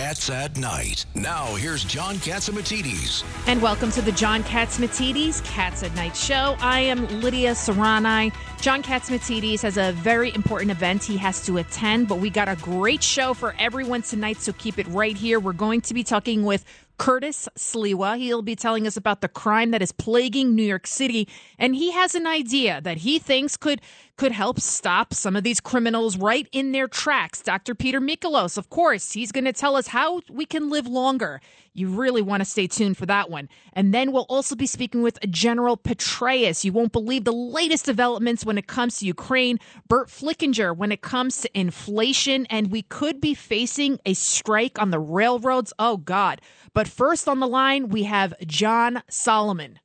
Cats 0.00 0.30
at 0.30 0.56
Night. 0.56 1.04
Now, 1.14 1.54
here's 1.56 1.84
John 1.84 2.14
Catsimatidis. 2.14 3.22
And 3.46 3.60
welcome 3.60 3.90
to 3.90 4.00
the 4.00 4.12
John 4.12 4.42
Catsimatidis 4.42 5.44
Cats 5.44 5.82
at 5.82 5.94
Night 5.94 6.16
show. 6.16 6.56
I 6.58 6.80
am 6.80 7.20
Lydia 7.20 7.52
Serrani. 7.52 8.32
John 8.62 8.82
Catsimatidis 8.82 9.60
has 9.60 9.76
a 9.76 9.92
very 9.92 10.34
important 10.34 10.70
event 10.70 11.04
he 11.04 11.18
has 11.18 11.44
to 11.44 11.58
attend, 11.58 12.08
but 12.08 12.18
we 12.18 12.30
got 12.30 12.48
a 12.48 12.56
great 12.56 13.02
show 13.02 13.34
for 13.34 13.54
everyone 13.58 14.00
tonight, 14.00 14.38
so 14.38 14.54
keep 14.54 14.78
it 14.78 14.86
right 14.86 15.18
here. 15.18 15.38
We're 15.38 15.52
going 15.52 15.82
to 15.82 15.92
be 15.92 16.02
talking 16.02 16.46
with 16.46 16.64
Curtis 16.96 17.48
Sliwa. 17.58 18.16
He'll 18.16 18.40
be 18.40 18.56
telling 18.56 18.86
us 18.86 18.96
about 18.96 19.20
the 19.20 19.28
crime 19.28 19.70
that 19.70 19.80
is 19.82 19.92
plaguing 19.92 20.54
New 20.54 20.62
York 20.62 20.86
City, 20.86 21.28
and 21.58 21.74
he 21.74 21.92
has 21.92 22.14
an 22.14 22.26
idea 22.26 22.80
that 22.80 22.98
he 22.98 23.18
thinks 23.18 23.56
could 23.58 23.82
could 24.20 24.32
help 24.32 24.60
stop 24.60 25.14
some 25.14 25.34
of 25.34 25.44
these 25.44 25.60
criminals 25.60 26.18
right 26.18 26.46
in 26.52 26.72
their 26.72 26.86
tracks. 26.86 27.40
Dr. 27.40 27.74
Peter 27.74 28.02
Mikolos, 28.02 28.58
of 28.58 28.68
course, 28.68 29.12
he's 29.12 29.32
going 29.32 29.46
to 29.46 29.52
tell 29.54 29.76
us 29.76 29.86
how 29.86 30.20
we 30.28 30.44
can 30.44 30.68
live 30.68 30.86
longer. 30.86 31.40
You 31.72 31.88
really 31.88 32.20
want 32.20 32.42
to 32.42 32.44
stay 32.44 32.66
tuned 32.66 32.98
for 32.98 33.06
that 33.06 33.30
one. 33.30 33.48
And 33.72 33.94
then 33.94 34.12
we'll 34.12 34.26
also 34.28 34.54
be 34.54 34.66
speaking 34.66 35.00
with 35.00 35.18
General 35.30 35.78
Petraeus. 35.78 36.64
You 36.64 36.72
won't 36.74 36.92
believe 36.92 37.24
the 37.24 37.32
latest 37.32 37.86
developments 37.86 38.44
when 38.44 38.58
it 38.58 38.66
comes 38.66 38.98
to 38.98 39.06
Ukraine. 39.06 39.58
Burt 39.88 40.08
Flickinger 40.08 40.76
when 40.76 40.92
it 40.92 41.00
comes 41.00 41.40
to 41.40 41.58
inflation, 41.58 42.44
and 42.50 42.70
we 42.70 42.82
could 42.82 43.22
be 43.22 43.32
facing 43.32 43.98
a 44.04 44.12
strike 44.12 44.78
on 44.78 44.90
the 44.90 45.00
railroads. 45.00 45.72
Oh 45.78 45.96
God. 45.96 46.42
But 46.74 46.88
first 46.88 47.26
on 47.26 47.40
the 47.40 47.48
line, 47.48 47.88
we 47.88 48.02
have 48.02 48.34
John 48.46 49.02
Solomon. 49.08 49.78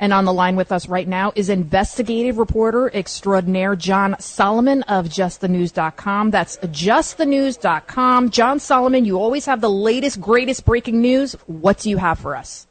And 0.00 0.12
on 0.12 0.24
the 0.24 0.32
line 0.32 0.56
with 0.56 0.72
us 0.72 0.88
right 0.88 1.06
now 1.06 1.32
is 1.36 1.48
investigative 1.48 2.38
reporter 2.38 2.90
extraordinaire 2.92 3.76
John 3.76 4.16
Solomon 4.18 4.82
of 4.84 5.06
justthenews.com. 5.06 6.30
That's 6.30 6.56
justthenews.com. 6.58 8.30
John 8.30 8.60
Solomon, 8.60 9.04
you 9.04 9.18
always 9.18 9.46
have 9.46 9.60
the 9.60 9.70
latest, 9.70 10.20
greatest 10.20 10.64
breaking 10.64 11.00
news. 11.00 11.32
What 11.46 11.78
do 11.78 11.90
you 11.90 11.98
have 11.98 12.18
for 12.18 12.36
us? 12.36 12.66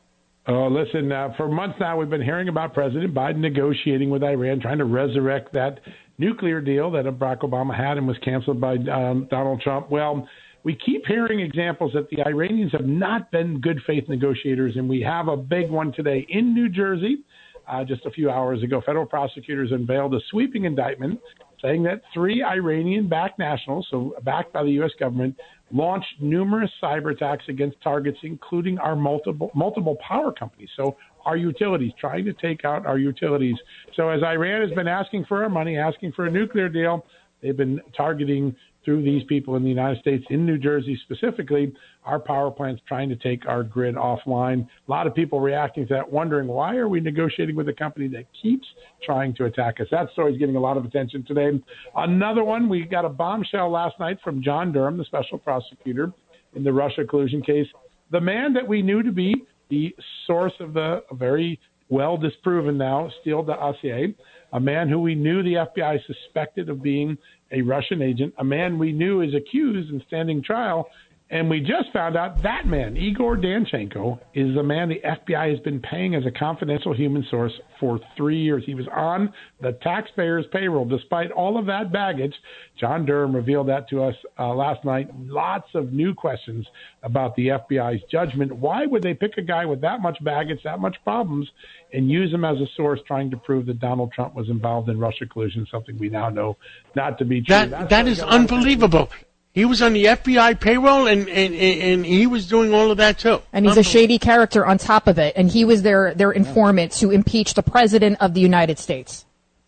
Oh, 0.45 0.67
listen, 0.67 1.09
uh, 1.09 1.29
for 1.37 1.47
months 1.47 1.77
now, 1.79 1.97
we've 1.97 2.09
been 2.09 2.21
hearing 2.21 2.49
about 2.49 2.73
President 2.73 3.13
Biden 3.13 3.37
negotiating 3.37 4.09
with 4.09 4.23
Iran, 4.23 4.59
trying 4.59 4.79
to 4.79 4.85
resurrect 4.85 5.53
that 5.53 5.79
nuclear 6.17 6.59
deal 6.59 6.91
that 6.91 7.05
Barack 7.05 7.39
Obama 7.39 7.75
had 7.75 7.97
and 7.97 8.05
was 8.05 8.17
canceled 8.19 8.59
by 8.59 8.75
um, 8.75 9.27
Donald 9.31 9.61
Trump. 9.61 9.89
Well, 9.89 10.27
we 10.63 10.75
keep 10.75 11.05
hearing 11.05 11.41
examples 11.41 11.91
that 11.93 12.09
the 12.09 12.21
Iranians 12.25 12.71
have 12.71 12.85
not 12.85 13.31
been 13.31 13.59
good 13.59 13.79
faith 13.85 14.07
negotiators, 14.07 14.75
and 14.77 14.87
we 14.87 15.01
have 15.01 15.27
a 15.27 15.37
big 15.37 15.69
one 15.69 15.91
today 15.91 16.25
in 16.29 16.53
New 16.53 16.69
Jersey. 16.69 17.23
Uh, 17.67 17.83
just 17.83 18.05
a 18.05 18.11
few 18.11 18.29
hours 18.29 18.61
ago, 18.61 18.81
federal 18.85 19.05
prosecutors 19.05 19.71
unveiled 19.71 20.13
a 20.13 20.19
sweeping 20.29 20.65
indictment 20.65 21.19
saying 21.61 21.81
that 21.83 22.01
three 22.13 22.43
Iranian 22.43 23.07
backed 23.07 23.39
nationals, 23.39 23.87
so 23.89 24.13
backed 24.23 24.51
by 24.51 24.63
the 24.63 24.71
U.S. 24.71 24.91
government, 24.99 25.35
launched 25.71 26.13
numerous 26.19 26.69
cyber 26.81 27.13
attacks 27.13 27.45
against 27.47 27.81
targets, 27.81 28.17
including 28.23 28.77
our 28.79 28.95
multiple, 28.95 29.49
multiple 29.55 29.97
power 30.05 30.31
companies. 30.31 30.69
So, 30.75 30.97
our 31.25 31.37
utilities, 31.37 31.93
trying 31.97 32.25
to 32.25 32.33
take 32.33 32.65
out 32.65 32.85
our 32.85 32.97
utilities. 32.97 33.55
So, 33.95 34.09
as 34.09 34.21
Iran 34.23 34.61
has 34.61 34.71
been 34.71 34.89
asking 34.89 35.25
for 35.25 35.41
our 35.41 35.49
money, 35.49 35.77
asking 35.77 36.11
for 36.11 36.25
a 36.25 36.31
nuclear 36.31 36.67
deal, 36.67 37.05
they've 37.41 37.55
been 37.55 37.79
targeting 37.95 38.53
through 38.83 39.03
these 39.03 39.23
people 39.25 39.55
in 39.55 39.63
the 39.63 39.69
United 39.69 39.99
States, 39.99 40.23
in 40.29 40.45
New 40.45 40.57
Jersey 40.57 40.99
specifically, 41.03 41.73
our 42.05 42.19
power 42.19 42.51
plants 42.51 42.81
trying 42.87 43.09
to 43.09 43.15
take 43.15 43.45
our 43.45 43.63
grid 43.63 43.95
offline. 43.95 44.67
A 44.87 44.91
lot 44.91 45.07
of 45.07 45.15
people 45.15 45.39
reacting 45.39 45.87
to 45.87 45.93
that, 45.93 46.11
wondering 46.11 46.47
why 46.47 46.75
are 46.75 46.89
we 46.89 46.99
negotiating 46.99 47.55
with 47.55 47.69
a 47.69 47.73
company 47.73 48.07
that 48.09 48.25
keeps 48.41 48.67
trying 49.05 49.33
to 49.35 49.45
attack 49.45 49.79
us? 49.79 49.87
That 49.91 50.11
story 50.11 50.33
is 50.33 50.39
getting 50.39 50.55
a 50.55 50.59
lot 50.59 50.77
of 50.77 50.85
attention 50.85 51.23
today. 51.25 51.49
Another 51.95 52.43
one, 52.43 52.67
we 52.67 52.83
got 52.83 53.05
a 53.05 53.09
bombshell 53.09 53.71
last 53.71 53.99
night 53.99 54.17
from 54.23 54.43
John 54.43 54.71
Durham, 54.71 54.97
the 54.97 55.05
special 55.05 55.37
prosecutor 55.37 56.11
in 56.55 56.63
the 56.63 56.73
Russia 56.73 57.05
collusion 57.05 57.41
case. 57.41 57.67
The 58.11 58.21
man 58.21 58.53
that 58.53 58.67
we 58.67 58.81
knew 58.81 59.01
to 59.01 59.11
be 59.11 59.45
the 59.69 59.95
source 60.27 60.53
of 60.59 60.73
the 60.73 61.03
very 61.13 61.59
well 61.89 62.17
disproven 62.17 62.77
now 62.77 63.09
Steele 63.21 63.43
dossier, 63.43 64.13
a 64.51 64.59
man 64.59 64.89
who 64.89 64.99
we 64.99 65.15
knew 65.15 65.43
the 65.43 65.53
FBI 65.53 65.99
suspected 66.05 66.69
of 66.69 66.81
being 66.81 67.17
a 67.53 67.61
Russian 67.61 68.01
agent, 68.01 68.33
a 68.37 68.43
man 68.43 68.79
we 68.79 68.91
knew 68.91 69.21
is 69.21 69.33
accused 69.33 69.91
and 69.91 70.03
standing 70.07 70.41
trial. 70.43 70.87
And 71.33 71.49
we 71.49 71.61
just 71.61 71.91
found 71.91 72.15
out 72.15 72.43
that 72.43 72.67
man, 72.67 72.95
Igor 72.95 73.37
Danchenko, 73.37 74.19
is 74.35 74.53
the 74.53 74.61
man 74.61 74.87
the 74.87 75.01
FBI 75.03 75.49
has 75.49 75.59
been 75.61 75.79
paying 75.79 76.13
as 76.13 76.27
a 76.27 76.31
confidential 76.31 76.93
human 76.93 77.25
source 77.31 77.53
for 77.79 77.99
three 78.15 78.39
years. 78.39 78.61
He 78.67 78.75
was 78.75 78.85
on 78.93 79.33
the 79.59 79.71
taxpayers' 79.81 80.45
payroll. 80.51 80.85
Despite 80.85 81.31
all 81.31 81.57
of 81.57 81.65
that 81.65 81.91
baggage, 81.91 82.35
John 82.79 83.07
Durham 83.07 83.35
revealed 83.35 83.67
that 83.69 83.89
to 83.89 84.03
us 84.03 84.13
uh, 84.37 84.53
last 84.53 84.85
night. 84.85 85.09
Lots 85.25 85.65
of 85.73 85.91
new 85.91 86.13
questions 86.13 86.67
about 87.01 87.35
the 87.35 87.47
FBI's 87.47 88.03
judgment. 88.11 88.55
Why 88.55 88.85
would 88.85 89.01
they 89.01 89.15
pick 89.15 89.35
a 89.37 89.41
guy 89.41 89.65
with 89.65 89.81
that 89.81 90.01
much 90.01 90.23
baggage, 90.23 90.59
that 90.63 90.79
much 90.79 90.97
problems, 91.03 91.49
and 91.93 92.11
use 92.11 92.31
him 92.31 92.45
as 92.45 92.57
a 92.57 92.67
source 92.77 92.99
trying 93.07 93.31
to 93.31 93.37
prove 93.37 93.65
that 93.65 93.79
Donald 93.79 94.11
Trump 94.11 94.35
was 94.35 94.49
involved 94.49 94.87
in 94.87 94.99
Russia 94.99 95.25
collusion, 95.25 95.65
something 95.71 95.97
we 95.97 96.09
now 96.09 96.29
know 96.29 96.57
not 96.95 97.17
to 97.17 97.25
be 97.25 97.41
true. 97.41 97.55
That, 97.55 97.71
That's 97.71 97.89
that 97.89 98.07
is 98.07 98.19
unbelievable. 98.19 99.09
He 99.53 99.65
was 99.65 99.83
on 99.83 99.93
the 99.93 100.05
FBI 100.05 100.59
payroll, 100.59 101.05
and, 101.05 101.29
and, 101.29 101.53
and 101.53 102.03
he 102.03 102.25
was 102.25 102.47
doing 102.47 102.73
all 102.73 102.89
of 102.89 102.97
that 102.97 103.19
too. 103.19 103.39
And 103.53 103.67
he's 103.67 103.77
a 103.77 103.83
shady 103.83 104.17
character 104.17 104.65
on 104.65 104.79
top 104.79 105.05
of 105.05 105.19
it. 105.19 105.33
And 105.35 105.49
he 105.49 105.63
was 105.63 105.83
their 105.83 106.15
their 106.15 106.31
informant 106.31 106.91
to 106.93 107.11
impeach 107.11 107.53
the 107.53 107.61
president 107.61 108.17
of 108.19 108.33
the 108.33 108.41
United 108.41 108.79
States. 108.79 109.25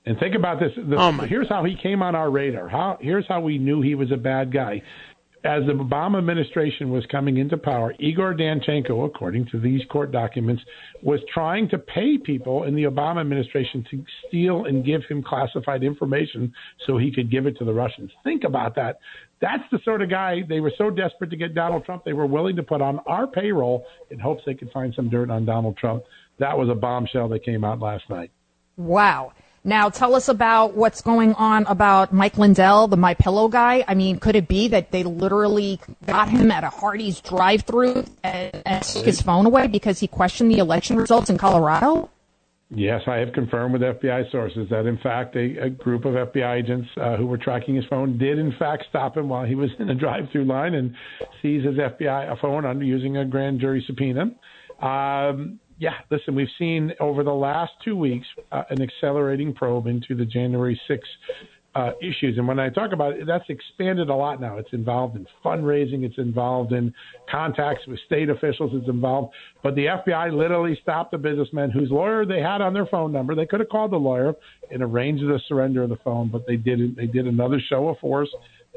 And 0.07 0.17
think 0.17 0.33
about 0.33 0.59
this. 0.59 0.71
The, 0.75 0.95
oh 0.95 1.11
here's 1.11 1.49
how 1.49 1.63
he 1.63 1.75
came 1.75 2.01
on 2.01 2.15
our 2.15 2.31
radar. 2.31 2.67
How 2.67 2.97
here's 2.99 3.27
how 3.27 3.41
we 3.41 3.59
knew 3.59 3.81
he 3.81 3.93
was 3.93 4.11
a 4.11 4.17
bad 4.17 4.51
guy 4.51 4.81
as 5.45 5.63
the 5.67 5.73
Obama 5.73 6.17
administration 6.17 6.89
was 6.89 7.05
coming 7.11 7.37
into 7.37 7.55
power, 7.55 7.93
Igor 7.99 8.33
Danchenko, 8.33 9.05
according 9.05 9.45
to 9.51 9.59
these 9.59 9.81
court 9.91 10.11
documents, 10.11 10.63
was 11.03 11.19
trying 11.31 11.69
to 11.69 11.77
pay 11.77 12.17
people 12.17 12.63
in 12.63 12.73
the 12.73 12.83
Obama 12.83 13.21
administration 13.21 13.85
to 13.91 14.03
steal 14.27 14.65
and 14.65 14.83
give 14.83 15.03
him 15.07 15.21
classified 15.21 15.83
information 15.83 16.51
so 16.87 16.97
he 16.97 17.11
could 17.11 17.29
give 17.29 17.45
it 17.45 17.57
to 17.59 17.65
the 17.65 17.73
Russians. 17.73 18.11
Think 18.23 18.43
about 18.43 18.73
that. 18.75 18.99
That's 19.41 19.63
the 19.71 19.79
sort 19.83 20.01
of 20.01 20.09
guy 20.09 20.43
they 20.47 20.59
were 20.59 20.71
so 20.77 20.89
desperate 20.89 21.29
to 21.29 21.35
get 21.35 21.53
Donald 21.53 21.85
Trump, 21.85 22.03
they 22.03 22.13
were 22.13 22.25
willing 22.25 22.55
to 22.55 22.63
put 22.63 22.81
on 22.81 22.99
our 23.05 23.27
payroll 23.27 23.85
in 24.09 24.19
hopes 24.19 24.43
they 24.45 24.53
could 24.53 24.71
find 24.71 24.93
some 24.93 25.09
dirt 25.09 25.29
on 25.29 25.45
Donald 25.45 25.77
Trump. 25.77 26.03
That 26.39 26.57
was 26.57 26.69
a 26.69 26.75
bombshell 26.75 27.29
that 27.29 27.43
came 27.43 27.63
out 27.63 27.79
last 27.79 28.09
night. 28.09 28.31
Wow. 28.77 29.33
Now, 29.67 29.89
tell 29.89 30.13
us 30.13 30.29
about 30.29 30.75
what's 30.75 31.01
going 31.01 31.33
on 31.33 31.65
about 31.65 32.13
Mike 32.13 32.37
Lindell, 32.37 32.87
the 32.87 32.97
My 32.97 33.15
Pillow 33.15 33.47
guy. 33.47 33.83
I 33.87 33.95
mean, 33.95 34.19
could 34.19 34.35
it 34.35 34.47
be 34.47 34.67
that 34.67 34.91
they 34.91 35.03
literally 35.03 35.79
got 36.05 36.29
him 36.29 36.51
at 36.51 36.63
a 36.63 36.69
Hardee's 36.69 37.19
drive-through 37.19 38.05
and, 38.23 38.61
and 38.63 38.83
took 38.83 39.05
his 39.05 39.23
phone 39.23 39.47
away 39.47 39.65
because 39.65 39.99
he 39.99 40.07
questioned 40.07 40.51
the 40.51 40.59
election 40.59 40.97
results 40.97 41.31
in 41.31 41.39
Colorado? 41.39 42.11
Yes, 42.71 43.01
I 43.05 43.17
have 43.17 43.31
confirmed 43.33 43.73
with 43.73 43.81
FBI 43.83 44.31
sources 44.31 44.67
that, 44.71 44.87
in 44.87 44.97
fact, 44.97 45.35
a, 45.35 45.65
a 45.65 45.69
group 45.69 46.03
of 46.03 46.13
FBI 46.15 46.63
agents 46.63 46.89
uh, 46.99 47.15
who 47.15 47.27
were 47.27 47.37
tracking 47.37 47.75
his 47.75 47.85
phone 47.85 48.17
did, 48.17 48.39
in 48.39 48.53
fact, 48.57 48.85
stop 48.89 49.15
him 49.15 49.29
while 49.29 49.45
he 49.45 49.53
was 49.53 49.69
in 49.77 49.89
a 49.89 49.95
drive-through 49.95 50.45
line 50.45 50.73
and 50.73 50.95
seize 51.41 51.63
his 51.63 51.75
FBI 51.75 52.39
phone 52.41 52.65
under 52.65 52.83
using 52.83 53.17
a 53.17 53.25
grand 53.25 53.59
jury 53.59 53.83
subpoena. 53.85 54.23
Um, 54.81 55.59
yeah, 55.77 55.93
listen, 56.09 56.35
we've 56.35 56.47
seen 56.57 56.93
over 56.99 57.23
the 57.23 57.33
last 57.33 57.73
two 57.83 57.95
weeks 57.95 58.25
uh, 58.51 58.63
an 58.69 58.81
accelerating 58.81 59.53
probe 59.53 59.87
into 59.87 60.15
the 60.15 60.25
January 60.25 60.79
6th 60.89 60.99
uh, 61.75 61.91
issues. 62.01 62.37
And 62.37 62.47
when 62.47 62.57
I 62.57 62.69
talk 62.69 62.93
about 62.93 63.13
it, 63.13 63.27
that's 63.27 63.43
expanded 63.49 64.09
a 64.09 64.15
lot 64.15 64.39
now. 64.39 64.57
It's 64.57 64.71
involved 64.71 65.17
in 65.17 65.27
fundraising, 65.43 66.03
it's 66.03 66.17
involved 66.17 66.71
in 66.71 66.93
contacts 67.29 67.85
with 67.85 67.99
state 68.05 68.29
officials, 68.29 68.71
it's 68.73 68.87
involved. 68.87 69.33
But 69.61 69.75
the 69.75 69.87
FBI 69.87 70.35
literally 70.35 70.79
stopped 70.81 71.11
the 71.11 71.17
businessman 71.17 71.71
whose 71.71 71.91
lawyer 71.91 72.25
they 72.25 72.39
had 72.39 72.61
on 72.61 72.73
their 72.73 72.85
phone 72.85 73.11
number. 73.11 73.35
They 73.35 73.45
could 73.45 73.59
have 73.59 73.69
called 73.69 73.91
the 73.91 73.97
lawyer 73.97 74.33
and 74.71 74.81
arranged 74.81 75.23
the 75.23 75.39
surrender 75.47 75.83
of 75.83 75.89
the 75.89 75.97
phone, 75.97 76.29
but 76.29 76.47
they 76.47 76.55
didn't. 76.55 76.95
They 76.95 77.07
did 77.07 77.27
another 77.27 77.59
show 77.69 77.89
of 77.89 77.99
force, 77.99 78.29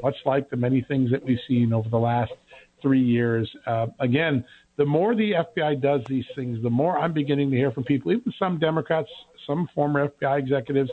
much 0.03 0.15
like 0.25 0.49
the 0.49 0.57
many 0.57 0.81
things 0.81 1.09
that 1.11 1.23
we've 1.23 1.39
seen 1.47 1.71
over 1.71 1.87
the 1.87 1.97
last 1.97 2.33
three 2.81 3.01
years. 3.01 3.49
Uh, 3.65 3.87
again, 3.99 4.43
the 4.77 4.85
more 4.85 5.15
the 5.15 5.33
FBI 5.33 5.81
does 5.81 6.01
these 6.07 6.25
things, 6.35 6.61
the 6.63 6.69
more 6.69 6.97
I'm 6.97 7.13
beginning 7.13 7.51
to 7.51 7.57
hear 7.57 7.71
from 7.71 7.83
people, 7.83 8.11
even 8.11 8.33
some 8.39 8.59
Democrats, 8.59 9.09
some 9.45 9.67
former 9.75 10.07
FBI 10.07 10.39
executives, 10.39 10.89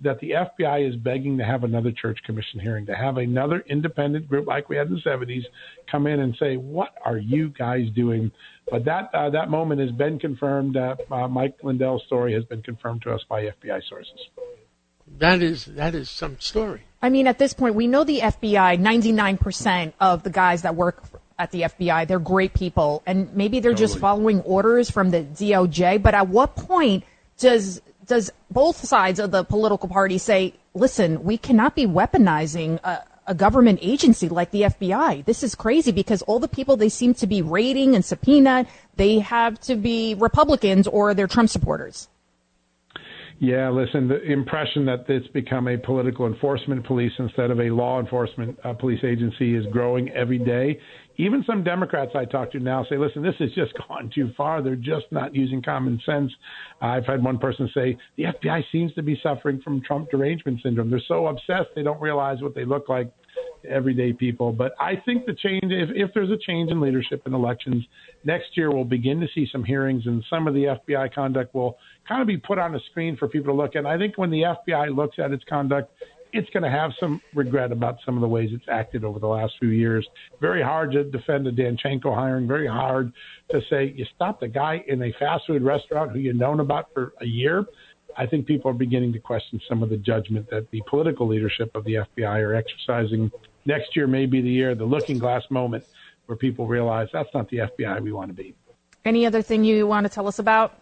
that 0.00 0.20
the 0.20 0.30
FBI 0.30 0.88
is 0.88 0.96
begging 0.96 1.38
to 1.38 1.44
have 1.44 1.64
another 1.64 1.90
church 1.90 2.18
commission 2.24 2.60
hearing, 2.60 2.86
to 2.86 2.94
have 2.94 3.16
another 3.16 3.64
independent 3.68 4.28
group 4.28 4.46
like 4.46 4.68
we 4.68 4.76
had 4.76 4.86
in 4.86 4.94
the 4.94 5.00
70s 5.00 5.42
come 5.90 6.06
in 6.06 6.20
and 6.20 6.36
say, 6.38 6.56
"What 6.56 6.90
are 7.04 7.18
you 7.18 7.48
guys 7.50 7.90
doing?" 7.94 8.30
But 8.70 8.84
that 8.84 9.10
uh, 9.12 9.30
that 9.30 9.50
moment 9.50 9.80
has 9.80 9.90
been 9.90 10.18
confirmed. 10.18 10.76
Uh, 10.76 10.96
uh, 11.10 11.28
Mike 11.28 11.56
Lindell's 11.62 12.04
story 12.06 12.32
has 12.34 12.44
been 12.44 12.62
confirmed 12.62 13.02
to 13.02 13.12
us 13.12 13.22
by 13.28 13.44
FBI 13.44 13.80
sources. 13.88 14.18
That 15.18 15.42
is 15.42 15.64
that 15.64 15.94
is 15.94 16.10
some 16.10 16.38
story. 16.38 16.82
I 17.00 17.08
mean, 17.08 17.26
at 17.26 17.38
this 17.38 17.54
point, 17.54 17.74
we 17.74 17.86
know 17.86 18.04
the 18.04 18.20
FBI. 18.20 18.78
Ninety-nine 18.78 19.38
percent 19.38 19.94
of 20.00 20.22
the 20.22 20.30
guys 20.30 20.62
that 20.62 20.76
work 20.76 21.02
at 21.38 21.52
the 21.52 21.62
FBI, 21.62 22.08
they're 22.08 22.18
great 22.18 22.52
people, 22.52 23.02
and 23.06 23.32
maybe 23.34 23.60
they're 23.60 23.72
totally. 23.72 23.88
just 23.88 23.98
following 24.00 24.40
orders 24.40 24.90
from 24.90 25.10
the 25.10 25.22
DOJ. 25.22 26.02
But 26.02 26.14
at 26.14 26.28
what 26.28 26.56
point 26.56 27.04
does 27.38 27.80
does 28.08 28.32
both 28.50 28.84
sides 28.84 29.20
of 29.20 29.30
the 29.30 29.44
political 29.44 29.88
party 29.88 30.18
say, 30.18 30.54
"Listen, 30.74 31.22
we 31.24 31.38
cannot 31.38 31.74
be 31.74 31.86
weaponizing 31.86 32.80
a, 32.82 33.04
a 33.26 33.34
government 33.34 33.78
agency 33.82 34.28
like 34.28 34.50
the 34.50 34.62
FBI. 34.62 35.24
This 35.24 35.42
is 35.42 35.54
crazy 35.54 35.92
because 35.92 36.22
all 36.22 36.38
the 36.38 36.48
people 36.48 36.76
they 36.76 36.88
seem 36.88 37.14
to 37.14 37.26
be 37.26 37.42
raiding 37.42 37.94
and 37.94 38.04
subpoena, 38.04 38.66
they 38.96 39.20
have 39.20 39.60
to 39.60 39.76
be 39.76 40.14
Republicans 40.14 40.86
or 40.86 41.14
they're 41.14 41.28
Trump 41.28 41.50
supporters." 41.50 42.08
Yeah, 43.40 43.70
listen, 43.70 44.08
the 44.08 44.20
impression 44.22 44.84
that 44.86 45.04
it's 45.08 45.28
become 45.28 45.68
a 45.68 45.78
political 45.78 46.26
enforcement 46.26 46.84
police 46.84 47.12
instead 47.20 47.52
of 47.52 47.60
a 47.60 47.70
law 47.70 48.00
enforcement 48.00 48.58
uh, 48.64 48.72
police 48.72 49.04
agency 49.04 49.54
is 49.54 49.64
growing 49.66 50.10
every 50.10 50.38
day. 50.38 50.80
Even 51.20 51.42
some 51.44 51.64
Democrats 51.64 52.12
I 52.14 52.24
talk 52.24 52.52
to 52.52 52.60
now 52.60 52.86
say, 52.88 52.96
listen, 52.96 53.22
this 53.22 53.34
has 53.40 53.50
just 53.52 53.72
gone 53.88 54.10
too 54.14 54.30
far. 54.36 54.62
They're 54.62 54.76
just 54.76 55.06
not 55.10 55.34
using 55.34 55.62
common 55.62 56.00
sense. 56.06 56.32
I've 56.80 57.04
had 57.04 57.22
one 57.22 57.38
person 57.38 57.68
say, 57.74 57.98
the 58.16 58.24
FBI 58.24 58.62
seems 58.72 58.94
to 58.94 59.02
be 59.02 59.18
suffering 59.22 59.60
from 59.62 59.82
Trump 59.82 60.10
derangement 60.10 60.60
syndrome. 60.62 60.90
They're 60.90 61.02
so 61.06 61.26
obsessed 61.26 61.70
they 61.74 61.82
don't 61.82 62.00
realize 62.00 62.40
what 62.40 62.54
they 62.54 62.64
look 62.64 62.88
like 62.88 63.12
everyday 63.68 64.12
people. 64.12 64.52
But 64.52 64.72
I 64.80 64.94
think 65.04 65.26
the 65.26 65.34
change, 65.34 65.64
if, 65.64 65.90
if 65.92 66.10
there's 66.14 66.30
a 66.30 66.38
change 66.46 66.70
in 66.70 66.80
leadership 66.80 67.22
in 67.26 67.34
elections, 67.34 67.84
next 68.24 68.56
year 68.56 68.70
we'll 68.70 68.84
begin 68.84 69.20
to 69.20 69.26
see 69.34 69.48
some 69.50 69.64
hearings 69.64 70.06
and 70.06 70.24
some 70.30 70.46
of 70.46 70.54
the 70.54 70.76
FBI 70.88 71.12
conduct 71.12 71.54
will 71.54 71.76
kind 72.06 72.20
of 72.20 72.28
be 72.28 72.36
put 72.36 72.58
on 72.58 72.74
a 72.74 72.80
screen 72.90 73.16
for 73.16 73.28
people 73.28 73.52
to 73.52 73.60
look 73.60 73.74
at. 73.74 73.80
And 73.80 73.88
I 73.88 73.98
think 73.98 74.16
when 74.16 74.30
the 74.30 74.42
FBI 74.68 74.94
looks 74.94 75.18
at 75.18 75.32
its 75.32 75.44
conduct, 75.48 75.92
it's 76.32 76.48
going 76.50 76.62
to 76.62 76.70
have 76.70 76.92
some 77.00 77.20
regret 77.34 77.72
about 77.72 77.98
some 78.04 78.16
of 78.16 78.20
the 78.20 78.28
ways 78.28 78.50
it's 78.52 78.68
acted 78.68 79.04
over 79.04 79.18
the 79.18 79.26
last 79.26 79.54
few 79.58 79.68
years. 79.68 80.06
Very 80.40 80.62
hard 80.62 80.92
to 80.92 81.04
defend 81.04 81.46
the 81.46 81.50
Danchenko 81.50 82.14
hiring. 82.14 82.46
Very 82.46 82.66
hard 82.66 83.12
to 83.50 83.60
say 83.70 83.92
you 83.96 84.04
stopped 84.14 84.42
a 84.42 84.48
guy 84.48 84.84
in 84.86 85.02
a 85.02 85.12
fast 85.18 85.46
food 85.46 85.62
restaurant 85.62 86.12
who 86.12 86.18
you've 86.18 86.36
known 86.36 86.60
about 86.60 86.92
for 86.92 87.12
a 87.20 87.26
year. 87.26 87.66
I 88.16 88.26
think 88.26 88.46
people 88.46 88.70
are 88.70 88.74
beginning 88.74 89.12
to 89.12 89.18
question 89.18 89.60
some 89.68 89.82
of 89.82 89.90
the 89.90 89.96
judgment 89.96 90.50
that 90.50 90.70
the 90.70 90.82
political 90.88 91.26
leadership 91.26 91.74
of 91.74 91.84
the 91.84 91.94
FBI 91.94 92.40
are 92.40 92.54
exercising. 92.54 93.30
Next 93.64 93.94
year 93.94 94.06
may 94.06 94.26
be 94.26 94.40
the 94.40 94.50
year, 94.50 94.74
the 94.74 94.84
looking 94.84 95.18
glass 95.18 95.44
moment, 95.50 95.84
where 96.26 96.36
people 96.36 96.66
realize 96.66 97.08
that's 97.12 97.32
not 97.32 97.48
the 97.48 97.58
FBI 97.58 98.00
we 98.00 98.12
want 98.12 98.28
to 98.28 98.34
be. 98.34 98.54
Any 99.04 99.24
other 99.24 99.40
thing 99.40 99.64
you 99.64 99.86
want 99.86 100.04
to 100.04 100.12
tell 100.12 100.26
us 100.26 100.38
about? 100.38 100.74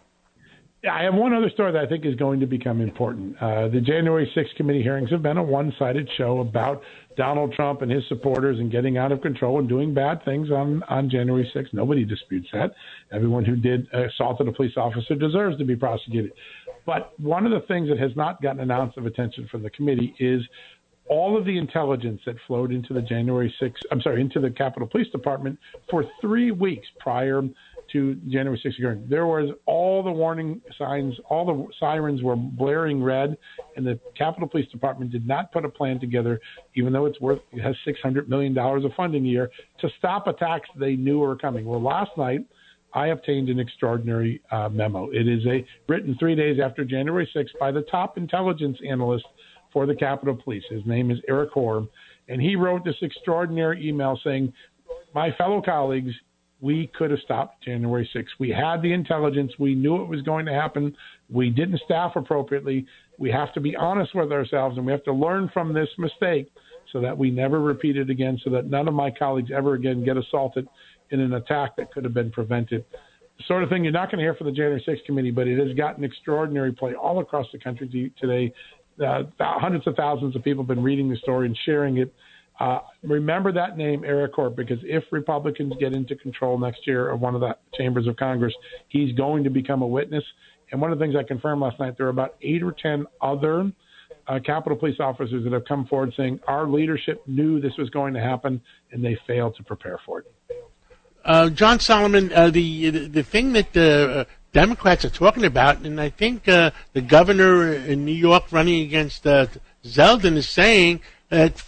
I 0.85 1.03
have 1.03 1.15
one 1.15 1.33
other 1.33 1.49
story 1.49 1.71
that 1.71 1.83
I 1.83 1.87
think 1.87 2.05
is 2.05 2.13
going 2.15 2.39
to 2.39 2.45
become 2.45 2.81
important. 2.81 3.35
Uh, 3.41 3.67
the 3.67 3.81
January 3.81 4.31
6th 4.35 4.55
committee 4.55 4.83
hearings 4.83 5.09
have 5.09 5.23
been 5.23 5.37
a 5.37 5.43
one 5.43 5.73
sided 5.79 6.07
show 6.17 6.39
about 6.39 6.83
Donald 7.17 7.53
Trump 7.53 7.81
and 7.81 7.91
his 7.91 8.03
supporters 8.07 8.59
and 8.59 8.71
getting 8.71 8.95
out 8.95 9.11
of 9.11 9.21
control 9.21 9.57
and 9.57 9.67
doing 9.67 9.91
bad 9.95 10.23
things 10.23 10.51
on, 10.51 10.83
on 10.83 11.09
January 11.09 11.51
6th. 11.55 11.73
Nobody 11.73 12.05
disputes 12.05 12.47
that. 12.53 12.75
Everyone 13.11 13.43
who 13.43 13.55
did 13.55 13.87
assaulted 13.91 14.47
a 14.47 14.51
police 14.51 14.77
officer 14.77 15.15
deserves 15.15 15.57
to 15.57 15.65
be 15.65 15.75
prosecuted. 15.75 16.31
But 16.85 17.19
one 17.19 17.47
of 17.47 17.51
the 17.51 17.65
things 17.67 17.89
that 17.89 17.97
has 17.97 18.15
not 18.15 18.39
gotten 18.43 18.61
an 18.61 18.69
ounce 18.69 18.93
of 18.97 19.07
attention 19.07 19.47
from 19.49 19.63
the 19.63 19.71
committee 19.71 20.13
is 20.19 20.43
all 21.09 21.37
of 21.37 21.45
the 21.45 21.57
intelligence 21.57 22.21
that 22.25 22.35
flowed 22.45 22.71
into 22.71 22.93
the 22.93 23.01
January 23.01 23.53
6th, 23.61 23.81
I'm 23.91 24.01
sorry, 24.01 24.21
into 24.21 24.39
the 24.39 24.51
Capitol 24.51 24.87
Police 24.87 25.09
Department 25.09 25.57
for 25.89 26.05
three 26.21 26.51
weeks 26.51 26.87
prior 26.99 27.41
to 27.97 28.15
January 28.29 28.61
6th 28.63 28.75
hearing. 28.75 29.07
There 29.09 29.25
was 29.25 29.49
all 29.65 30.03
the 30.03 30.11
warning 30.11 30.61
signs, 30.77 31.15
all 31.29 31.45
the 31.45 31.73
sirens 31.79 32.21
were 32.21 32.35
blaring 32.35 33.01
red, 33.01 33.35
and 33.75 33.85
the 33.85 33.99
Capitol 34.15 34.47
Police 34.47 34.69
Department 34.69 35.11
did 35.11 35.27
not 35.27 35.51
put 35.51 35.65
a 35.65 35.69
plan 35.69 35.99
together, 35.99 36.39
even 36.75 36.93
though 36.93 37.07
it's 37.07 37.19
worth 37.19 37.39
it 37.51 37.61
has 37.61 37.75
600 37.85 38.29
million 38.29 38.53
dollars 38.53 38.85
of 38.85 38.91
funding 38.95 39.25
a 39.25 39.29
year 39.29 39.49
to 39.81 39.89
stop 39.97 40.27
attacks 40.27 40.69
they 40.79 40.95
knew 40.95 41.19
were 41.19 41.35
coming. 41.35 41.65
Well, 41.65 41.81
last 41.81 42.11
night. 42.17 42.41
I 42.93 43.07
obtained 43.07 43.49
an 43.49 43.59
extraordinary 43.59 44.41
uh, 44.49 44.69
memo. 44.69 45.09
It 45.11 45.27
is 45.27 45.45
a 45.45 45.63
written 45.89 46.15
three 46.17 46.35
days 46.35 46.57
after 46.63 46.85
January 46.85 47.29
6th 47.35 47.49
by 47.59 47.69
the 47.69 47.81
top 47.81 48.17
intelligence 48.17 48.77
analyst 48.89 49.25
for 49.73 49.85
the 49.85 49.93
Capitol 49.93 50.39
Police. 50.41 50.63
His 50.69 50.83
name 50.85 51.11
is 51.11 51.19
Eric 51.27 51.51
Hoare, 51.51 51.83
and 52.29 52.41
he 52.41 52.55
wrote 52.55 52.85
this 52.85 52.95
extraordinary 53.01 53.87
email 53.87 54.17
saying, 54.23 54.53
"My 55.13 55.31
fellow 55.33 55.61
colleagues, 55.61 56.13
we 56.59 56.89
could 56.97 57.11
have 57.11 57.19
stopped 57.19 57.63
January 57.63 58.09
6th. 58.15 58.25
We 58.39 58.49
had 58.49 58.81
the 58.81 58.91
intelligence. 58.93 59.51
We 59.59 59.75
knew 59.75 60.01
it 60.01 60.07
was 60.07 60.21
going 60.21 60.45
to 60.47 60.53
happen. 60.53 60.95
We 61.29 61.49
didn't 61.49 61.81
staff 61.85 62.15
appropriately. 62.15 62.85
We 63.19 63.31
have 63.31 63.53
to 63.53 63.59
be 63.59 63.75
honest 63.75 64.15
with 64.15 64.31
ourselves 64.31 64.77
and 64.77 64.85
we 64.85 64.91
have 64.91 65.03
to 65.03 65.13
learn 65.13 65.49
from 65.53 65.73
this 65.73 65.89
mistake 65.97 66.51
so 66.91 67.01
that 67.01 67.17
we 67.17 67.29
never 67.29 67.59
repeat 67.59 67.97
it 67.97 68.09
again, 68.09 68.39
so 68.43 68.49
that 68.49 68.67
none 68.67 68.87
of 68.87 68.93
my 68.93 69.11
colleagues 69.11 69.51
ever 69.53 69.73
again 69.73 70.03
get 70.03 70.17
assaulted 70.17 70.67
in 71.11 71.19
an 71.19 71.33
attack 71.33 71.75
that 71.75 71.91
could 71.91 72.03
have 72.03 72.13
been 72.13 72.31
prevented. 72.31 72.85
The 73.37 73.43
sort 73.47 73.63
of 73.63 73.69
thing 73.69 73.83
you're 73.83 73.93
not 73.93 74.09
going 74.09 74.19
to 74.19 74.23
hear 74.23 74.33
from 74.33 74.47
the 74.47 74.53
January 74.53 74.83
6th 74.87 75.05
committee, 75.05 75.31
but 75.31 75.47
it 75.47 75.59
has 75.59 75.75
gotten 75.75 76.03
extraordinary 76.03 76.71
play 76.71 76.95
all 76.95 77.19
across 77.19 77.45
the 77.51 77.59
country 77.59 78.11
today. 78.19 78.53
Uh, 79.03 79.23
hundreds 79.39 79.85
of 79.85 79.95
thousands 79.95 80.35
of 80.35 80.43
people 80.43 80.63
have 80.63 80.67
been 80.67 80.83
reading 80.83 81.09
the 81.09 81.17
story 81.17 81.45
and 81.45 81.57
sharing 81.65 81.97
it. 81.97 82.11
Uh, 82.59 82.79
remember 83.03 83.51
that 83.51 83.77
name, 83.77 84.03
Eric 84.03 84.33
Hoare, 84.33 84.49
because 84.49 84.79
if 84.83 85.03
Republicans 85.11 85.73
get 85.79 85.93
into 85.93 86.15
control 86.15 86.57
next 86.57 86.87
year 86.87 87.09
of 87.09 87.19
one 87.19 87.35
of 87.35 87.41
the 87.41 87.55
chambers 87.75 88.07
of 88.07 88.17
Congress, 88.17 88.53
he's 88.87 89.15
going 89.15 89.43
to 89.43 89.49
become 89.49 89.81
a 89.83 89.87
witness. 89.87 90.23
And 90.71 90.81
one 90.81 90.91
of 90.91 90.97
the 90.97 91.05
things 91.05 91.15
I 91.15 91.23
confirmed 91.23 91.61
last 91.61 91.79
night, 91.79 91.97
there 91.97 92.07
are 92.07 92.09
about 92.09 92.35
eight 92.41 92.63
or 92.63 92.71
ten 92.71 93.05
other 93.21 93.71
uh, 94.27 94.39
Capitol 94.45 94.77
Police 94.77 94.99
officers 94.99 95.43
that 95.43 95.53
have 95.53 95.65
come 95.65 95.85
forward 95.85 96.13
saying 96.17 96.39
our 96.47 96.67
leadership 96.67 97.21
knew 97.27 97.61
this 97.61 97.77
was 97.77 97.89
going 97.89 98.13
to 98.13 98.19
happen 98.19 98.61
and 98.91 99.03
they 99.03 99.17
failed 99.27 99.55
to 99.57 99.63
prepare 99.63 99.99
for 100.05 100.19
it. 100.19 100.25
Uh, 101.23 101.49
John 101.49 101.79
Solomon, 101.79 102.31
uh, 102.33 102.49
the 102.49 102.89
the 103.07 103.23
thing 103.23 103.51
that 103.53 103.73
the 103.73 104.19
uh, 104.19 104.23
Democrats 104.53 105.03
are 105.03 105.09
talking 105.09 105.43
about, 105.43 105.79
and 105.79 105.99
I 105.99 106.09
think 106.09 106.47
uh, 106.47 106.71
the 106.93 107.01
governor 107.01 107.73
in 107.73 108.05
New 108.05 108.13
York 108.13 108.45
running 108.51 108.81
against 108.81 109.27
uh, 109.27 109.47
Zeldin 109.83 110.37
is 110.37 110.47
saying 110.47 111.01
that 111.29 111.63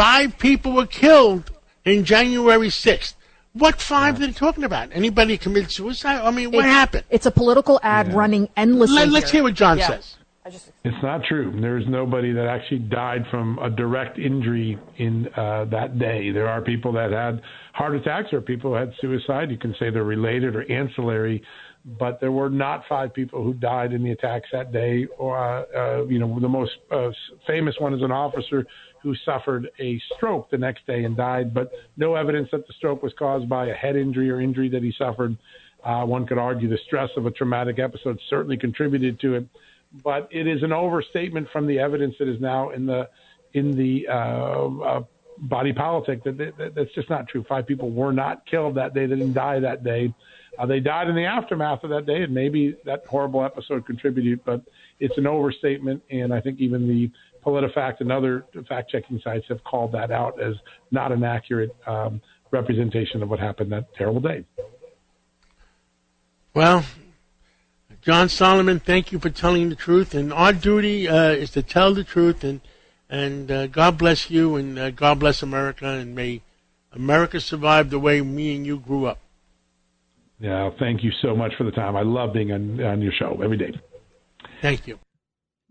Five 0.00 0.38
people 0.38 0.72
were 0.72 0.86
killed 0.86 1.50
in 1.84 2.06
January 2.06 2.68
6th. 2.68 3.12
What 3.52 3.82
five 3.82 4.18
yeah. 4.18 4.24
are 4.24 4.26
they 4.28 4.32
talking 4.32 4.64
about? 4.64 4.88
Anybody 4.92 5.36
committed 5.36 5.70
suicide? 5.70 6.22
I 6.22 6.30
mean, 6.30 6.52
what 6.52 6.64
it's, 6.64 6.72
happened? 6.72 7.04
It's 7.10 7.26
a 7.26 7.30
political 7.30 7.78
ad 7.82 8.08
yeah. 8.08 8.14
running 8.14 8.48
endlessly. 8.56 9.04
Let, 9.04 9.24
us 9.24 9.30
hear 9.30 9.42
what 9.42 9.52
John 9.52 9.76
yeah. 9.76 9.88
says. 9.88 10.16
It's 10.84 11.02
not 11.02 11.24
true. 11.24 11.54
There 11.60 11.76
is 11.76 11.84
nobody 11.86 12.32
that 12.32 12.46
actually 12.46 12.78
died 12.78 13.26
from 13.30 13.58
a 13.58 13.68
direct 13.68 14.18
injury 14.18 14.78
in 14.96 15.28
uh, 15.36 15.66
that 15.66 15.98
day. 15.98 16.30
There 16.30 16.48
are 16.48 16.62
people 16.62 16.92
that 16.94 17.12
had 17.12 17.42
heart 17.74 17.94
attacks 17.94 18.32
or 18.32 18.40
people 18.40 18.70
who 18.70 18.76
had 18.76 18.94
suicide. 19.02 19.50
You 19.50 19.58
can 19.58 19.74
say 19.78 19.90
they're 19.90 20.02
related 20.02 20.56
or 20.56 20.62
ancillary, 20.72 21.42
but 21.84 22.20
there 22.20 22.32
were 22.32 22.48
not 22.48 22.84
five 22.88 23.12
people 23.12 23.44
who 23.44 23.52
died 23.52 23.92
in 23.92 24.02
the 24.02 24.12
attacks 24.12 24.48
that 24.52 24.72
day. 24.72 25.06
Or 25.18 25.36
uh, 25.36 25.64
uh, 25.76 26.04
you 26.06 26.18
know, 26.18 26.40
the 26.40 26.48
most 26.48 26.72
uh, 26.90 27.10
famous 27.46 27.74
one 27.78 27.92
is 27.92 28.00
an 28.00 28.12
officer 28.12 28.66
who 29.02 29.14
suffered 29.24 29.70
a 29.78 30.00
stroke 30.14 30.50
the 30.50 30.58
next 30.58 30.86
day 30.86 31.04
and 31.04 31.16
died, 31.16 31.54
but 31.54 31.72
no 31.96 32.14
evidence 32.14 32.48
that 32.52 32.66
the 32.66 32.72
stroke 32.74 33.02
was 33.02 33.12
caused 33.18 33.48
by 33.48 33.66
a 33.66 33.74
head 33.74 33.96
injury 33.96 34.30
or 34.30 34.40
injury 34.40 34.68
that 34.68 34.82
he 34.82 34.92
suffered. 34.96 35.36
Uh, 35.82 36.04
one 36.04 36.26
could 36.26 36.38
argue 36.38 36.68
the 36.68 36.78
stress 36.86 37.08
of 37.16 37.26
a 37.26 37.30
traumatic 37.30 37.78
episode 37.78 38.18
certainly 38.28 38.56
contributed 38.56 39.18
to 39.20 39.34
it, 39.34 39.46
but 40.04 40.28
it 40.30 40.46
is 40.46 40.62
an 40.62 40.72
overstatement 40.72 41.48
from 41.50 41.66
the 41.66 41.78
evidence 41.78 42.14
that 42.18 42.28
is 42.28 42.40
now 42.40 42.70
in 42.70 42.86
the 42.86 43.08
in 43.52 43.76
the 43.76 44.06
uh, 44.06 44.12
uh, 44.12 45.02
body 45.38 45.72
politic 45.72 46.22
that, 46.22 46.36
that, 46.36 46.74
that's 46.74 46.92
just 46.94 47.08
not 47.10 47.26
true. 47.26 47.44
Five 47.48 47.66
people 47.66 47.90
were 47.90 48.12
not 48.12 48.46
killed 48.46 48.74
that 48.74 48.94
day; 48.94 49.06
they 49.06 49.16
didn't 49.16 49.32
die 49.32 49.58
that 49.60 49.82
day. 49.82 50.14
Uh, 50.58 50.66
they 50.66 50.80
died 50.80 51.08
in 51.08 51.14
the 51.14 51.24
aftermath 51.24 51.82
of 51.84 51.90
that 51.90 52.04
day, 52.04 52.22
and 52.22 52.34
maybe 52.34 52.76
that 52.84 53.06
horrible 53.06 53.42
episode 53.42 53.86
contributed, 53.86 54.44
but 54.44 54.60
it's 54.98 55.16
an 55.16 55.26
overstatement. 55.26 56.02
And 56.10 56.34
I 56.34 56.40
think 56.40 56.60
even 56.60 56.86
the 56.86 57.10
PolitiFact 57.44 58.00
and 58.00 58.12
other 58.12 58.44
fact 58.68 58.90
checking 58.90 59.20
sites 59.22 59.46
have 59.48 59.62
called 59.64 59.92
that 59.92 60.10
out 60.10 60.40
as 60.40 60.54
not 60.90 61.12
an 61.12 61.24
accurate 61.24 61.74
um, 61.86 62.20
representation 62.50 63.22
of 63.22 63.28
what 63.28 63.38
happened 63.38 63.72
that 63.72 63.92
terrible 63.94 64.20
day. 64.20 64.44
Well, 66.54 66.84
John 68.02 68.28
Solomon, 68.28 68.80
thank 68.80 69.12
you 69.12 69.18
for 69.18 69.30
telling 69.30 69.68
the 69.68 69.76
truth. 69.76 70.14
And 70.14 70.32
our 70.32 70.52
duty 70.52 71.08
uh, 71.08 71.30
is 71.30 71.50
to 71.52 71.62
tell 71.62 71.94
the 71.94 72.04
truth. 72.04 72.42
And 72.42 72.60
and 73.10 73.50
uh, 73.50 73.66
God 73.66 73.98
bless 73.98 74.30
you, 74.30 74.54
and 74.54 74.78
uh, 74.78 74.90
God 74.90 75.18
bless 75.18 75.42
America, 75.42 75.84
and 75.84 76.14
may 76.14 76.42
America 76.92 77.40
survive 77.40 77.90
the 77.90 77.98
way 77.98 78.20
me 78.22 78.54
and 78.54 78.64
you 78.64 78.78
grew 78.78 79.06
up. 79.06 79.18
Yeah, 80.38 80.70
thank 80.78 81.02
you 81.02 81.10
so 81.20 81.34
much 81.34 81.52
for 81.58 81.64
the 81.64 81.72
time. 81.72 81.96
I 81.96 82.02
love 82.02 82.32
being 82.32 82.52
on, 82.52 82.80
on 82.82 83.02
your 83.02 83.12
show 83.12 83.40
every 83.42 83.58
day. 83.58 83.78
Thank 84.62 84.86
you. 84.86 84.98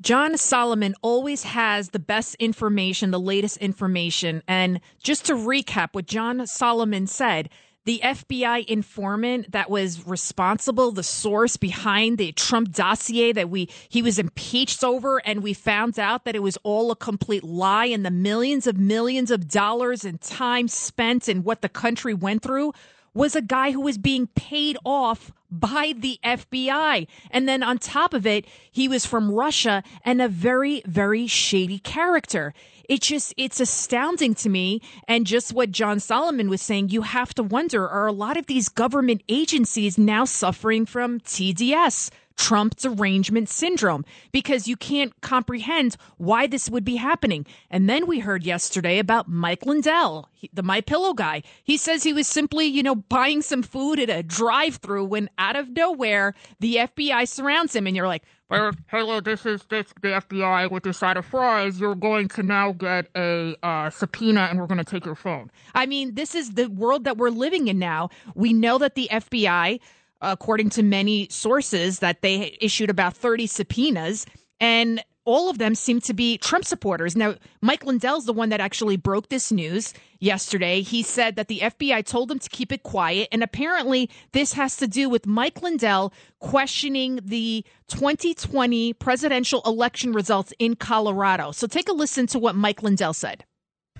John 0.01 0.38
Solomon 0.38 0.96
always 1.01 1.44
has 1.44 1.89
the 1.89 2.00
best 2.00 2.36
information, 2.36 3.12
the 3.12 3.20
latest 3.20 3.58
information. 3.58 4.41
And 4.48 4.79
just 5.03 5.25
to 5.25 5.34
recap 5.34 5.89
what 5.91 6.08
John 6.08 6.46
Solomon 6.48 7.06
said, 7.06 7.50
the 7.86 8.01
FBI 8.03 8.65
informant 8.65 9.51
that 9.51 9.70
was 9.70 10.06
responsible, 10.06 10.91
the 10.91 11.03
source 11.03 11.58
behind 11.58 12.18
the 12.18 12.32
Trump 12.34 12.72
dossier 12.72 13.32
that 13.32 13.50
we 13.50 13.68
he 13.89 14.01
was 14.01 14.20
impeached 14.20 14.84
over, 14.84 15.18
and 15.25 15.41
we 15.41 15.53
found 15.53 15.98
out 15.98 16.25
that 16.25 16.36
it 16.36 16.44
was 16.44 16.58
all 16.63 16.91
a 16.91 16.96
complete 16.96 17.44
lie, 17.44 17.86
and 17.86 18.06
the 18.06 18.12
millions 18.12 18.68
of 18.68 18.77
millions 18.77 19.32
of 19.32 19.48
dollars 19.48 20.06
and 20.06 20.22
time 20.22 20.68
spent 20.68 21.27
and 21.27 21.44
what 21.44 21.62
the 21.62 21.70
country 21.70 22.13
went 22.13 22.44
through 22.44 22.74
was 23.13 23.36
a 23.36 23.42
guy 23.42 23.72
who 23.72 23.82
was 23.82 23.98
being 23.98 24.28
paid 24.28 24.78
off 24.86 25.32
by 25.51 25.94
the 25.98 26.20
FBI. 26.24 27.08
And 27.32 27.48
then 27.48 27.63
on 27.63 27.78
top 27.78 28.13
of 28.13 28.25
it, 28.25 28.46
he 28.72 28.88
was 28.88 29.06
from 29.06 29.32
Russia 29.32 29.84
and 30.06 30.22
a 30.22 30.28
very, 30.28 30.82
very 30.86 31.28
shady 31.28 31.80
character. 31.80 32.54
It 32.89 33.01
just, 33.01 33.34
it's 33.38 33.62
astounding 33.62 34.34
to 34.36 34.50
me. 34.50 34.81
And 35.08 35.25
just 35.25 35.53
what 35.53 35.72
John 35.72 36.01
Solomon 36.01 36.50
was 36.50 36.62
saying, 36.62 36.89
you 36.89 37.03
have 37.03 37.34
to 37.36 37.43
wonder, 37.43 37.88
are 37.88 38.08
a 38.08 38.12
lot 38.12 38.36
of 38.36 38.48
these 38.48 38.67
government 38.67 39.24
agencies 39.29 39.98
now 39.98 40.25
suffering 40.25 40.86
from 40.86 41.22
TDS? 41.22 42.10
Trump 42.39 42.77
derangement 42.77 43.50
syndrome 43.50 44.05
because 44.31 44.65
you 44.65 44.77
can't 44.77 45.19
comprehend 45.19 45.98
why 46.15 46.48
this 46.48 46.69
would 46.69 46.86
be 46.86 46.96
happening. 46.96 47.46
And 47.69 47.89
then 47.89 48.08
we 48.08 48.19
heard 48.19 48.46
yesterday 48.46 48.98
about 48.98 49.27
Mike 49.27 49.65
Lindell, 49.65 50.29
the 50.53 50.63
My 50.63 50.79
Pillow 50.79 51.13
guy. 51.13 51.43
He 51.65 51.75
says 51.75 52.01
he 52.01 52.13
was 52.13 52.27
simply, 52.27 52.65
you 52.65 52.81
know, 52.81 52.96
buying 52.96 53.41
some 53.41 53.62
food 53.62 54.00
at 54.00 54.10
a 54.10 54.24
drive-through 54.24 55.03
when 55.03 55.29
out 55.38 55.58
of 55.58 55.69
nowhere 55.72 56.34
the 56.62 56.75
FBI 56.77 57.27
surrounds 57.27 57.75
him, 57.75 57.86
and 57.86 57.96
you're 57.96 58.08
like, 58.08 58.24
hello, 58.50 59.20
this 59.20 59.46
is 59.46 59.63
this 59.70 59.94
the 60.01 60.10
FBI 60.10 60.72
with 60.72 60.86
your 60.86 60.94
side 60.94 61.18
of 61.18 61.25
fries. 61.25 61.79
You're 61.79 61.96
going 61.96 62.27
to 62.29 62.44
now 62.44 62.74
get 62.74 63.08
a 63.15 63.56
uh, 63.63 63.89
subpoena, 63.89 64.48
and 64.50 64.60
we're 64.60 64.68
going 64.68 64.79
to 64.79 64.84
take 64.84 65.06
your 65.06 65.15
phone. 65.15 65.51
I 65.75 65.86
mean, 65.86 66.15
this 66.15 66.36
is 66.36 66.51
the 66.51 66.68
world 66.68 67.03
that 67.03 67.18
we're 67.18 67.29
living 67.29 67.68
in 67.68 67.79
now. 67.79 68.10
We 68.36 68.53
know 68.53 68.77
that 68.77 68.96
the 68.96 69.08
FBI 69.12 69.79
according 70.22 70.70
to 70.70 70.84
many 70.84 71.27
sources, 71.29 72.00
that 72.00 72.22
they 72.22 72.58
issued 72.62 72.89
about 72.89 73.15
30 73.15 73.48
subpoenas. 73.48 74.25
And 74.60 75.03
all 75.29 75.48
of 75.48 75.59
them 75.59 75.75
seem 75.75 76.01
to 76.01 76.13
be 76.13 76.39
Trump 76.39 76.65
supporters. 76.65 77.15
Now, 77.15 77.36
Mike 77.62 77.86
Lindell's 77.86 78.25
the 78.25 78.33
one 78.33 78.50
that 78.50 78.59
actually 78.59 78.98
broke 78.98 79.29
this 79.29 79.51
news 79.51 79.93
yesterday. 80.19 80.81
He 80.81 81.03
said 81.03 81.36
that 81.36 81.48
the 81.48 81.59
FBI 81.59 82.03
told 82.03 82.31
him 82.31 82.39
to 82.39 82.50
keep 82.50 82.71
it 82.71 82.81
quiet. 82.81 83.29
And 83.31 83.43
apparently, 83.43 84.09
this 84.31 84.53
has 84.53 84.75
to 84.77 84.88
do 84.88 85.07
with 85.07 85.27
Mike 85.27 85.62
Lindell 85.62 86.12
questioning 86.39 87.19
the 87.24 87.63
2020 87.89 88.93
presidential 88.93 89.62
election 89.67 90.13
results 90.13 90.51
in 90.57 90.75
Colorado. 90.75 91.51
So 91.51 91.67
take 91.67 91.89
a 91.89 91.93
listen 91.93 92.25
to 92.27 92.39
what 92.39 92.55
Mike 92.55 92.81
Lindell 92.81 93.13
said. 93.13 93.45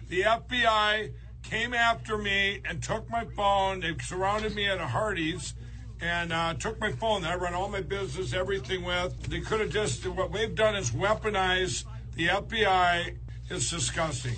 The 0.08 0.22
FBI 0.22 1.12
came 1.44 1.76
after 1.76 2.18
me 2.18 2.64
and 2.66 2.82
took 2.82 3.08
my 3.08 3.26
phone. 3.36 3.82
They 3.82 3.96
surrounded 4.02 4.56
me 4.56 4.68
at 4.68 4.80
a 4.80 4.88
Hardee's 4.88 5.54
and 6.02 6.32
uh, 6.32 6.54
took 6.54 6.80
my 6.80 6.92
phone 6.92 7.22
that 7.24 7.32
I 7.32 7.36
run 7.36 7.54
all 7.54 7.70
my 7.70 7.82
business, 7.82 8.34
everything 8.34 8.84
with. 8.84 9.22
They 9.24 9.42
could 9.42 9.60
have 9.60 9.70
just, 9.70 10.06
what 10.08 10.32
we've 10.32 10.56
done 10.56 10.76
is 10.76 10.92
weaponize 10.92 11.86
the 12.16 12.28
FBI. 12.28 13.16
It's 13.50 13.70
disgusting. 13.70 14.36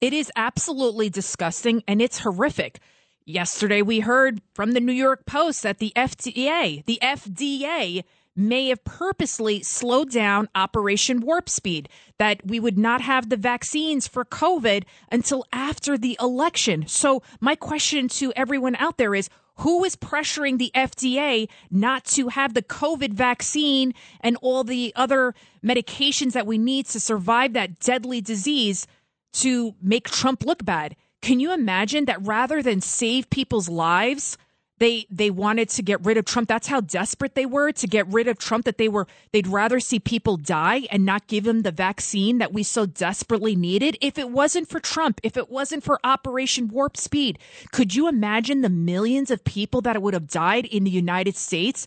It 0.00 0.12
is 0.12 0.32
absolutely 0.34 1.10
disgusting 1.10 1.82
and 1.86 2.00
it's 2.00 2.20
horrific. 2.20 2.80
Yesterday, 3.26 3.82
we 3.82 4.00
heard 4.00 4.40
from 4.54 4.72
the 4.72 4.80
New 4.80 4.92
York 4.92 5.26
Post 5.26 5.62
that 5.62 5.78
the 5.78 5.92
FDA, 5.94 6.84
the 6.86 6.98
FDA, 7.02 8.02
may 8.34 8.68
have 8.68 8.82
purposely 8.84 9.62
slowed 9.62 10.10
down 10.10 10.48
Operation 10.54 11.20
Warp 11.20 11.48
Speed, 11.48 11.88
that 12.18 12.44
we 12.46 12.58
would 12.58 12.78
not 12.78 13.02
have 13.02 13.28
the 13.28 13.36
vaccines 13.36 14.08
for 14.08 14.24
COVID 14.24 14.84
until 15.12 15.44
after 15.52 15.98
the 15.98 16.16
election. 16.20 16.86
So, 16.86 17.22
my 17.40 17.54
question 17.54 18.08
to 18.08 18.32
everyone 18.34 18.76
out 18.76 18.96
there 18.96 19.14
is 19.14 19.28
who 19.60 19.84
is 19.84 19.96
pressuring 19.96 20.58
the 20.58 20.70
FDA 20.74 21.48
not 21.70 22.04
to 22.04 22.28
have 22.28 22.54
the 22.54 22.62
COVID 22.62 23.12
vaccine 23.12 23.92
and 24.20 24.36
all 24.40 24.64
the 24.64 24.92
other 24.96 25.34
medications 25.64 26.32
that 26.32 26.46
we 26.46 26.56
need 26.56 26.86
to 26.86 27.00
survive 27.00 27.52
that 27.52 27.78
deadly 27.78 28.20
disease 28.20 28.86
to 29.32 29.74
make 29.82 30.08
Trump 30.08 30.44
look 30.44 30.64
bad? 30.64 30.96
Can 31.20 31.40
you 31.40 31.52
imagine 31.52 32.06
that 32.06 32.24
rather 32.26 32.62
than 32.62 32.80
save 32.80 33.28
people's 33.28 33.68
lives, 33.68 34.38
they 34.80 35.06
they 35.10 35.30
wanted 35.30 35.68
to 35.68 35.82
get 35.82 36.04
rid 36.04 36.16
of 36.16 36.24
Trump. 36.24 36.48
That's 36.48 36.66
how 36.66 36.80
desperate 36.80 37.34
they 37.34 37.46
were 37.46 37.70
to 37.70 37.86
get 37.86 38.08
rid 38.08 38.26
of 38.26 38.38
Trump 38.38 38.64
that 38.64 38.78
they 38.78 38.88
were 38.88 39.06
they'd 39.30 39.46
rather 39.46 39.78
see 39.78 40.00
people 40.00 40.36
die 40.36 40.88
and 40.90 41.04
not 41.04 41.28
give 41.28 41.44
them 41.44 41.62
the 41.62 41.70
vaccine 41.70 42.38
that 42.38 42.52
we 42.52 42.62
so 42.62 42.86
desperately 42.86 43.54
needed. 43.54 43.96
If 44.00 44.18
it 44.18 44.30
wasn't 44.30 44.68
for 44.68 44.80
Trump, 44.80 45.20
if 45.22 45.36
it 45.36 45.50
wasn't 45.50 45.84
for 45.84 46.00
Operation 46.02 46.68
Warp 46.68 46.96
Speed, 46.96 47.38
could 47.72 47.94
you 47.94 48.08
imagine 48.08 48.62
the 48.62 48.70
millions 48.70 49.30
of 49.30 49.44
people 49.44 49.82
that 49.82 50.00
would 50.00 50.14
have 50.14 50.26
died 50.26 50.64
in 50.64 50.84
the 50.84 50.90
United 50.90 51.36
States? 51.36 51.86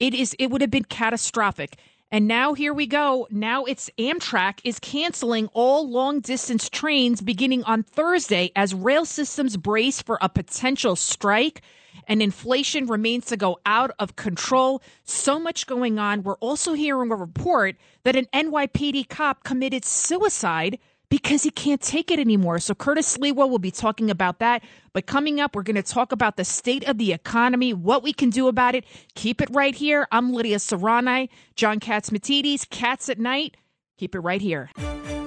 It 0.00 0.12
is 0.12 0.34
it 0.38 0.50
would 0.50 0.60
have 0.60 0.70
been 0.70 0.84
catastrophic. 0.84 1.76
And 2.10 2.26
now 2.26 2.52
here 2.54 2.74
we 2.74 2.86
go. 2.86 3.28
Now 3.30 3.64
it's 3.64 3.88
Amtrak 3.98 4.58
is 4.64 4.80
canceling 4.80 5.48
all 5.54 5.88
long 5.88 6.20
distance 6.20 6.68
trains 6.68 7.22
beginning 7.22 7.62
on 7.64 7.84
Thursday 7.84 8.50
as 8.56 8.74
rail 8.74 9.06
systems 9.06 9.56
brace 9.56 10.02
for 10.02 10.18
a 10.20 10.28
potential 10.28 10.96
strike 10.96 11.62
and 12.06 12.22
inflation 12.22 12.86
remains 12.86 13.26
to 13.26 13.36
go 13.36 13.58
out 13.66 13.90
of 13.98 14.16
control. 14.16 14.82
So 15.04 15.38
much 15.38 15.66
going 15.66 15.98
on. 15.98 16.22
We're 16.22 16.36
also 16.36 16.72
hearing 16.72 17.10
a 17.10 17.16
report 17.16 17.76
that 18.04 18.16
an 18.16 18.26
NYPD 18.32 19.08
cop 19.08 19.44
committed 19.44 19.84
suicide 19.84 20.78
because 21.12 21.42
he 21.42 21.50
can't 21.50 21.82
take 21.82 22.10
it 22.10 22.18
anymore. 22.18 22.58
So 22.58 22.74
Curtis 22.74 23.18
Sliwa 23.18 23.46
will 23.48 23.58
be 23.58 23.70
talking 23.70 24.10
about 24.10 24.38
that. 24.38 24.62
But 24.94 25.06
coming 25.06 25.40
up, 25.40 25.54
we're 25.54 25.62
going 25.62 25.76
to 25.76 25.82
talk 25.82 26.10
about 26.10 26.38
the 26.38 26.44
state 26.44 26.88
of 26.88 26.96
the 26.96 27.12
economy, 27.12 27.74
what 27.74 28.02
we 28.02 28.14
can 28.14 28.30
do 28.30 28.48
about 28.48 28.74
it. 28.74 28.86
Keep 29.14 29.42
it 29.42 29.50
right 29.52 29.74
here. 29.74 30.08
I'm 30.10 30.32
Lydia 30.32 30.56
Serrani, 30.56 31.28
John 31.54 31.80
Catsimatidis, 31.80 32.68
Cats 32.70 33.10
at 33.10 33.18
Night. 33.18 33.58
Keep 33.98 34.14
it 34.14 34.20
right 34.20 34.40
here. 34.40 34.70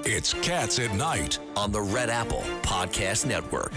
It's 0.08 0.34
Cats 0.34 0.79
at 0.79 0.94
Night 0.96 1.38
on 1.55 1.72
the 1.72 1.82
Red 1.82 2.10
Apple 2.10 2.44
Podcast 2.63 3.27
Network. 3.27 3.74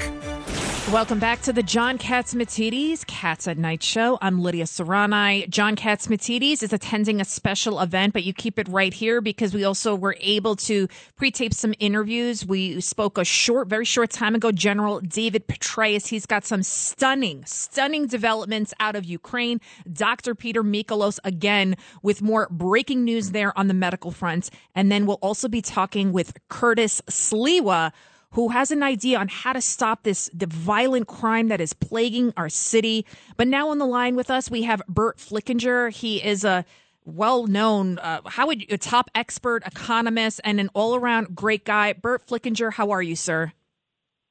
Welcome 0.92 1.18
back 1.18 1.42
to 1.42 1.52
the 1.52 1.62
John 1.62 1.98
Catsimatidis 1.98 3.06
Cats 3.06 3.46
at 3.46 3.58
Night 3.58 3.82
show. 3.82 4.16
I'm 4.22 4.40
Lydia 4.40 4.64
Serrani. 4.64 5.46
John 5.50 5.76
Catsimatidis 5.76 6.62
is 6.62 6.72
attending 6.72 7.20
a 7.20 7.26
special 7.26 7.78
event, 7.80 8.14
but 8.14 8.24
you 8.24 8.32
keep 8.32 8.58
it 8.58 8.66
right 8.68 8.94
here 8.94 9.20
because 9.20 9.52
we 9.52 9.64
also 9.64 9.94
were 9.94 10.16
able 10.20 10.56
to 10.56 10.88
pre-tape 11.16 11.52
some 11.52 11.74
interviews. 11.78 12.46
We 12.46 12.80
spoke 12.80 13.18
a 13.18 13.24
short, 13.24 13.68
very 13.68 13.84
short 13.84 14.08
time 14.08 14.34
ago. 14.34 14.50
General 14.50 15.00
David 15.00 15.46
Petraeus. 15.46 16.06
He's 16.06 16.24
got 16.24 16.46
some 16.46 16.62
stunning, 16.62 17.44
stunning 17.44 18.06
developments 18.06 18.72
out 18.80 18.96
of 18.96 19.04
Ukraine. 19.04 19.60
Dr. 19.92 20.34
Peter 20.34 20.64
Mikolos 20.64 21.18
again 21.22 21.76
with 22.02 22.22
more 22.22 22.48
breaking 22.50 23.04
news 23.04 23.32
there 23.32 23.56
on 23.58 23.68
the 23.68 23.74
medical 23.74 24.10
front. 24.10 24.48
And 24.74 24.90
then 24.90 25.04
we'll 25.04 25.16
also 25.16 25.48
be 25.48 25.60
talking 25.60 26.12
with 26.12 26.32
Curtis 26.48 27.02
Sliwa 27.10 27.92
who 28.32 28.48
has 28.48 28.70
an 28.70 28.82
idea 28.82 29.18
on 29.18 29.28
how 29.28 29.52
to 29.52 29.60
stop 29.60 30.02
this 30.02 30.30
the 30.34 30.46
violent 30.46 31.06
crime 31.06 31.48
that 31.48 31.60
is 31.60 31.72
plaguing 31.72 32.32
our 32.36 32.48
city. 32.48 33.06
But 33.36 33.48
now 33.48 33.70
on 33.70 33.78
the 33.78 33.86
line 33.86 34.16
with 34.16 34.30
us, 34.30 34.50
we 34.50 34.62
have 34.62 34.82
Burt 34.88 35.18
Flickinger. 35.18 35.92
He 35.92 36.22
is 36.22 36.44
a 36.44 36.64
well-known, 37.04 37.98
uh, 37.98 38.20
how 38.26 38.46
would 38.46 38.60
you, 38.60 38.66
a 38.70 38.78
top 38.78 39.10
expert 39.14 39.66
economist 39.66 40.40
and 40.44 40.60
an 40.60 40.68
all-around 40.74 41.34
great 41.34 41.64
guy. 41.64 41.94
Burt 41.94 42.26
Flickinger, 42.26 42.72
how 42.74 42.90
are 42.90 43.02
you, 43.02 43.16
sir? 43.16 43.52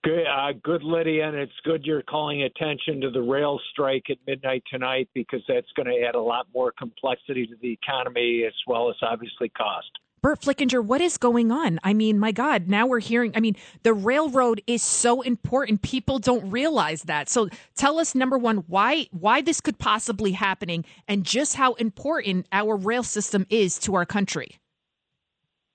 Good, 0.04 0.26
uh, 0.28 0.54
good, 0.64 0.84
Lydia, 0.84 1.28
and 1.28 1.36
it's 1.36 1.52
good 1.64 1.84
you're 1.84 2.04
calling 2.04 2.44
attention 2.44 3.02
to 3.02 3.10
the 3.10 3.22
rail 3.22 3.60
strike 3.72 4.06
at 4.12 4.18
midnight 4.28 4.64
tonight 4.72 5.10
because 5.16 5.42
that's 5.48 5.68
going 5.76 5.88
to 5.88 6.08
add 6.08 6.14
a 6.14 6.22
lot 6.22 6.46
more 6.54 6.72
complexity 6.78 7.48
to 7.48 7.56
the 7.62 7.74
economy 7.74 8.44
as 8.46 8.54
well 8.68 8.90
as 8.90 8.96
obviously 9.02 9.50
cost. 9.50 9.90
Burt 10.22 10.42
Flickinger, 10.42 10.84
what 10.84 11.00
is 11.00 11.18
going 11.18 11.52
on? 11.52 11.80
I 11.84 11.94
mean, 11.94 12.18
my 12.18 12.32
God, 12.32 12.68
now 12.68 12.88
we're 12.88 13.00
hearing, 13.00 13.32
I 13.36 13.40
mean, 13.40 13.56
the 13.84 13.94
railroad 13.94 14.62
is 14.66 14.82
so 14.82 15.22
important. 15.22 15.84
People 15.84 16.18
don't 16.18 16.50
realize 16.50 17.04
that. 17.04 17.30
So 17.30 17.50
tell 17.76 18.00
us, 18.00 18.16
number 18.16 18.38
one, 18.38 18.58
why, 18.68 19.08
why 19.12 19.42
this 19.42 19.62
could 19.62 19.78
possibly 19.78 20.32
happening 20.32 20.86
and 21.08 21.24
just 21.24 21.56
how 21.56 21.74
important 21.74 22.48
our 22.52 22.76
rail 22.76 23.04
system 23.04 23.46
is 23.50 23.78
to 23.80 23.96
our 23.96 24.06
country. 24.06 24.58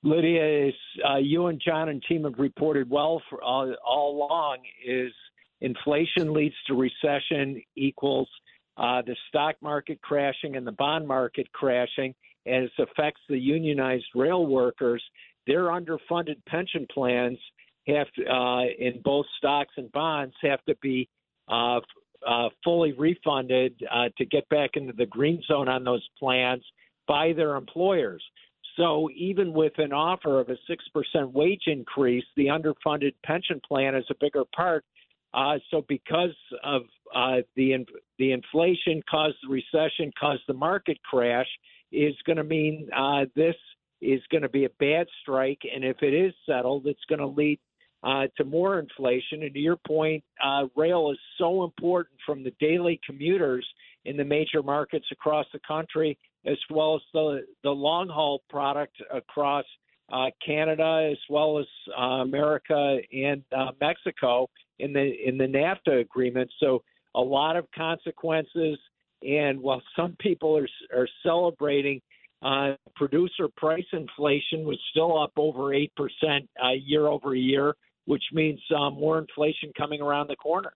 Lydia, 0.03 0.69
is, 0.69 0.75
uh, 1.09 1.19
you 1.19 1.47
and 1.47 1.63
John 1.65 1.89
and 1.89 2.03
team 2.09 2.25
have 2.25 2.39
reported 2.39 2.91
well 2.91 3.23
for 3.31 3.43
all, 3.43 3.73
all 3.87 4.17
along 4.17 4.59
is 4.85 5.13
inflation 5.61 6.33
leads 6.33 6.57
to 6.67 6.75
recession 6.75 7.63
equals 7.77 8.29
uh, 8.77 9.03
the 9.03 9.15
stock 9.29 9.55
market 9.63 10.03
crashing 10.03 10.57
and 10.57 10.67
the 10.67 10.73
bond 10.73 11.07
market 11.07 11.53
crashing– 11.53 12.13
as 12.47 12.69
affects 12.79 13.21
the 13.29 13.39
unionized 13.39 14.07
rail 14.15 14.47
workers, 14.47 15.03
their 15.47 15.65
underfunded 15.65 16.37
pension 16.47 16.87
plans 16.93 17.39
have 17.87 18.07
to, 18.13 18.25
uh, 18.27 18.65
in 18.79 19.01
both 19.03 19.27
stocks 19.39 19.75
and 19.77 19.91
bonds 19.93 20.35
have 20.43 20.65
to 20.65 20.77
be 20.81 21.09
uh, 21.49 21.81
uh, 22.27 22.49
fully 22.63 22.93
refunded 22.93 23.75
uh, 23.91 24.09
to 24.17 24.25
get 24.25 24.49
back 24.49 24.71
into 24.75 24.93
the 24.93 25.07
green 25.07 25.43
zone 25.47 25.69
on 25.69 25.85
those 25.85 26.07
plans 26.19 26.63
by 27.09 27.33
their 27.33 27.57
employers. 27.57 28.23
So 28.77 29.11
even 29.15 29.53
with 29.53 29.73
an 29.79 29.93
offer 29.93 30.41
of 30.41 30.49
a 30.49 30.57
6% 30.71 31.33
wage 31.33 31.65
increase, 31.67 32.25
the 32.37 32.47
underfunded 32.47 33.15
pension 33.25 33.61
plan 33.67 33.95
is 33.95 34.05
a 34.11 34.15
bigger 34.21 34.45
part. 34.55 34.85
Uh, 35.35 35.59
so 35.71 35.85
because 35.89 36.37
of 36.63 36.83
uh, 37.15 37.39
the 37.57 37.85
the 38.19 38.33
inflation 38.33 39.03
caused 39.11 39.37
the 39.43 39.49
recession, 39.49 40.11
caused 40.19 40.43
the 40.47 40.55
market 40.55 40.99
crash, 41.03 41.49
is 41.93 42.15
going 42.27 42.39
to 42.39 42.45
mean 42.45 42.89
uh, 42.97 43.27
this 43.37 43.55
is 44.01 44.21
going 44.31 44.43
to 44.43 44.49
be 44.49 44.65
a 44.65 44.71
bad 44.81 45.07
strike, 45.21 45.61
and 45.73 45.85
if 45.85 46.03
it 46.03 46.15
is 46.15 46.33
settled, 46.47 46.87
it's 46.87 47.05
going 47.09 47.21
to 47.21 47.27
lead 47.27 47.61
uh, 48.03 48.27
to 48.37 48.45
more 48.45 48.79
inflation. 48.79 49.43
And 49.43 49.55
to 49.55 49.61
your 49.61 49.77
point, 49.77 50.25
uh, 50.45 50.67
rail 50.77 51.11
is 51.13 51.19
so 51.39 51.65
important 51.65 52.17
from 52.27 52.43
the 52.43 52.53
daily 52.59 53.01
commuters 53.07 53.67
in 54.05 54.17
the 54.17 54.25
major 54.25 54.63
markets 54.63 55.07
across 55.13 55.47
the 55.53 55.61
country, 55.67 56.19
as 56.45 56.59
well 56.71 56.97
as 56.97 57.03
the 57.13 57.47
the 57.63 57.71
long 57.71 58.09
haul 58.09 58.43
product 58.51 58.97
across 59.15 59.65
uh, 60.13 60.27
Canada, 60.45 61.09
as 61.13 61.19
well 61.31 61.59
as 61.59 61.67
uh, 61.97 62.23
America 62.23 62.99
and 63.13 63.43
uh, 63.57 63.71
Mexico 63.81 64.49
in 64.81 64.93
the 64.93 65.13
in 65.25 65.39
the 65.39 65.47
NAFTA 65.47 66.01
agreement. 66.01 66.51
So 66.59 66.83
a 67.15 67.21
lot 67.21 67.57
of 67.57 67.67
consequences. 67.75 68.79
And 69.27 69.61
while 69.61 69.83
some 69.97 70.17
people 70.19 70.57
are 70.57 70.69
are 70.97 71.09
celebrating, 71.23 72.01
uh, 72.43 72.75
producer 72.97 73.49
price 73.57 73.85
inflation 73.93 74.65
was 74.65 74.79
still 74.91 75.21
up 75.21 75.33
over 75.37 75.73
eight 75.73 75.93
percent 75.97 76.49
uh, 76.63 76.73
year 76.73 77.07
over 77.07 77.35
year, 77.35 77.75
which 78.07 78.25
means 78.33 78.61
uh, 78.77 78.91
more 78.91 79.19
inflation 79.19 79.73
coming 79.77 80.01
around 80.01 80.29
the 80.29 80.37
corner. 80.37 80.73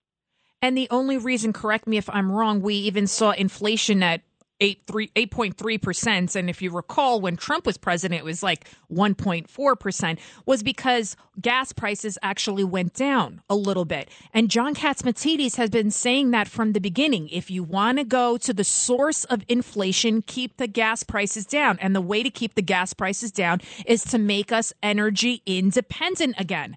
And 0.63 0.77
the 0.77 0.89
only 0.91 1.19
reason, 1.19 1.53
correct 1.53 1.87
me 1.87 1.97
if 1.97 2.09
I'm 2.11 2.33
wrong, 2.33 2.61
we 2.63 2.75
even 2.75 3.07
saw 3.07 3.33
inflation 3.33 4.03
at 4.03 4.23
eight 4.61 4.83
three 4.87 5.11
eight 5.17 5.31
point 5.31 5.57
three 5.57 5.79
percent, 5.79 6.35
and 6.37 6.49
if 6.49 6.63
you 6.63 6.71
recall, 6.71 7.21
when 7.21 7.37
Trump 7.37 7.67
was 7.67 7.77
president, 7.77 8.21
it 8.21 8.25
was 8.25 8.43
like 8.43 8.69
one 8.89 9.15
point 9.15 9.51
four 9.51 9.77
percent. 9.77 10.19
Was 10.47 10.63
because 10.63 11.17
gas 11.41 11.73
prices 11.73 12.19
actually 12.23 12.65
went 12.65 12.95
down 12.95 13.43
a 13.51 13.55
little 13.55 13.85
bit, 13.85 14.09
and 14.33 14.51
John 14.51 14.75
Catsimatidis 14.75 15.57
has 15.57 15.71
been 15.71 15.91
saying 15.91 16.31
that 16.31 16.49
from 16.49 16.73
the 16.73 16.81
beginning. 16.81 17.29
If 17.29 17.51
you 17.51 17.63
want 17.63 17.99
to 17.99 18.05
go 18.05 18.37
to 18.39 18.55
the 18.55 18.65
source 18.65 19.25
of 19.25 19.43
inflation, 19.49 20.23
keep 20.23 20.57
the 20.57 20.67
gas 20.67 21.03
prices 21.03 21.47
down, 21.47 21.79
and 21.81 21.95
the 21.95 22.01
way 22.01 22.23
to 22.23 22.31
keep 22.31 22.55
the 22.55 22.63
gas 22.63 22.95
prices 22.95 23.31
down 23.31 23.61
is 23.87 24.05
to 24.05 24.19
make 24.19 24.53
us 24.53 24.73
energy 24.83 25.43
independent 25.47 26.35
again. 26.39 26.77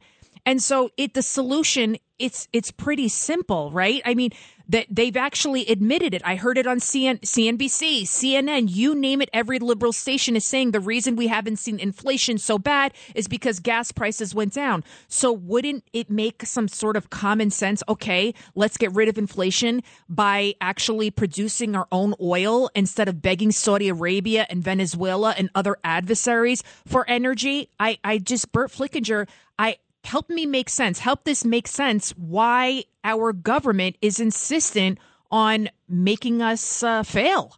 And 0.49 0.63
so 0.63 0.89
it 0.97 1.13
the 1.13 1.21
solution 1.21 1.97
it's 2.17 2.47
it's 2.51 2.71
pretty 2.71 3.07
simple, 3.07 3.71
right? 3.71 4.01
I 4.03 4.15
mean, 4.15 4.31
that 4.67 4.87
they've 4.89 5.15
actually 5.15 5.67
admitted 5.67 6.15
it. 6.15 6.23
I 6.25 6.37
heard 6.37 6.57
it 6.57 6.65
on 6.65 6.79
CN, 6.79 7.19
CNBC, 7.21 8.01
CNN, 8.01 8.65
you 8.67 8.95
name 8.95 9.21
it. 9.21 9.29
Every 9.31 9.59
liberal 9.59 9.93
station 9.93 10.35
is 10.35 10.43
saying 10.43 10.71
the 10.71 10.79
reason 10.79 11.15
we 11.15 11.27
haven't 11.27 11.57
seen 11.57 11.79
inflation 11.79 12.39
so 12.39 12.57
bad 12.57 12.93
is 13.13 13.27
because 13.27 13.59
gas 13.59 13.91
prices 13.91 14.33
went 14.33 14.53
down. 14.53 14.83
So 15.07 15.31
wouldn't 15.31 15.83
it 15.93 16.09
make 16.09 16.43
some 16.47 16.67
sort 16.67 16.97
of 16.97 17.11
common 17.11 17.51
sense? 17.51 17.83
Okay, 17.87 18.33
let's 18.55 18.77
get 18.77 18.91
rid 18.91 19.07
of 19.07 19.19
inflation 19.19 19.83
by 20.09 20.55
actually 20.59 21.11
producing 21.11 21.75
our 21.75 21.87
own 21.91 22.15
oil 22.19 22.71
instead 22.73 23.07
of 23.07 23.21
begging 23.21 23.51
Saudi 23.51 23.87
Arabia 23.87 24.47
and 24.49 24.63
Venezuela 24.63 25.35
and 25.37 25.51
other 25.53 25.77
adversaries 25.83 26.63
for 26.87 27.07
energy. 27.07 27.69
I, 27.79 27.99
I 28.03 28.17
just, 28.17 28.51
Burt 28.51 28.71
Flickinger, 28.71 29.27
I, 29.59 29.77
help 30.09 30.29
me 30.29 30.45
make 30.45 30.69
sense. 30.69 30.99
Help 30.99 31.23
this 31.23 31.45
make 31.45 31.67
sense 31.67 32.11
why 32.17 32.83
our 33.03 33.31
government 33.31 33.95
is 34.01 34.19
insistent 34.19 34.97
on 35.31 35.69
making 35.87 36.41
us 36.41 36.83
uh, 36.83 37.03
fail. 37.03 37.55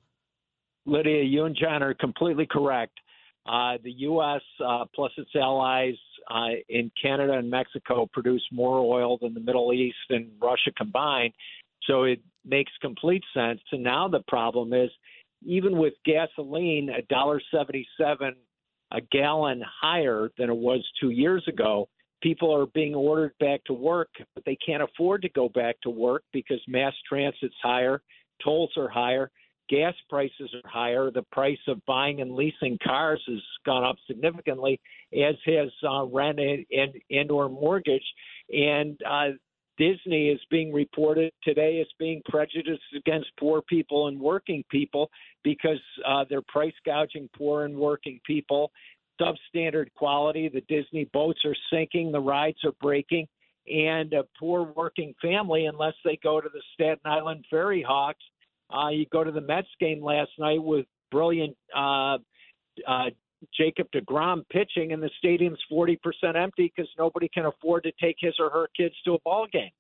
Lydia, 0.86 1.24
you 1.24 1.46
and 1.46 1.56
John 1.56 1.82
are 1.82 1.94
completely 1.94 2.46
correct. 2.46 3.00
Uh, 3.46 3.78
the 3.84 3.92
U.S. 3.92 4.42
Uh, 4.64 4.86
plus 4.94 5.12
its 5.18 5.32
allies 5.36 5.96
uh, 6.30 6.50
in 6.70 6.92
Canada 7.02 7.34
and 7.34 7.50
Mexico 7.50 8.08
produce 8.12 8.46
more 8.52 8.80
oil 8.80 9.18
than 9.22 9.34
the 9.34 9.40
Middle 9.40 9.74
East 9.74 9.96
and 10.10 10.30
Russia 10.42 10.72
combined. 10.78 11.34
So 11.84 12.04
it 12.04 12.20
makes 12.46 12.72
complete 12.82 13.24
sense. 13.34 13.62
And 13.72 13.82
now 13.82 14.08
the 14.08 14.24
problem 14.28 14.74
is, 14.74 14.90
even 15.44 15.78
with 15.78 15.94
gasoline, 16.06 16.90
a 16.90 17.02
dollar 17.04 17.42
seventy-seven 17.52 18.36
a 18.92 19.02
gallon 19.12 19.64
higher 19.82 20.30
than 20.38 20.50
it 20.50 20.56
was 20.56 20.86
two 21.00 21.12
years 21.12 21.44
ago, 21.48 21.88
people 22.22 22.54
are 22.56 22.68
being 22.68 22.96
ordered 22.96 23.34
back 23.40 23.64
to 23.66 23.74
work, 23.74 24.10
but 24.36 24.44
they 24.46 24.58
can't 24.66 24.84
afford 24.84 25.22
to 25.24 25.30
go 25.30 25.50
back 25.50 25.76
to 25.82 25.90
work 25.90 26.24
because 26.32 26.60
mass 26.68 26.94
transit's 27.12 27.56
higher, 27.62 28.02
tolls 28.44 28.72
are 28.78 28.90
higher, 28.90 29.32
gas 29.70 29.94
prices 30.10 30.54
are 30.54 30.70
higher, 30.70 31.12
the 31.12 31.24
price 31.32 31.60
of 31.68 31.84
buying 31.86 32.22
and 32.22 32.34
leasing 32.34 32.78
cars 32.84 33.22
has 33.28 33.42
gone 33.66 33.84
up 33.84 33.96
significantly, 34.08 34.80
as 35.14 35.36
has 35.46 35.70
uh, 35.88 36.06
rent 36.06 36.40
and, 36.40 36.66
and 36.72 36.94
and 37.10 37.32
or 37.32 37.50
mortgage, 37.50 38.04
and 38.52 39.00
uh, 39.10 39.30
Disney 39.78 40.30
is 40.30 40.40
being 40.52 40.72
reported 40.72 41.32
today 41.44 41.80
as 41.80 41.88
being 41.98 42.22
prejudiced 42.30 42.82
against 42.96 43.30
poor 43.40 43.62
people 43.64 44.08
and 44.10 44.20
working 44.20 44.64
people 44.70 45.10
because 45.44 45.80
uh, 46.08 46.26
they're 46.30 46.44
price 46.44 46.74
gouging 46.86 47.30
poor 47.36 47.66
and 47.66 47.76
working 47.76 48.20
people 48.28 48.72
substandard 49.22 49.94
quality. 49.96 50.50
The 50.50 50.62
Disney 50.62 51.10
boats 51.14 51.40
are 51.46 51.56
sinking, 51.72 52.12
the 52.12 52.20
rides 52.20 52.58
are 52.64 52.74
breaking, 52.82 53.28
and 53.68 54.12
a 54.14 54.24
poor 54.40 54.74
working 54.76 55.14
family, 55.22 55.66
unless 55.66 55.94
they 56.04 56.20
go 56.24 56.42
to 56.42 56.50
the 56.52 56.62
Staten 56.74 57.00
Island 57.06 57.46
Ferry 57.50 57.84
Hawks, 57.88 58.24
uh, 58.76 58.90
you 58.90 59.06
go 59.12 59.24
to 59.24 59.32
the 59.32 59.42
Mets 59.42 59.68
game 59.80 60.02
last 60.02 60.32
night 60.40 60.64
with 60.64 60.86
brilliant 61.12 61.56
uh, 61.76 62.18
uh, 62.88 63.10
Jacob 63.58 63.88
DeGrom 63.94 64.44
pitching, 64.50 64.94
and 64.94 65.04
the 65.04 65.10
stadium's 65.18 65.60
40% 65.72 65.98
empty 66.36 66.72
because 66.76 66.90
nobody 66.98 67.30
can 67.34 67.46
afford 67.46 67.84
to 67.84 67.92
take 68.02 68.16
his 68.20 68.34
or 68.40 68.50
her 68.50 68.68
kids 68.76 68.96
to 69.06 69.16
a 69.16 69.20
ball 69.20 69.48
game. 69.52 69.72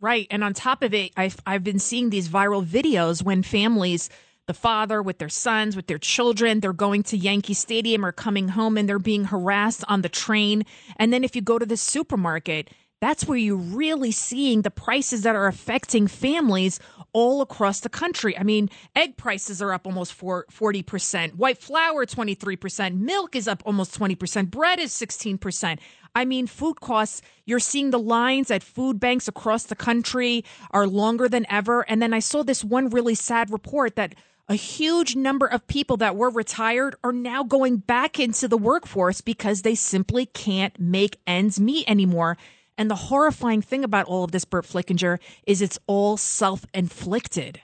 Right. 0.00 0.26
And 0.30 0.42
on 0.42 0.54
top 0.54 0.82
of 0.82 0.94
it, 0.94 1.12
I've, 1.16 1.36
I've 1.46 1.62
been 1.62 1.78
seeing 1.78 2.10
these 2.10 2.28
viral 2.28 2.64
videos 2.64 3.22
when 3.22 3.42
families– 3.42 4.10
the 4.50 4.54
father 4.54 5.00
with 5.00 5.18
their 5.18 5.28
sons, 5.28 5.76
with 5.76 5.86
their 5.86 5.96
children. 5.96 6.58
They're 6.58 6.72
going 6.72 7.04
to 7.04 7.16
Yankee 7.16 7.54
Stadium 7.54 8.04
or 8.04 8.10
coming 8.10 8.48
home 8.48 8.76
and 8.76 8.88
they're 8.88 8.98
being 8.98 9.26
harassed 9.26 9.84
on 9.86 10.02
the 10.02 10.08
train. 10.08 10.64
And 10.96 11.12
then 11.12 11.22
if 11.22 11.36
you 11.36 11.40
go 11.40 11.56
to 11.56 11.64
the 11.64 11.76
supermarket, 11.76 12.68
that's 13.00 13.26
where 13.26 13.38
you're 13.38 13.56
really 13.56 14.10
seeing 14.10 14.62
the 14.62 14.70
prices 14.72 15.22
that 15.22 15.36
are 15.36 15.46
affecting 15.46 16.08
families 16.08 16.80
all 17.12 17.42
across 17.42 17.78
the 17.78 17.88
country. 17.88 18.36
I 18.36 18.42
mean, 18.42 18.70
egg 18.96 19.16
prices 19.16 19.62
are 19.62 19.72
up 19.72 19.86
almost 19.86 20.18
40%, 20.18 21.34
white 21.36 21.58
flour 21.58 22.04
23%, 22.04 22.98
milk 22.98 23.36
is 23.36 23.46
up 23.46 23.62
almost 23.64 23.96
20%, 23.96 24.50
bread 24.50 24.80
is 24.80 24.90
16%. 24.90 25.78
I 26.14 26.24
mean, 26.24 26.48
food 26.48 26.80
costs, 26.80 27.22
you're 27.46 27.60
seeing 27.60 27.90
the 27.90 27.98
lines 27.98 28.50
at 28.50 28.64
food 28.64 28.98
banks 28.98 29.28
across 29.28 29.64
the 29.64 29.76
country 29.76 30.44
are 30.72 30.88
longer 30.88 31.28
than 31.28 31.46
ever. 31.48 31.82
And 31.82 32.02
then 32.02 32.12
I 32.12 32.18
saw 32.18 32.42
this 32.42 32.64
one 32.64 32.90
really 32.90 33.14
sad 33.14 33.50
report 33.50 33.94
that 33.94 34.16
a 34.50 34.54
huge 34.54 35.14
number 35.14 35.46
of 35.46 35.64
people 35.68 35.96
that 35.98 36.16
were 36.16 36.28
retired 36.28 36.96
are 37.04 37.12
now 37.12 37.44
going 37.44 37.76
back 37.76 38.18
into 38.18 38.48
the 38.48 38.58
workforce 38.58 39.20
because 39.20 39.62
they 39.62 39.76
simply 39.76 40.26
can't 40.26 40.78
make 40.78 41.16
ends 41.24 41.60
meet 41.60 41.88
anymore. 41.88 42.36
And 42.76 42.90
the 42.90 42.96
horrifying 42.96 43.62
thing 43.62 43.84
about 43.84 44.06
all 44.06 44.24
of 44.24 44.32
this, 44.32 44.44
Burt 44.44 44.64
Flickinger, 44.64 45.20
is 45.46 45.62
it's 45.62 45.78
all 45.86 46.16
self 46.16 46.66
inflicted. 46.74 47.60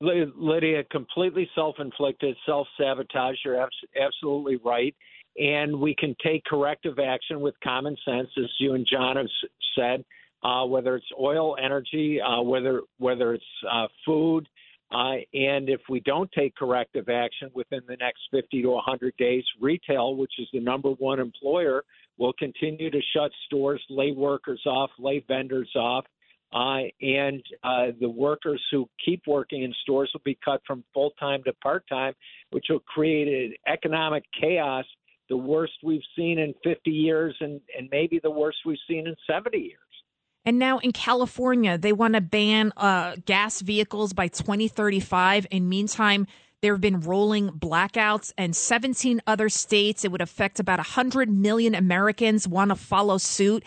Lydia, 0.00 0.84
completely 0.84 1.50
self 1.56 1.74
inflicted, 1.80 2.36
self 2.46 2.68
sabotage. 2.78 3.36
You're 3.44 3.68
absolutely 4.00 4.60
right. 4.64 4.94
And 5.38 5.80
we 5.80 5.96
can 5.96 6.14
take 6.22 6.44
corrective 6.44 7.00
action 7.00 7.40
with 7.40 7.54
common 7.64 7.96
sense, 8.04 8.28
as 8.38 8.48
you 8.60 8.74
and 8.74 8.86
John 8.88 9.16
have 9.16 9.26
said, 9.76 10.04
uh, 10.44 10.66
whether 10.66 10.94
it's 10.94 11.06
oil, 11.18 11.56
energy, 11.60 12.20
uh, 12.20 12.42
whether 12.42 12.82
whether 12.98 13.34
it's 13.34 13.44
uh, 13.70 13.88
food, 14.06 14.46
uh, 14.92 15.16
and 15.32 15.68
if 15.68 15.80
we 15.88 16.00
don't 16.00 16.30
take 16.32 16.56
corrective 16.56 17.08
action 17.08 17.48
within 17.54 17.80
the 17.86 17.96
next 17.96 18.22
50 18.32 18.62
to 18.62 18.68
100 18.68 19.16
days, 19.16 19.44
retail, 19.60 20.16
which 20.16 20.32
is 20.38 20.48
the 20.52 20.60
number 20.60 20.90
one 20.90 21.20
employer, 21.20 21.84
will 22.18 22.32
continue 22.32 22.90
to 22.90 23.00
shut 23.14 23.30
stores, 23.46 23.82
lay 23.88 24.12
workers 24.12 24.62
off, 24.66 24.90
lay 24.98 25.24
vendors 25.26 25.70
off. 25.76 26.04
Uh, 26.52 26.82
and 27.00 27.44
uh, 27.62 27.86
the 28.00 28.08
workers 28.08 28.60
who 28.72 28.88
keep 29.04 29.22
working 29.28 29.62
in 29.62 29.72
stores 29.82 30.10
will 30.12 30.20
be 30.24 30.36
cut 30.44 30.60
from 30.66 30.82
full 30.92 31.12
time 31.20 31.40
to 31.44 31.52
part 31.62 31.84
time, 31.88 32.12
which 32.50 32.66
will 32.68 32.80
create 32.80 33.28
an 33.28 33.54
economic 33.72 34.24
chaos, 34.40 34.84
the 35.28 35.36
worst 35.36 35.74
we've 35.84 36.02
seen 36.16 36.40
in 36.40 36.52
50 36.64 36.90
years 36.90 37.36
and, 37.40 37.60
and 37.78 37.88
maybe 37.92 38.18
the 38.20 38.30
worst 38.30 38.58
we've 38.66 38.78
seen 38.88 39.06
in 39.06 39.14
70 39.28 39.56
years. 39.56 39.78
And 40.44 40.58
now 40.58 40.78
in 40.78 40.92
California, 40.92 41.76
they 41.76 41.92
want 41.92 42.14
to 42.14 42.20
ban 42.20 42.72
uh, 42.76 43.16
gas 43.24 43.60
vehicles 43.60 44.12
by 44.12 44.28
2035. 44.28 45.46
In 45.50 45.68
meantime, 45.68 46.26
there 46.62 46.74
have 46.74 46.80
been 46.80 47.00
rolling 47.00 47.50
blackouts 47.50 48.32
and 48.36 48.54
17 48.54 49.20
other 49.26 49.48
states. 49.48 50.04
It 50.04 50.12
would 50.12 50.20
affect 50.20 50.60
about 50.60 50.78
100 50.78 51.30
million 51.30 51.74
Americans 51.74 52.46
want 52.46 52.70
to 52.70 52.76
follow 52.76 53.18
suit. 53.18 53.64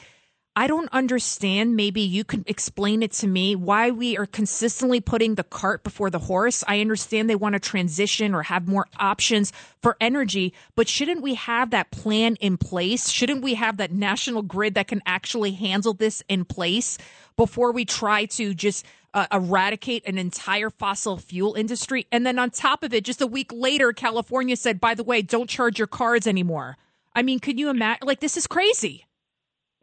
I 0.55 0.67
don't 0.67 0.89
understand. 0.93 1.75
Maybe 1.75 2.01
you 2.01 2.23
could 2.23 2.43
explain 2.47 3.01
it 3.01 3.11
to 3.13 3.27
me 3.27 3.55
why 3.55 3.89
we 3.89 4.17
are 4.17 4.27
consistently 4.27 5.01
putting 5.01 5.33
the 5.33 5.43
cart 5.43 5.83
before 5.83 6.11
the 6.11 6.19
horse. 6.19 6.63
I 6.67 6.79
understand 6.79 7.27
they 7.27 7.35
want 7.35 7.53
to 7.53 7.59
transition 7.59 8.35
or 8.35 8.43
have 8.43 8.67
more 8.67 8.87
options 8.99 9.51
for 9.81 9.97
energy, 9.99 10.53
but 10.75 10.87
shouldn't 10.87 11.23
we 11.23 11.33
have 11.33 11.71
that 11.71 11.89
plan 11.89 12.35
in 12.35 12.57
place? 12.57 13.09
Shouldn't 13.09 13.41
we 13.41 13.55
have 13.55 13.77
that 13.77 13.91
national 13.91 14.43
grid 14.43 14.75
that 14.75 14.87
can 14.87 15.01
actually 15.07 15.53
handle 15.53 15.95
this 15.95 16.21
in 16.29 16.45
place 16.45 16.99
before 17.35 17.71
we 17.71 17.83
try 17.83 18.25
to 18.25 18.53
just 18.53 18.85
uh, 19.15 19.25
eradicate 19.31 20.07
an 20.07 20.19
entire 20.19 20.69
fossil 20.69 21.17
fuel 21.17 21.55
industry? 21.55 22.05
And 22.11 22.27
then 22.27 22.37
on 22.37 22.51
top 22.51 22.83
of 22.83 22.93
it, 22.93 23.03
just 23.03 23.21
a 23.21 23.27
week 23.27 23.51
later, 23.51 23.91
California 23.91 24.55
said, 24.55 24.79
by 24.79 24.93
the 24.93 25.03
way, 25.03 25.23
don't 25.23 25.49
charge 25.49 25.79
your 25.79 25.87
cars 25.87 26.27
anymore. 26.27 26.77
I 27.15 27.23
mean, 27.23 27.39
could 27.39 27.57
you 27.57 27.71
imagine? 27.71 28.05
Like, 28.05 28.19
this 28.19 28.37
is 28.37 28.45
crazy. 28.45 29.05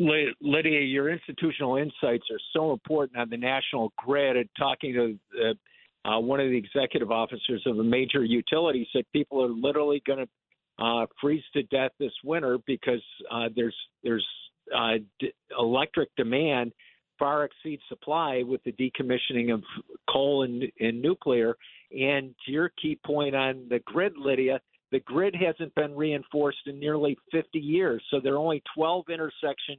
Lydia, 0.01 0.81
your 0.81 1.11
institutional 1.11 1.77
insights 1.77 2.25
are 2.31 2.41
so 2.55 2.73
important 2.73 3.19
on 3.19 3.29
the 3.29 3.37
national 3.37 3.93
grid. 3.97 4.37
And 4.37 4.49
talking 4.59 4.95
to 4.95 5.19
uh, 6.07 6.09
uh, 6.09 6.21
one 6.21 6.41
of 6.41 6.49
the 6.49 6.57
executive 6.57 7.11
officers 7.11 7.63
of 7.67 7.79
a 7.79 7.85
major 7.85 8.25
utility, 8.25 8.89
said 8.93 9.05
people 9.13 9.45
are 9.45 9.51
literally 9.51 10.03
going 10.07 10.27
to 10.27 10.85
uh, 10.85 11.07
freeze 11.21 11.43
to 11.53 11.63
death 11.65 11.91
this 11.99 12.13
winter 12.25 12.59
because 12.67 13.03
uh, 13.31 13.51
there's 13.55 13.77
there's 14.03 14.27
uh, 14.75 14.95
d- 15.19 15.33
electric 15.59 16.09
demand 16.17 16.73
far 17.19 17.45
exceeds 17.45 17.83
supply 17.89 18.43
with 18.47 18.63
the 18.65 18.73
decommissioning 18.73 19.53
of 19.53 19.63
coal 20.11 20.45
and, 20.45 20.65
and 20.81 21.03
nuclear. 21.03 21.55
And 21.93 22.35
your 22.47 22.73
key 22.81 22.99
point 23.05 23.37
on 23.37 23.67
the 23.69 23.81
grid, 23.81 24.15
Lydia, 24.17 24.61
the 24.91 25.01
grid 25.01 25.37
hasn't 25.37 25.75
been 25.75 25.95
reinforced 25.95 26.67
in 26.67 26.81
nearly 26.81 27.19
50 27.31 27.59
years. 27.59 28.03
So 28.11 28.21
there 28.21 28.35
are 28.35 28.39
only 28.39 28.63
12 28.75 29.05
intersection 29.11 29.77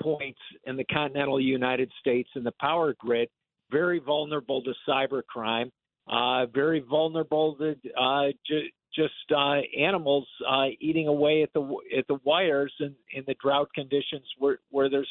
points 0.00 0.38
in 0.64 0.76
the 0.76 0.84
continental 0.84 1.40
United 1.40 1.90
States 2.00 2.28
in 2.36 2.44
the 2.44 2.52
power 2.60 2.94
grid, 2.98 3.28
very 3.70 3.98
vulnerable 3.98 4.62
to 4.62 4.72
cybercrime, 4.88 5.70
uh, 6.08 6.46
very 6.46 6.80
vulnerable 6.80 7.56
to 7.56 7.74
uh, 7.98 8.28
ju- 8.46 8.68
just 8.94 9.12
uh, 9.34 9.60
animals 9.78 10.26
uh, 10.48 10.66
eating 10.80 11.08
away 11.08 11.42
at 11.42 11.52
the 11.54 11.76
at 11.96 12.06
the 12.08 12.18
wires 12.24 12.72
in, 12.80 12.94
in 13.14 13.24
the 13.26 13.34
drought 13.42 13.68
conditions 13.74 14.24
where 14.38 14.58
where 14.70 14.90
there's 14.90 15.08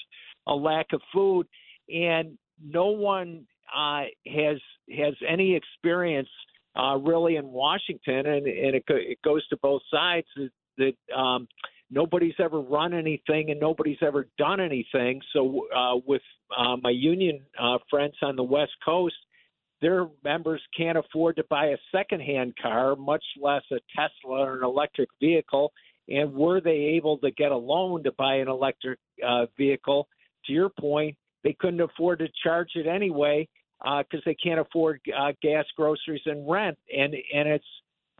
a 0.47 0.53
lack 0.53 0.87
of 0.93 1.01
food, 1.13 1.47
and 1.89 2.37
no 2.63 2.87
one 2.87 3.45
uh, 3.75 4.03
has 4.27 4.57
has 4.95 5.13
any 5.27 5.55
experience 5.55 6.29
uh, 6.77 6.97
really 6.97 7.35
in 7.35 7.47
Washington, 7.47 8.25
and, 8.25 8.47
and 8.47 8.75
it, 8.75 8.83
it 8.87 9.19
goes 9.23 9.45
to 9.47 9.57
both 9.57 9.81
sides 9.91 10.27
that, 10.35 10.51
that 10.77 11.15
um, 11.15 11.47
nobody's 11.91 12.33
ever 12.39 12.59
run 12.59 12.93
anything 12.93 13.51
and 13.51 13.59
nobody's 13.59 14.01
ever 14.01 14.27
done 14.37 14.59
anything. 14.59 15.21
So, 15.33 15.67
uh, 15.75 15.97
with 16.07 16.21
uh, 16.57 16.77
my 16.81 16.89
union 16.89 17.41
uh, 17.61 17.77
friends 17.89 18.15
on 18.21 18.35
the 18.35 18.43
West 18.43 18.71
Coast, 18.83 19.15
their 19.81 20.07
members 20.23 20.61
can't 20.77 20.97
afford 20.97 21.35
to 21.35 21.43
buy 21.49 21.67
a 21.67 21.77
secondhand 21.91 22.53
car, 22.61 22.95
much 22.95 23.23
less 23.39 23.63
a 23.71 23.79
Tesla 23.95 24.45
or 24.45 24.57
an 24.57 24.63
electric 24.63 25.09
vehicle. 25.19 25.73
And 26.07 26.33
were 26.33 26.61
they 26.61 26.95
able 26.95 27.17
to 27.19 27.31
get 27.31 27.51
a 27.51 27.57
loan 27.57 28.03
to 28.03 28.11
buy 28.11 28.35
an 28.35 28.47
electric 28.47 28.99
uh, 29.25 29.47
vehicle? 29.57 30.07
To 30.45 30.53
your 30.53 30.69
point, 30.69 31.15
they 31.43 31.55
couldn't 31.59 31.81
afford 31.81 32.19
to 32.19 32.27
charge 32.43 32.69
it 32.75 32.87
anyway 32.87 33.47
because 33.79 34.19
uh, 34.19 34.25
they 34.25 34.35
can't 34.35 34.59
afford 34.59 35.01
uh, 35.17 35.31
gas, 35.41 35.65
groceries, 35.75 36.21
and 36.25 36.49
rent. 36.49 36.77
And 36.95 37.13
and 37.13 37.49
it's 37.49 37.65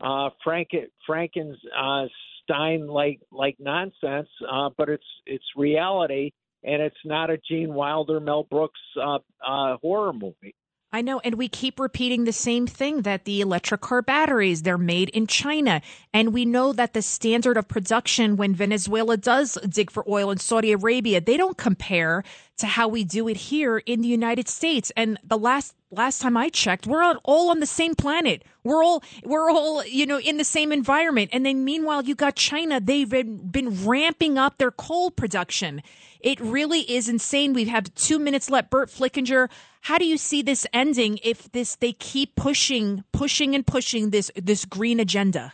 uh, 0.00 0.30
Frank 0.42 0.70
Franken's 1.06 1.58
uh, 1.76 2.06
Stein 2.44 2.86
like 2.86 3.20
like 3.30 3.56
nonsense, 3.58 4.28
uh, 4.50 4.70
but 4.76 4.88
it's 4.88 5.04
it's 5.26 5.44
reality, 5.56 6.32
and 6.64 6.82
it's 6.82 6.96
not 7.04 7.30
a 7.30 7.38
Gene 7.48 7.72
Wilder, 7.72 8.20
Mel 8.20 8.44
Brooks 8.44 8.80
uh, 9.00 9.18
uh, 9.46 9.76
horror 9.82 10.12
movie. 10.12 10.54
I 10.94 11.00
know, 11.00 11.20
and 11.24 11.36
we 11.36 11.48
keep 11.48 11.80
repeating 11.80 12.24
the 12.24 12.34
same 12.34 12.66
thing 12.66 13.00
that 13.02 13.24
the 13.24 13.40
electric 13.40 13.80
car 13.80 14.02
batteries, 14.02 14.60
they're 14.60 14.76
made 14.76 15.08
in 15.10 15.26
China. 15.26 15.80
And 16.12 16.34
we 16.34 16.44
know 16.44 16.74
that 16.74 16.92
the 16.92 17.00
standard 17.00 17.56
of 17.56 17.66
production 17.66 18.36
when 18.36 18.54
Venezuela 18.54 19.16
does 19.16 19.56
dig 19.66 19.90
for 19.90 20.04
oil 20.06 20.30
in 20.30 20.36
Saudi 20.36 20.70
Arabia, 20.70 21.22
they 21.22 21.38
don't 21.38 21.56
compare 21.56 22.24
to 22.62 22.68
how 22.68 22.86
we 22.86 23.02
do 23.02 23.26
it 23.26 23.36
here 23.36 23.78
in 23.78 24.02
the 24.02 24.08
United 24.08 24.48
States. 24.48 24.92
And 24.96 25.18
the 25.24 25.36
last 25.36 25.74
last 25.90 26.22
time 26.22 26.36
I 26.36 26.48
checked, 26.48 26.86
we're 26.86 27.02
all 27.24 27.50
on 27.50 27.58
the 27.58 27.66
same 27.66 27.96
planet. 27.96 28.44
We're 28.62 28.84
all 28.84 29.02
we're 29.24 29.50
all 29.50 29.84
you 29.84 30.06
know 30.06 30.20
in 30.20 30.36
the 30.36 30.44
same 30.44 30.70
environment. 30.70 31.30
And 31.32 31.44
then 31.44 31.64
meanwhile, 31.64 32.04
you 32.04 32.14
got 32.14 32.36
China. 32.36 32.80
They've 32.80 33.08
been, 33.08 33.48
been 33.48 33.84
ramping 33.84 34.38
up 34.38 34.58
their 34.58 34.70
coal 34.70 35.10
production. 35.10 35.82
It 36.20 36.40
really 36.40 36.82
is 36.82 37.08
insane. 37.08 37.52
We 37.52 37.64
have 37.64 37.92
two 37.96 38.20
minutes 38.20 38.48
left. 38.48 38.70
Burt 38.70 38.88
Flickinger, 38.88 39.50
how 39.80 39.98
do 39.98 40.04
you 40.04 40.16
see 40.16 40.40
this 40.40 40.64
ending 40.72 41.18
if 41.24 41.50
this 41.50 41.74
they 41.74 41.92
keep 41.92 42.36
pushing, 42.36 43.02
pushing 43.12 43.56
and 43.56 43.66
pushing 43.66 44.10
this 44.10 44.30
this 44.36 44.64
green 44.64 45.00
agenda? 45.00 45.52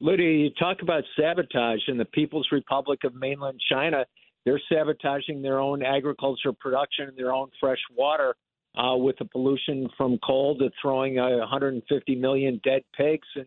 Lydia, 0.00 0.30
you 0.30 0.50
talk 0.58 0.80
about 0.80 1.04
sabotage 1.20 1.82
in 1.86 1.98
the 1.98 2.06
People's 2.06 2.48
Republic 2.50 3.04
of 3.04 3.14
Mainland 3.14 3.60
China. 3.70 4.06
They're 4.44 4.60
sabotaging 4.70 5.42
their 5.42 5.58
own 5.58 5.82
agriculture 5.82 6.52
production 6.52 7.08
and 7.08 7.16
their 7.16 7.32
own 7.32 7.48
fresh 7.60 7.78
water 7.96 8.34
uh, 8.76 8.96
with 8.96 9.16
the 9.18 9.24
pollution 9.24 9.88
from 9.96 10.18
coal 10.24 10.56
to 10.58 10.70
throwing 10.80 11.18
uh, 11.18 11.38
150 11.38 12.14
million 12.16 12.60
dead 12.64 12.82
pigs 12.96 13.28
and 13.36 13.46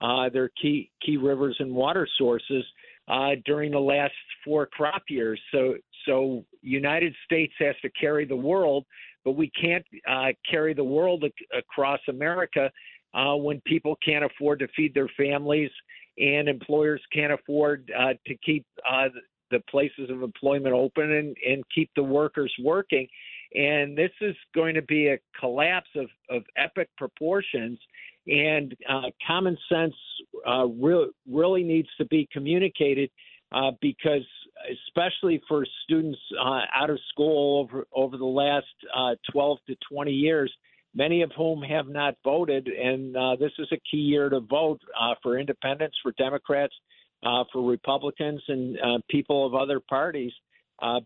uh, 0.00 0.28
their 0.28 0.50
key 0.60 0.90
key 1.04 1.16
rivers 1.16 1.56
and 1.60 1.72
water 1.72 2.06
sources 2.18 2.64
uh, 3.08 3.30
during 3.44 3.70
the 3.70 3.78
last 3.78 4.12
four 4.44 4.66
crop 4.66 5.02
years. 5.08 5.40
So, 5.52 5.74
so 6.06 6.44
United 6.62 7.14
States 7.24 7.52
has 7.58 7.74
to 7.82 7.90
carry 7.90 8.24
the 8.24 8.36
world, 8.36 8.84
but 9.24 9.32
we 9.32 9.50
can't 9.50 9.84
uh, 10.08 10.32
carry 10.50 10.74
the 10.74 10.84
world 10.84 11.24
ac- 11.24 11.46
across 11.56 12.00
America 12.08 12.70
uh, 13.14 13.36
when 13.36 13.60
people 13.62 13.96
can't 14.04 14.24
afford 14.24 14.58
to 14.58 14.68
feed 14.76 14.94
their 14.94 15.10
families 15.16 15.70
and 16.18 16.48
employers 16.48 17.00
can't 17.12 17.32
afford 17.32 17.90
uh, 17.98 18.12
to 18.26 18.36
keep 18.44 18.64
uh, 18.88 19.08
the 19.54 19.62
places 19.70 20.10
of 20.10 20.22
employment 20.22 20.74
open 20.74 21.10
and, 21.12 21.36
and 21.46 21.64
keep 21.74 21.90
the 21.94 22.02
workers 22.02 22.52
working. 22.62 23.06
And 23.54 23.96
this 23.96 24.10
is 24.20 24.34
going 24.54 24.74
to 24.74 24.82
be 24.82 25.08
a 25.08 25.18
collapse 25.38 25.90
of, 25.94 26.08
of 26.28 26.42
epic 26.56 26.88
proportions 26.98 27.78
and 28.26 28.74
uh, 28.88 29.10
common 29.26 29.56
sense 29.70 29.94
uh, 30.46 30.66
re- 30.66 31.10
really 31.30 31.62
needs 31.62 31.88
to 31.98 32.04
be 32.06 32.28
communicated 32.32 33.10
uh, 33.52 33.70
because, 33.80 34.26
especially 34.88 35.40
for 35.46 35.64
students 35.84 36.18
uh, 36.40 36.62
out 36.74 36.90
of 36.90 36.98
school 37.10 37.60
over 37.60 37.86
over 37.94 38.16
the 38.16 38.24
last 38.24 38.66
uh, 38.96 39.14
12 39.30 39.58
to 39.68 39.76
20 39.92 40.10
years, 40.10 40.52
many 40.94 41.22
of 41.22 41.30
whom 41.36 41.62
have 41.62 41.86
not 41.86 42.14
voted, 42.24 42.66
and 42.66 43.16
uh, 43.16 43.36
this 43.36 43.52
is 43.58 43.68
a 43.72 43.78
key 43.88 43.98
year 43.98 44.28
to 44.30 44.40
vote 44.40 44.80
for 45.22 45.38
independents, 45.38 45.96
for 46.02 46.12
Democrats, 46.12 46.74
for 47.52 47.68
Republicans, 47.68 48.42
and 48.48 48.76
people 49.08 49.46
of 49.46 49.54
other 49.54 49.80
parties, 49.80 50.32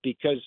because 0.03 0.43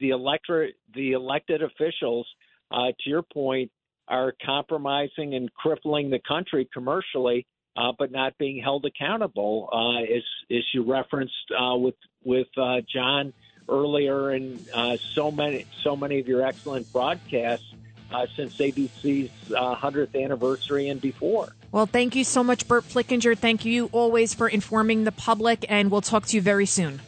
the 0.00 0.10
electorate, 0.10 0.74
the 0.94 1.12
elected 1.12 1.62
officials, 1.62 2.26
to 2.72 3.10
your 3.10 3.22
point, 3.22 3.70
are 4.08 4.34
compromising 4.44 5.34
and 5.34 5.52
crippling 5.54 6.10
the 6.10 6.20
country 6.26 6.68
commercially, 6.72 7.46
uh, 7.76 7.92
but 7.98 8.10
not 8.10 8.36
being 8.38 8.62
held 8.62 8.84
accountable, 8.84 9.68
uh, 9.72 10.02
as 10.02 10.22
as 10.50 10.62
you 10.74 10.82
referenced 10.82 11.50
uh, 11.58 11.76
with 11.76 11.94
with 12.24 12.48
uh, 12.56 12.82
John 12.92 13.32
earlier, 13.68 14.30
and 14.30 14.64
uh, 14.74 14.96
so 15.14 15.30
many 15.30 15.66
so 15.82 15.96
many 15.96 16.20
of 16.20 16.28
your 16.28 16.42
excellent 16.42 16.92
broadcasts. 16.92 17.66
Uh, 18.12 18.26
since 18.36 18.54
ABC's 18.58 19.30
hundredth 19.56 20.14
anniversary 20.14 20.90
and 20.90 21.00
before. 21.00 21.48
Well, 21.72 21.86
thank 21.86 22.14
you 22.14 22.24
so 22.24 22.44
much, 22.44 22.68
Burt 22.68 22.84
Flickinger. 22.84 23.36
Thank 23.36 23.64
you 23.64 23.88
always 23.92 24.34
for 24.34 24.46
informing 24.46 25.04
the 25.04 25.12
public, 25.12 25.64
and 25.70 25.90
we'll 25.90 26.02
talk 26.02 26.26
to 26.26 26.36
you 26.36 26.42
very 26.42 26.66
soon. 26.66 27.00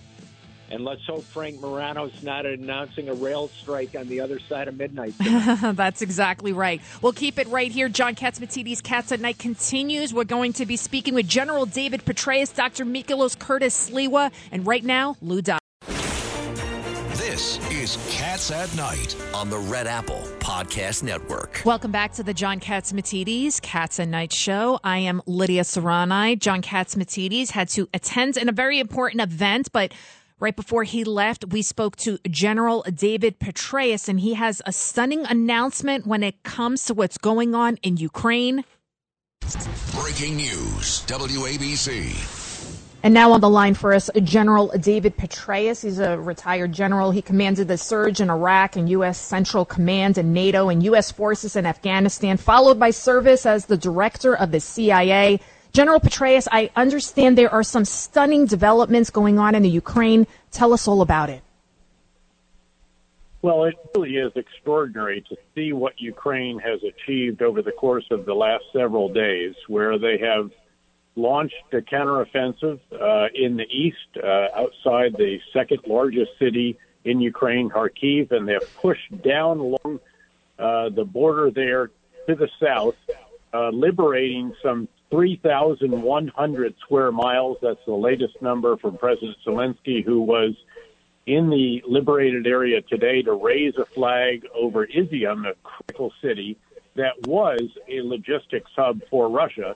And 0.71 0.85
let's 0.85 1.05
hope 1.07 1.23
Frank 1.23 1.61
Morano's 1.61 2.23
not 2.23 2.47
announcing 2.47 3.11
a 3.11 3.15
rail 3.15 3.49
strike 3.61 3.95
on 3.95 4.09
the 4.09 4.21
other 4.21 4.41
side 4.41 4.67
of 4.67 4.77
midnight. 4.77 5.15
That's 5.21 6.01
exactly 6.01 6.55
right. 6.55 6.81
We'll 7.03 7.13
keep 7.13 7.39
it 7.39 7.47
right 7.49 7.71
here. 7.71 7.91
John 7.91 8.15
Catsimatidis' 8.15 8.83
Cats 8.83 9.13
at 9.13 9.21
Night 9.21 9.39
continues. 9.39 10.15
We're 10.15 10.25
going 10.25 10.55
to 10.55 10.67
be 10.67 10.77
speaking 10.77 11.15
with 11.15 11.29
General 11.29 11.67
David 11.67 12.05
Petraeus, 12.05 12.53
Dr. 12.55 12.87
Mikilos 12.87 13.39
Curtis 13.39 13.91
Sliwa, 13.91 14.33
and 14.51 14.67
right 14.67 14.83
now, 14.83 15.17
Lou 15.21 15.43
Dobbs. 15.43 15.64
Is 17.85 17.99
Cats 18.09 18.51
at 18.51 18.75
Night 18.77 19.15
on 19.35 19.51
the 19.51 19.59
Red 19.59 19.87
Apple 19.87 20.23
Podcast 20.39 21.03
Network. 21.03 21.61
Welcome 21.67 21.93
back 21.93 22.15
to 22.15 22.23
the 22.23 22.33
John 22.33 22.59
Catsimatidis 22.59 23.61
Cats 23.61 24.01
at 24.01 24.09
Night 24.09 24.33
show. 24.33 24.81
I 24.83 25.01
am 25.01 25.21
Lydia 25.27 25.65
Serrani. 25.65 26.39
John 26.39 26.63
Catsimatidis 26.63 27.51
had 27.51 27.69
to 27.71 27.87
attend 27.93 28.39
in 28.39 28.49
a 28.49 28.53
very 28.53 28.81
important 28.81 29.21
event, 29.21 29.69
but 29.71 29.93
Right 30.41 30.57
before 30.57 30.83
he 30.85 31.05
left, 31.05 31.45
we 31.51 31.63
spoke 31.63 31.97
to 31.99 32.19
General 32.29 32.85
David 32.93 33.39
Petraeus, 33.39 34.09
and 34.09 34.19
he 34.19 34.35
has 34.35 34.61
a 34.67 34.73
stunning 34.73 35.25
announcement 35.27 36.07
when 36.07 36.23
it 36.23 36.43
comes 36.43 36.87
to 36.87 36.95
what's 36.95 37.19
going 37.19 37.55
on 37.55 37.77
in 37.83 37.99
Ukraine. 37.99 38.65
Breaking 39.95 40.37
news 40.37 41.05
WABC. 41.07 42.44
And 43.05 43.13
now 43.13 43.33
on 43.33 43.43
the 43.43 43.51
line 43.51 43.75
for 43.75 43.93
us, 43.93 44.09
General 44.23 44.69
David 44.81 45.19
Petraeus. 45.19 45.83
He's 45.83 45.99
a 45.99 46.19
retired 46.19 46.73
general. 46.73 47.11
He 47.11 47.21
commanded 47.21 47.69
the 47.69 47.77
surge 47.77 48.19
in 48.19 48.31
Iraq 48.31 48.77
and 48.77 48.89
U.S. 48.89 49.19
Central 49.19 49.67
Command 49.67 50.17
and 50.17 50.33
NATO 50.33 50.71
and 50.71 50.83
U.S. 50.85 51.13
forces 51.13 51.55
in 51.55 51.67
Afghanistan, 51.67 52.39
followed 52.39 52.81
by 52.81 52.93
service 52.93 53.45
as 53.45 53.67
the 53.67 53.77
director 53.77 54.35
of 54.35 54.53
the 54.53 54.61
CIA. 54.61 55.39
General 55.75 56.01
Petraeus, 56.01 56.49
I 56.51 56.71
understand 56.77 57.37
there 57.37 57.53
are 57.53 57.63
some 57.63 57.85
stunning 57.85 58.47
developments 58.47 59.11
going 59.11 59.39
on 59.39 59.55
in 59.55 59.63
the 59.63 59.69
Ukraine. 59.69 60.27
Tell 60.51 60.73
us 60.73 60.89
all 60.89 61.03
about 61.03 61.29
it. 61.29 61.43
Well, 63.43 63.65
it 63.65 63.75
really 63.95 64.17
is 64.17 64.33
extraordinary 64.35 65.23
to 65.29 65.37
see 65.55 65.75
what 65.75 66.01
Ukraine 66.01 66.59
has 66.61 66.81
achieved 66.83 67.43
over 67.43 67.61
the 67.61 67.73
course 67.73 68.07
of 68.11 68.25
the 68.25 68.33
last 68.33 68.65
several 68.73 69.13
days, 69.13 69.55
where 69.69 69.99
they 69.99 70.17
have 70.17 70.51
launched 71.17 71.55
a 71.73 71.77
counteroffensive 71.77 72.81
uh, 72.93 73.29
in 73.35 73.57
the 73.57 73.67
east, 73.71 73.97
uh, 74.23 74.49
outside 74.57 75.17
the 75.17 75.39
second 75.53 75.81
largest 75.87 76.33
city 76.39 76.79
in 77.05 77.21
Ukraine, 77.21 77.69
Kharkiv, 77.71 78.33
and 78.33 78.49
they 78.49 78.55
have 78.55 78.77
pushed 78.77 79.23
down 79.23 79.59
along 79.59 80.01
uh, 80.59 80.89
the 80.89 81.05
border 81.05 81.51
there 81.51 81.91
to 82.27 82.35
the 82.35 82.49
south, 82.61 82.97
uh, 83.53 83.69
liberating 83.69 84.55
some 84.63 84.89
3,100 85.11 86.75
square 86.81 87.13
miles. 87.13 87.59
That's 87.63 87.85
the 87.87 87.95
latest 87.95 88.41
number 88.41 88.77
from 88.77 88.97
President 88.97 89.37
Zelensky, 89.47 90.05
who 90.05 90.21
was 90.21 90.55
in 91.27 91.51
the 91.51 91.83
liberated 91.87 92.47
area 92.47 92.83
today 92.83 93.23
to 93.23 93.33
raise 93.33 93.75
a 93.77 93.85
flag 93.85 94.47
over 94.55 94.87
Izium, 94.87 95.49
a 95.49 95.55
critical 95.63 96.13
city 96.21 96.59
that 96.97 97.27
was 97.27 97.63
a 97.89 98.03
logistics 98.03 98.71
hub 98.77 99.01
for 99.11 99.29
Russia 99.29 99.75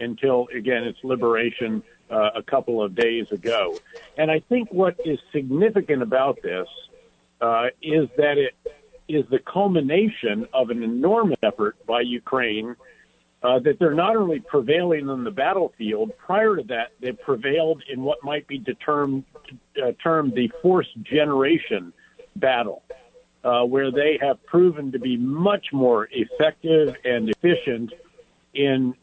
until, 0.00 0.48
again, 0.54 0.84
its 0.84 0.98
liberation 1.04 1.82
uh, 2.10 2.30
a 2.34 2.42
couple 2.42 2.82
of 2.82 2.94
days 2.94 3.30
ago. 3.30 3.78
And 4.16 4.30
I 4.30 4.40
think 4.40 4.72
what 4.72 4.96
is 5.04 5.18
significant 5.32 6.02
about 6.02 6.42
this 6.42 6.66
uh, 7.40 7.66
is 7.82 8.08
that 8.16 8.36
it 8.36 8.54
is 9.08 9.24
the 9.30 9.38
culmination 9.38 10.46
of 10.52 10.70
an 10.70 10.82
enormous 10.82 11.38
effort 11.42 11.76
by 11.86 12.00
Ukraine 12.00 12.76
uh, 13.42 13.58
that 13.60 13.78
they're 13.78 13.94
not 13.94 14.16
only 14.16 14.40
prevailing 14.40 15.08
on 15.08 15.24
the 15.24 15.30
battlefield, 15.30 16.12
prior 16.18 16.56
to 16.56 16.62
that, 16.64 16.92
they 17.00 17.12
prevailed 17.12 17.82
in 17.88 18.02
what 18.02 18.22
might 18.22 18.46
be 18.46 18.62
uh, 18.68 18.72
termed 18.84 19.24
the 20.34 20.50
force 20.60 20.88
generation 21.02 21.92
battle, 22.36 22.82
uh, 23.42 23.62
where 23.62 23.90
they 23.90 24.18
have 24.20 24.44
proven 24.44 24.92
to 24.92 24.98
be 24.98 25.16
much 25.16 25.68
more 25.72 26.08
effective 26.12 26.94
and 27.04 27.30
efficient 27.30 27.92
in 28.52 28.94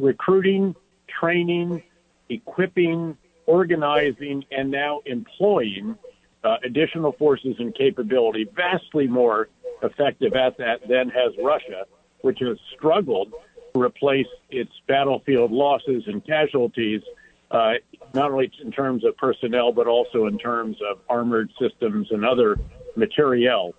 recruiting, 0.00 0.74
training, 1.20 1.82
equipping, 2.28 3.16
organizing, 3.46 4.44
and 4.50 4.70
now 4.70 5.00
employing 5.06 5.96
uh, 6.44 6.56
additional 6.64 7.12
forces 7.12 7.56
and 7.58 7.74
capability, 7.74 8.48
vastly 8.54 9.06
more 9.06 9.48
effective 9.82 10.34
at 10.34 10.56
that 10.58 10.80
than 10.88 11.08
has 11.08 11.32
Russia, 11.42 11.84
which 12.22 12.38
has 12.40 12.56
struggled 12.74 13.32
to 13.74 13.80
replace 13.80 14.26
its 14.50 14.72
battlefield 14.86 15.50
losses 15.50 16.04
and 16.06 16.24
casualties, 16.26 17.02
uh, 17.50 17.72
not 18.14 18.30
only 18.30 18.50
in 18.62 18.70
terms 18.70 19.04
of 19.04 19.16
personnel, 19.16 19.72
but 19.72 19.86
also 19.86 20.26
in 20.26 20.38
terms 20.38 20.76
of 20.88 20.98
armored 21.08 21.50
systems 21.60 22.08
and 22.10 22.24
other 22.24 22.56
materiel. 22.96 23.74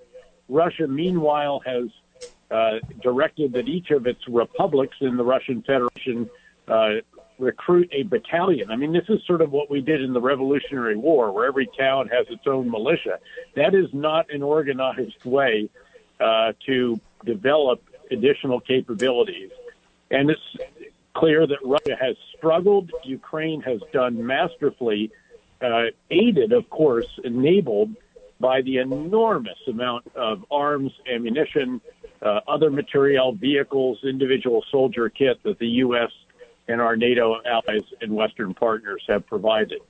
Russia, 0.49 0.87
meanwhile, 0.87 1.61
has 1.65 1.85
uh, 2.51 2.79
directed 3.01 3.53
that 3.53 3.67
each 3.67 3.91
of 3.91 4.05
its 4.07 4.27
republics 4.27 4.97
in 5.01 5.17
the 5.17 5.23
Russian 5.23 5.61
Federation 5.61 6.29
uh, 6.67 6.95
recruit 7.39 7.89
a 7.91 8.03
battalion. 8.03 8.69
I 8.71 8.75
mean, 8.75 8.93
this 8.93 9.09
is 9.09 9.19
sort 9.25 9.41
of 9.41 9.51
what 9.51 9.69
we 9.69 9.81
did 9.81 10.01
in 10.01 10.13
the 10.13 10.21
Revolutionary 10.21 10.95
War, 10.95 11.31
where 11.31 11.47
every 11.47 11.67
town 11.77 12.07
has 12.09 12.27
its 12.29 12.45
own 12.45 12.69
militia. 12.69 13.19
That 13.55 13.73
is 13.73 13.87
not 13.93 14.31
an 14.31 14.43
organized 14.43 15.25
way 15.25 15.69
uh, 16.19 16.53
to 16.67 16.99
develop 17.25 17.81
additional 18.11 18.59
capabilities. 18.59 19.49
And 20.11 20.29
it's 20.29 20.41
clear 21.13 21.47
that 21.47 21.57
Russia 21.63 21.97
has 21.99 22.15
struggled. 22.37 22.91
Ukraine 23.03 23.61
has 23.61 23.79
done 23.91 24.25
masterfully, 24.25 25.11
uh, 25.61 25.85
aided, 26.09 26.51
of 26.51 26.69
course, 26.69 27.07
enabled 27.23 27.95
by 28.39 28.61
the 28.61 28.77
enormous 28.77 29.59
amount 29.67 30.11
of 30.15 30.43
arms, 30.51 30.91
ammunition, 31.07 31.79
uh, 32.21 32.39
other 32.47 32.69
material, 32.69 33.33
vehicles, 33.33 33.99
individual 34.03 34.63
soldier 34.71 35.09
kit 35.09 35.41
that 35.43 35.59
the 35.59 35.67
U.S. 35.67 36.11
and 36.67 36.79
our 36.79 36.95
NATO 36.95 37.41
allies 37.45 37.83
and 38.01 38.13
Western 38.13 38.53
partners 38.53 39.03
have 39.07 39.25
provided. 39.25 39.81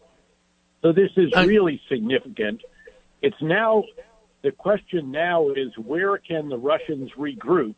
So 0.82 0.92
this 0.92 1.12
is 1.18 1.32
really 1.36 1.82
significant. 1.90 2.62
It's 3.22 3.42
now, 3.42 3.84
the 4.42 4.52
question 4.52 5.12
now 5.12 5.50
is 5.50 5.78
where 5.78 6.18
can 6.18 6.50
the 6.50 6.58
Russians 6.58 7.12
regroup? 7.18 7.76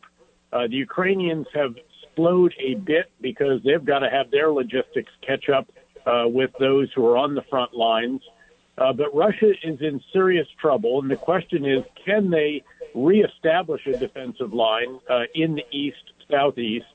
Uh, 0.52 0.68
the 0.68 0.76
Ukrainians 0.76 1.46
have 1.52 1.74
slowed 2.14 2.54
a 2.58 2.74
bit 2.74 3.10
because 3.20 3.60
they've 3.64 3.84
got 3.84 3.98
to 3.98 4.10
have 4.10 4.30
their 4.30 4.50
logistics 4.50 5.12
catch 5.26 5.48
up 5.48 5.68
uh, 6.06 6.24
with 6.26 6.50
those 6.58 6.88
who 6.94 7.04
are 7.06 7.16
on 7.16 7.34
the 7.34 7.42
front 7.50 7.74
lines. 7.74 8.22
Uh, 8.76 8.92
but 8.92 9.14
Russia 9.14 9.50
is 9.62 9.80
in 9.80 10.00
serious 10.12 10.48
trouble, 10.60 11.00
and 11.00 11.10
the 11.10 11.16
question 11.16 11.64
is, 11.64 11.84
can 12.04 12.30
they 12.30 12.64
reestablish 12.94 13.86
a 13.86 13.96
defensive 13.96 14.52
line 14.52 14.98
uh, 15.08 15.22
in 15.34 15.54
the 15.54 15.64
east, 15.70 16.12
southeast, 16.30 16.86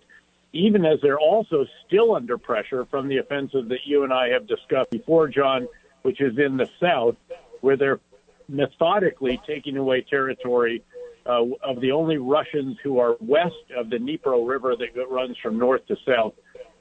even 0.52 0.86
as 0.86 1.00
they're 1.02 1.20
also 1.20 1.66
still 1.86 2.16
under 2.16 2.38
pressure 2.38 2.86
from 2.86 3.08
the 3.08 3.18
offensive 3.18 3.70
that 3.70 3.86
you 3.86 4.04
and 4.04 4.12
I 4.12 4.30
have 4.30 4.48
discussed 4.48 4.90
before, 4.90 5.28
John, 5.28 5.68
which 6.02 6.20
is 6.22 6.38
in 6.38 6.58
the 6.58 6.70
south, 6.82 7.16
where 7.62 7.78
they're 7.78 8.00
methodically 8.48 9.40
taking 9.46 9.78
away 9.78 10.02
territory 10.02 10.84
uh, 11.26 11.44
of 11.64 11.80
the 11.82 11.92
only 11.92 12.18
Russians 12.18 12.78
who 12.84 13.00
are 13.00 13.16
west 13.20 13.54
of 13.78 13.90
the 13.90 13.98
Dnipro 13.98 14.48
River 14.48 14.76
that 14.76 15.10
runs 15.10 15.38
from 15.38 15.58
north 15.60 15.86
to 15.88 15.96
south 16.06 16.34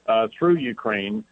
uh, 0.07 0.27
through 0.37 0.57
Ukraine 0.57 1.23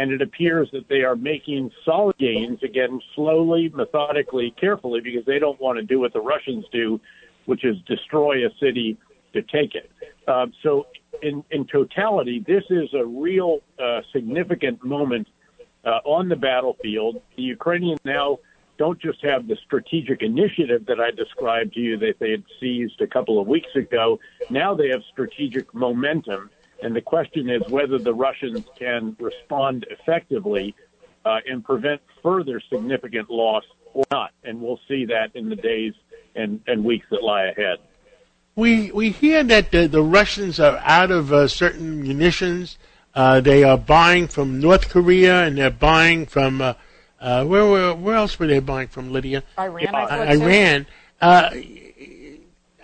and 0.00 0.12
it 0.12 0.22
appears 0.22 0.70
that 0.72 0.88
they 0.88 1.02
are 1.02 1.14
making 1.14 1.70
solid 1.84 2.16
gains 2.16 2.62
again, 2.62 3.02
slowly, 3.14 3.70
methodically, 3.74 4.50
carefully, 4.58 5.02
because 5.02 5.26
they 5.26 5.38
don't 5.38 5.60
want 5.60 5.78
to 5.78 5.84
do 5.84 6.00
what 6.00 6.14
the 6.14 6.20
Russians 6.22 6.64
do, 6.72 6.98
which 7.44 7.66
is 7.66 7.76
destroy 7.86 8.46
a 8.46 8.50
city 8.58 8.96
to 9.34 9.42
take 9.42 9.74
it. 9.74 9.90
Uh, 10.26 10.46
so, 10.62 10.86
in, 11.22 11.44
in 11.50 11.66
totality, 11.66 12.42
this 12.46 12.64
is 12.70 12.88
a 12.94 13.04
real 13.04 13.58
uh, 13.78 14.00
significant 14.10 14.82
moment 14.82 15.28
uh, 15.84 16.00
on 16.06 16.30
the 16.30 16.36
battlefield. 16.36 17.20
The 17.36 17.42
Ukrainians 17.42 18.00
now 18.02 18.38
don't 18.78 18.98
just 18.98 19.22
have 19.22 19.48
the 19.48 19.56
strategic 19.66 20.22
initiative 20.22 20.86
that 20.86 20.98
I 20.98 21.10
described 21.10 21.74
to 21.74 21.80
you 21.80 21.98
that 21.98 22.14
they 22.20 22.30
had 22.30 22.44
seized 22.58 23.02
a 23.02 23.06
couple 23.06 23.38
of 23.38 23.46
weeks 23.46 23.76
ago. 23.76 24.18
Now 24.48 24.72
they 24.74 24.88
have 24.88 25.02
strategic 25.12 25.74
momentum 25.74 26.48
and 26.82 26.94
the 26.94 27.00
question 27.00 27.48
is 27.50 27.62
whether 27.68 27.98
the 27.98 28.14
Russians 28.14 28.64
can 28.78 29.16
respond 29.18 29.86
effectively 29.90 30.74
uh, 31.24 31.38
and 31.46 31.64
prevent 31.64 32.00
further 32.22 32.60
significant 32.70 33.30
loss 33.30 33.64
or 33.94 34.04
not. 34.10 34.30
And 34.44 34.60
we'll 34.60 34.80
see 34.88 35.04
that 35.06 35.34
in 35.34 35.48
the 35.48 35.56
days 35.56 35.94
and, 36.34 36.60
and 36.66 36.84
weeks 36.84 37.06
that 37.10 37.22
lie 37.22 37.46
ahead. 37.46 37.78
We 38.56 38.90
we 38.90 39.10
hear 39.10 39.44
that 39.44 39.70
the, 39.70 39.86
the 39.86 40.02
Russians 40.02 40.58
are 40.58 40.78
out 40.84 41.10
of 41.10 41.32
uh, 41.32 41.48
certain 41.48 42.02
munitions. 42.02 42.78
Uh, 43.14 43.40
they 43.40 43.64
are 43.64 43.78
buying 43.78 44.28
from 44.28 44.60
North 44.60 44.88
Korea 44.88 45.44
and 45.44 45.56
they're 45.56 45.70
buying 45.70 46.26
from 46.26 46.60
uh, 46.60 46.74
uh 47.20 47.44
where, 47.44 47.66
where 47.66 47.94
where 47.94 48.16
else 48.16 48.38
were 48.38 48.46
they 48.46 48.60
buying 48.60 48.88
from 48.88 49.12
Lydia? 49.12 49.44
Iran. 49.58 49.94
Iran. 49.94 50.86
Uh, 51.20 51.50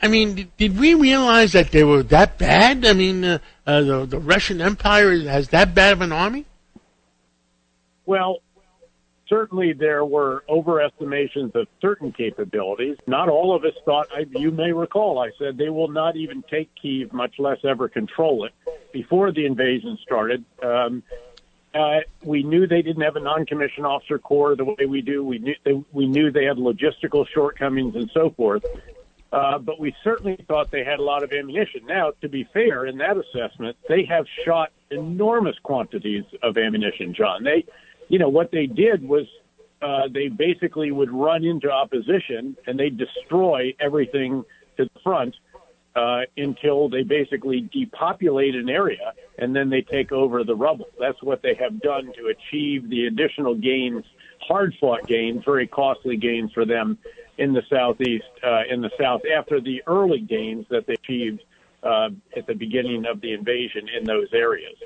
I 0.02 0.08
mean, 0.08 0.50
did 0.56 0.78
we 0.78 0.94
realize 0.94 1.52
that 1.52 1.72
they 1.72 1.82
were 1.82 2.02
that 2.04 2.38
bad? 2.38 2.84
I 2.84 2.92
mean, 2.92 3.24
uh, 3.24 3.38
uh, 3.66 3.82
the, 3.82 4.06
the 4.06 4.18
Russian 4.18 4.60
Empire 4.60 5.18
has 5.20 5.48
that 5.50 5.74
bad 5.74 5.92
of 5.92 6.00
an 6.00 6.12
army? 6.12 6.46
Well, 8.04 8.38
certainly 9.28 9.72
there 9.72 10.04
were 10.04 10.44
overestimations 10.48 11.54
of 11.54 11.66
certain 11.80 12.12
capabilities. 12.12 12.96
Not 13.06 13.28
all 13.28 13.54
of 13.54 13.64
us 13.64 13.74
thought, 13.84 14.08
I, 14.14 14.26
you 14.38 14.50
may 14.50 14.72
recall, 14.72 15.18
I 15.18 15.30
said 15.38 15.58
they 15.58 15.68
will 15.68 15.88
not 15.88 16.16
even 16.16 16.42
take 16.48 16.70
Kiev, 16.80 17.12
much 17.12 17.38
less 17.38 17.58
ever 17.64 17.88
control 17.88 18.44
it, 18.44 18.52
before 18.92 19.32
the 19.32 19.44
invasion 19.46 19.98
started. 20.02 20.44
Um, 20.62 21.02
uh, 21.74 22.00
we 22.22 22.42
knew 22.42 22.66
they 22.66 22.82
didn't 22.82 23.02
have 23.02 23.16
a 23.16 23.20
non-commissioned 23.20 23.84
officer 23.84 24.18
corps 24.18 24.56
the 24.56 24.64
way 24.64 24.86
we 24.86 25.02
do. 25.02 25.22
We 25.22 25.38
knew 25.38 25.54
they, 25.64 25.84
we 25.92 26.06
knew 26.06 26.30
they 26.30 26.44
had 26.44 26.56
logistical 26.56 27.26
shortcomings 27.28 27.94
and 27.96 28.10
so 28.14 28.30
forth. 28.30 28.64
Uh, 29.32 29.58
but 29.58 29.80
we 29.80 29.94
certainly 30.04 30.36
thought 30.46 30.70
they 30.70 30.84
had 30.84 30.98
a 30.98 31.02
lot 31.02 31.22
of 31.22 31.32
ammunition. 31.32 31.84
Now, 31.86 32.12
to 32.20 32.28
be 32.28 32.48
fair, 32.52 32.86
in 32.86 32.98
that 32.98 33.16
assessment, 33.16 33.76
they 33.88 34.04
have 34.04 34.24
shot 34.44 34.70
enormous 34.90 35.56
quantities 35.62 36.24
of 36.42 36.56
ammunition, 36.56 37.12
John. 37.12 37.42
They, 37.42 37.64
you 38.08 38.18
know, 38.18 38.28
what 38.28 38.52
they 38.52 38.66
did 38.66 39.06
was 39.06 39.26
uh, 39.82 40.08
they 40.12 40.28
basically 40.28 40.92
would 40.92 41.10
run 41.10 41.44
into 41.44 41.70
opposition 41.70 42.56
and 42.66 42.78
they 42.78 42.88
destroy 42.88 43.74
everything 43.80 44.44
to 44.76 44.84
the 44.84 45.00
front 45.02 45.34
uh, 45.96 46.20
until 46.36 46.88
they 46.88 47.02
basically 47.02 47.68
depopulate 47.72 48.54
an 48.54 48.68
area 48.68 49.12
and 49.38 49.56
then 49.56 49.70
they 49.70 49.82
take 49.82 50.12
over 50.12 50.44
the 50.44 50.54
rubble. 50.54 50.88
That's 51.00 51.20
what 51.22 51.42
they 51.42 51.54
have 51.54 51.80
done 51.80 52.12
to 52.16 52.28
achieve 52.28 52.88
the 52.88 53.06
additional 53.06 53.54
gains, 53.54 54.04
hard 54.40 54.74
fought 54.80 55.06
gains, 55.06 55.42
very 55.44 55.66
costly 55.66 56.16
gains 56.16 56.52
for 56.52 56.64
them 56.64 56.98
in 57.38 57.52
the 57.52 57.62
southeast, 57.70 58.24
uh, 58.42 58.62
in 58.70 58.80
the 58.80 58.90
south, 58.98 59.20
after 59.26 59.60
the 59.60 59.82
early 59.86 60.20
gains 60.20 60.66
that 60.70 60.86
they 60.86 60.94
achieved 60.94 61.42
uh, 61.82 62.08
at 62.36 62.46
the 62.46 62.54
beginning 62.54 63.04
of 63.06 63.20
the 63.20 63.32
invasion 63.32 63.88
in 63.88 64.04
those 64.04 64.32
areas. 64.32 64.76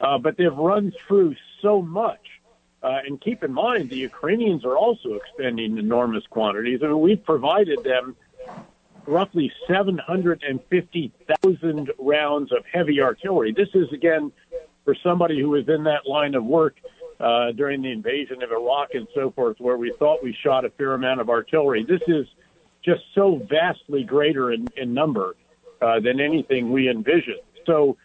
Uh, 0.00 0.18
but 0.18 0.36
they've 0.36 0.56
run 0.56 0.92
through 1.06 1.34
so 1.60 1.82
much. 1.82 2.40
Uh, 2.82 2.98
and 3.06 3.20
keep 3.20 3.44
in 3.44 3.52
mind, 3.52 3.90
the 3.90 3.96
Ukrainians 3.96 4.64
are 4.64 4.76
also 4.76 5.14
expending 5.14 5.78
enormous 5.78 6.26
quantities. 6.28 6.80
I 6.82 6.88
mean, 6.88 7.00
we've 7.00 7.22
provided 7.22 7.84
them 7.84 8.16
roughly 9.06 9.52
750,000 9.68 11.92
rounds 11.98 12.50
of 12.52 12.64
heavy 12.72 13.00
artillery. 13.00 13.52
This 13.52 13.68
is, 13.74 13.92
again, 13.92 14.32
for 14.84 14.96
somebody 15.02 15.40
who 15.40 15.54
is 15.54 15.66
in 15.68 15.84
that 15.84 16.08
line 16.08 16.34
of 16.34 16.44
work 16.44 16.76
uh, 17.20 17.52
during 17.52 17.82
the 17.82 17.90
invasion 17.90 18.42
of 18.42 18.50
Iraq 18.50 18.90
and 18.94 19.06
so 19.14 19.30
forth, 19.30 19.56
where 19.58 19.76
we 19.76 19.92
thought 19.98 20.22
we 20.22 20.36
shot 20.44 20.64
a 20.64 20.70
fair 20.70 20.94
amount 20.94 21.20
of 21.20 21.28
artillery. 21.28 21.84
This 21.84 22.02
is 22.08 22.26
just 22.84 23.02
so 23.14 23.40
vastly 23.48 24.04
greater 24.04 24.52
in, 24.52 24.66
in 24.76 24.92
number 24.92 25.36
uh, 25.80 26.00
than 26.00 26.20
anything 26.20 26.72
we 26.72 26.88
envisioned. 26.88 27.40
So, 27.66 27.96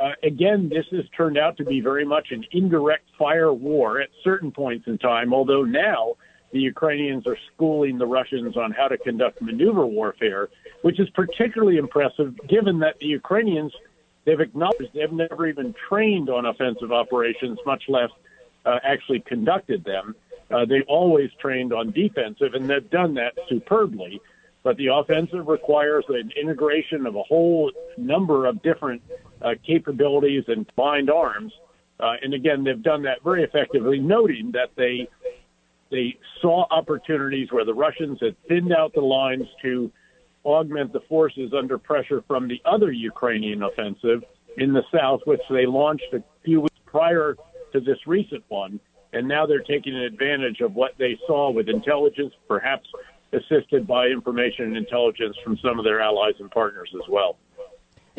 uh, 0.00 0.10
again, 0.24 0.68
this 0.68 0.86
has 0.90 1.04
turned 1.16 1.38
out 1.38 1.56
to 1.58 1.64
be 1.64 1.80
very 1.80 2.04
much 2.04 2.28
an 2.30 2.44
indirect 2.50 3.04
fire 3.18 3.52
war 3.52 4.00
at 4.00 4.08
certain 4.24 4.50
points 4.50 4.86
in 4.88 4.98
time, 4.98 5.32
although 5.32 5.62
now 5.62 6.14
the 6.52 6.60
Ukrainians 6.60 7.26
are 7.26 7.36
schooling 7.52 7.98
the 7.98 8.06
Russians 8.06 8.56
on 8.56 8.70
how 8.72 8.88
to 8.88 8.96
conduct 8.98 9.42
maneuver 9.42 9.86
warfare, 9.86 10.48
which 10.82 11.00
is 11.00 11.08
particularly 11.10 11.78
impressive 11.78 12.34
given 12.48 12.78
that 12.80 12.94
the 13.00 13.06
Ukrainians, 13.06 13.72
they've 14.24 14.40
acknowledged 14.40 14.90
they've 14.94 15.12
never 15.12 15.48
even 15.48 15.74
trained 15.88 16.30
on 16.30 16.46
offensive 16.46 16.92
operations, 16.92 17.58
much 17.66 17.82
less 17.88 18.10
uh, 18.64 18.78
actually 18.82 19.20
conducted 19.20 19.84
them. 19.84 20.14
Uh, 20.50 20.64
they 20.64 20.82
always 20.82 21.30
trained 21.40 21.72
on 21.72 21.90
defensive, 21.90 22.54
and 22.54 22.68
they've 22.68 22.90
done 22.90 23.14
that 23.14 23.32
superbly. 23.48 24.20
But 24.62 24.76
the 24.78 24.88
offensive 24.88 25.46
requires 25.46 26.04
an 26.08 26.32
integration 26.40 27.06
of 27.06 27.16
a 27.16 27.22
whole 27.22 27.70
number 27.98 28.46
of 28.46 28.62
different 28.62 29.02
uh, 29.42 29.54
capabilities 29.66 30.44
and 30.48 30.66
combined 30.66 31.10
arms. 31.10 31.52
Uh, 32.00 32.14
and 32.22 32.32
again, 32.32 32.64
they've 32.64 32.82
done 32.82 33.02
that 33.02 33.22
very 33.22 33.42
effectively, 33.42 33.98
noting 33.98 34.52
that 34.52 34.70
they 34.76 35.08
they 35.90 36.16
saw 36.40 36.66
opportunities 36.70 37.52
where 37.52 37.64
the 37.64 37.74
Russians 37.74 38.18
had 38.20 38.34
thinned 38.48 38.72
out 38.72 38.94
the 38.94 39.00
lines 39.00 39.46
to 39.62 39.92
augment 40.44 40.92
the 40.92 41.00
forces 41.08 41.52
under 41.56 41.78
pressure 41.78 42.24
from 42.26 42.48
the 42.48 42.60
other 42.64 42.90
Ukrainian 42.90 43.62
offensive 43.62 44.24
in 44.56 44.72
the 44.72 44.82
south, 44.92 45.20
which 45.24 45.42
they 45.50 45.66
launched 45.66 46.12
a 46.12 46.22
few 46.44 46.62
weeks 46.62 46.74
prior 46.86 47.36
to 47.74 47.80
this 47.80 47.98
recent 48.06 48.42
one. 48.48 48.80
And 49.12 49.28
now 49.28 49.46
they're 49.46 49.60
taking 49.60 49.94
advantage 49.94 50.60
of 50.60 50.74
what 50.74 50.92
they 50.98 51.18
saw 51.26 51.50
with 51.50 51.68
intelligence, 51.68 52.32
perhaps 52.48 52.88
assisted 53.32 53.86
by 53.86 54.06
information 54.06 54.66
and 54.66 54.76
intelligence 54.76 55.36
from 55.44 55.58
some 55.58 55.78
of 55.78 55.84
their 55.84 56.00
allies 56.00 56.34
and 56.40 56.50
partners 56.50 56.90
as 56.94 57.08
well. 57.08 57.36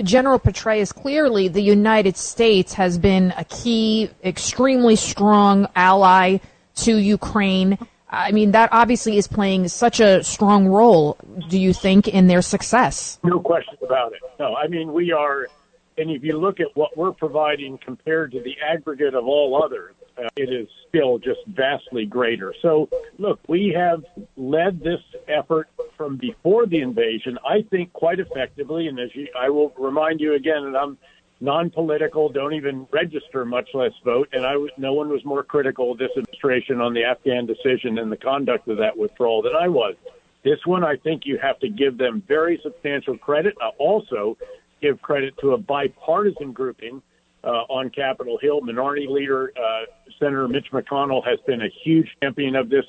General 0.03 0.39
Petraeus, 0.39 0.93
clearly 0.93 1.47
the 1.47 1.61
United 1.61 2.17
States 2.17 2.73
has 2.73 2.97
been 2.97 3.33
a 3.37 3.45
key, 3.45 4.09
extremely 4.23 4.97
strong 4.97 5.67
ally 5.75 6.37
to 6.75 6.97
Ukraine. 6.97 7.77
I 8.09 8.31
mean, 8.31 8.51
that 8.51 8.69
obviously 8.71 9.17
is 9.17 9.27
playing 9.27 9.69
such 9.69 9.99
a 10.01 10.23
strong 10.23 10.67
role, 10.67 11.17
do 11.49 11.57
you 11.57 11.73
think, 11.73 12.07
in 12.09 12.27
their 12.27 12.41
success? 12.41 13.19
No 13.23 13.39
question 13.39 13.75
about 13.81 14.11
it. 14.13 14.19
No, 14.37 14.55
I 14.55 14.67
mean, 14.67 14.91
we 14.93 15.13
are, 15.13 15.47
and 15.97 16.11
if 16.11 16.23
you 16.23 16.37
look 16.37 16.59
at 16.59 16.75
what 16.75 16.97
we're 16.97 17.13
providing 17.13 17.77
compared 17.77 18.31
to 18.33 18.41
the 18.41 18.55
aggregate 18.61 19.13
of 19.13 19.25
all 19.25 19.61
others, 19.63 19.95
uh, 20.17 20.27
it 20.35 20.51
is 20.51 20.67
still 20.89 21.17
just 21.17 21.39
vastly 21.47 22.05
greater. 22.05 22.53
So, 22.61 22.89
look, 23.17 23.39
we 23.47 23.73
have 23.75 24.03
led 24.35 24.79
this 24.79 25.01
effort 25.27 25.69
from 25.97 26.17
before 26.17 26.65
the 26.65 26.81
invasion, 26.81 27.37
I 27.47 27.63
think, 27.69 27.93
quite 27.93 28.19
effectively. 28.19 28.87
And 28.87 28.99
as 28.99 29.09
you, 29.13 29.27
I 29.37 29.49
will 29.49 29.73
remind 29.77 30.19
you 30.19 30.33
again, 30.33 30.63
and 30.63 30.75
I'm 30.75 30.97
non-political, 31.41 32.29
don't 32.29 32.53
even 32.53 32.87
register, 32.91 33.45
much 33.45 33.69
less 33.73 33.91
vote. 34.03 34.29
And 34.33 34.69
no 34.77 34.93
one 34.93 35.09
was 35.09 35.23
more 35.25 35.43
critical 35.43 35.91
of 35.91 35.97
this 35.97 36.11
administration 36.17 36.81
on 36.81 36.93
the 36.93 37.03
Afghan 37.03 37.45
decision 37.45 37.97
and 37.99 38.11
the 38.11 38.17
conduct 38.17 38.67
of 38.67 38.77
that 38.77 38.97
withdrawal 38.97 39.41
than 39.41 39.53
I 39.55 39.67
was. 39.67 39.95
This 40.43 40.59
one, 40.65 40.83
I 40.83 40.95
think 40.97 41.25
you 41.25 41.37
have 41.39 41.59
to 41.59 41.69
give 41.69 41.97
them 41.97 42.23
very 42.27 42.59
substantial 42.61 43.17
credit. 43.17 43.55
I 43.61 43.69
also 43.79 44.37
give 44.85 45.01
credit 45.01 45.33
to 45.41 45.53
a 45.53 45.57
bipartisan 45.57 46.51
grouping 46.51 47.01
uh, 47.43 47.47
on 47.69 47.89
Capitol 47.89 48.37
Hill. 48.41 48.61
Minority 48.61 49.07
Leader 49.09 49.51
uh, 49.57 49.85
Senator 50.19 50.47
Mitch 50.47 50.67
McConnell 50.71 51.25
has 51.25 51.39
been 51.47 51.61
a 51.61 51.69
huge 51.83 52.07
champion 52.21 52.55
of 52.55 52.69
this. 52.69 52.85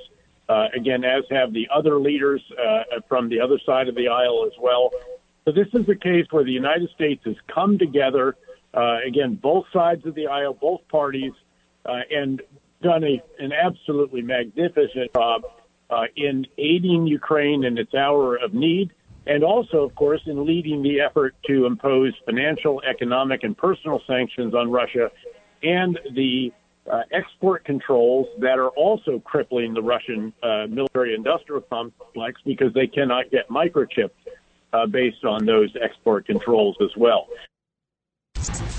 Uh, 0.48 0.68
again, 0.76 1.02
as 1.04 1.24
have 1.30 1.52
the 1.52 1.66
other 1.74 1.98
leaders 1.98 2.40
uh, 2.52 3.00
from 3.08 3.28
the 3.28 3.40
other 3.40 3.58
side 3.66 3.88
of 3.88 3.96
the 3.96 4.08
aisle 4.08 4.44
as 4.46 4.52
well. 4.60 4.90
So 5.44 5.52
this 5.52 5.66
is 5.72 5.88
a 5.88 5.94
case 5.96 6.26
where 6.30 6.44
the 6.44 6.52
United 6.52 6.88
States 6.90 7.22
has 7.24 7.34
come 7.52 7.78
together, 7.78 8.36
uh, 8.74 8.98
again, 9.04 9.34
both 9.34 9.64
sides 9.72 10.06
of 10.06 10.14
the 10.14 10.28
aisle, 10.28 10.54
both 10.54 10.86
parties, 10.88 11.32
uh, 11.84 12.00
and 12.10 12.42
done 12.82 13.02
a, 13.02 13.20
an 13.40 13.52
absolutely 13.52 14.22
magnificent 14.22 15.12
job 15.14 15.42
uh, 15.90 16.04
in 16.14 16.46
aiding 16.58 17.06
Ukraine 17.06 17.64
in 17.64 17.78
its 17.78 17.94
hour 17.94 18.36
of 18.36 18.54
need, 18.54 18.92
and 19.26 19.42
also, 19.42 19.78
of 19.78 19.94
course, 19.94 20.20
in 20.26 20.46
leading 20.46 20.82
the 20.82 21.00
effort 21.00 21.34
to 21.46 21.66
impose 21.66 22.14
financial, 22.24 22.80
economic, 22.88 23.42
and 23.42 23.56
personal 23.56 24.00
sanctions 24.06 24.54
on 24.54 24.70
Russia 24.70 25.10
and 25.62 25.98
the 26.14 26.52
uh, 26.90 27.02
export 27.12 27.64
controls 27.64 28.26
that 28.38 28.58
are 28.58 28.68
also 28.70 29.18
crippling 29.24 29.74
the 29.74 29.82
Russian 29.82 30.32
uh, 30.42 30.66
military 30.68 31.14
industrial 31.14 31.62
complex 31.62 32.40
because 32.44 32.72
they 32.74 32.86
cannot 32.86 33.30
get 33.30 33.48
microchips 33.48 34.10
uh, 34.72 34.86
based 34.86 35.24
on 35.24 35.44
those 35.44 35.74
export 35.82 36.26
controls 36.26 36.76
as 36.80 36.90
well. 36.96 37.26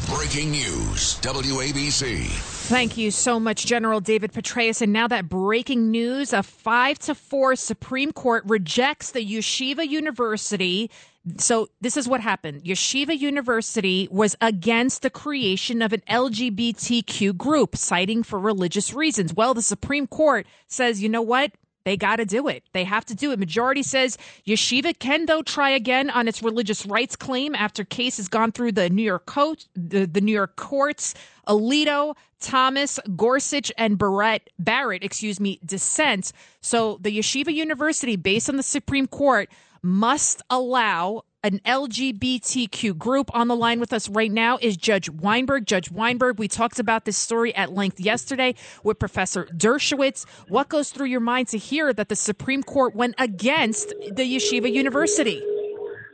Breaking 0.10 0.52
news, 0.52 1.20
WABC. 1.22 2.57
Thank 2.68 2.98
you 2.98 3.12
so 3.12 3.40
much, 3.40 3.66
General 3.66 4.02
David 4.02 4.34
Petraeus. 4.34 4.82
And 4.82 4.92
now 4.92 5.08
that 5.08 5.30
breaking 5.30 5.90
news: 5.90 6.34
a 6.34 6.44
five 6.44 7.00
to 7.00 7.16
four 7.16 7.56
Supreme 7.56 8.12
Court 8.12 8.44
rejects 8.46 9.12
the 9.12 9.26
Yeshiva 9.26 9.88
University. 9.88 10.92
So 11.38 11.70
this 11.80 11.96
is 11.96 12.10
what 12.10 12.20
happened. 12.20 12.66
Yeshiva 12.66 13.18
University 13.18 14.10
was 14.12 14.36
against 14.42 15.02
the 15.02 15.10
creation 15.10 15.82
of 15.82 15.94
an 15.94 16.02
LGBTQ 16.10 17.38
group, 17.38 17.78
citing 17.78 18.22
for 18.22 18.38
religious 18.38 18.94
reasons. 18.94 19.34
Well, 19.34 19.54
the 19.54 19.62
Supreme 19.62 20.06
Court 20.06 20.46
says, 20.68 21.02
you 21.02 21.08
know 21.08 21.22
what? 21.22 21.54
They 21.88 21.96
got 21.96 22.18
to 22.18 22.26
do 22.26 22.50
it. 22.50 22.64
They 22.74 22.84
have 22.84 23.06
to 23.06 23.16
do 23.16 23.32
it. 23.32 23.40
Majority 23.40 23.82
says 23.82 24.18
Yeshiva 24.46 25.00
can, 25.00 25.26
though, 25.26 25.42
try 25.42 25.70
again 25.70 26.10
on 26.10 26.28
its 26.28 26.44
religious 26.44 26.86
rights 26.86 27.16
claim 27.16 27.56
after 27.56 27.86
case 27.86 28.18
has 28.18 28.28
gone 28.28 28.52
through 28.52 28.74
the 28.74 28.90
New 28.90 29.04
York 29.04 29.26
court, 29.26 29.66
the, 29.74 30.06
the 30.06 30.20
New 30.20 30.34
York 30.34 30.58
courts. 30.58 31.14
Alito, 31.48 32.18
Thomas, 32.42 33.00
Gorsuch, 33.16 33.72
and 33.78 33.98
Barrett, 33.98 34.50
Barrett, 34.60 35.02
excuse 35.02 35.40
me, 35.40 35.62
dissent. 35.66 36.34
So 36.60 36.98
the 37.00 37.18
Yeshiva 37.18 37.54
University, 37.54 38.18
based 38.18 38.50
on 38.50 38.58
the 38.58 38.64
Supreme 38.64 39.08
Court, 39.08 39.50
must 39.82 40.42
allow 40.50 41.24
an 41.44 41.60
LGBTQ 41.60 42.98
group. 42.98 43.30
On 43.34 43.48
the 43.48 43.56
line 43.56 43.80
with 43.80 43.94
us 43.94 44.10
right 44.10 44.32
now 44.32 44.58
is 44.62 44.78
Judge 44.78 45.10
Weinberg. 45.10 45.66
Judge 45.66 45.92
Weinberg, 45.92 46.40
we 46.40 46.48
talked 46.48 46.80
about 46.80 47.06
this 47.06 47.18
story 47.18 47.54
at 47.56 47.72
length 47.72 48.00
yesterday 48.00 48.56
with 48.84 49.00
Professor 49.00 49.46
Dershowitz. 49.46 50.26
What 50.50 50.70
goes 50.70 50.90
through 50.90 51.08
your 51.08 51.20
mind 51.20 51.48
to 51.50 51.58
hear 51.58 51.94
that 51.94 52.10
the 52.10 52.16
Supreme 52.16 52.64
Court 52.64 52.96
went 52.96 53.16
against 53.18 53.90
the 53.90 54.24
Yeshiva 54.24 54.72
University? 54.72 55.42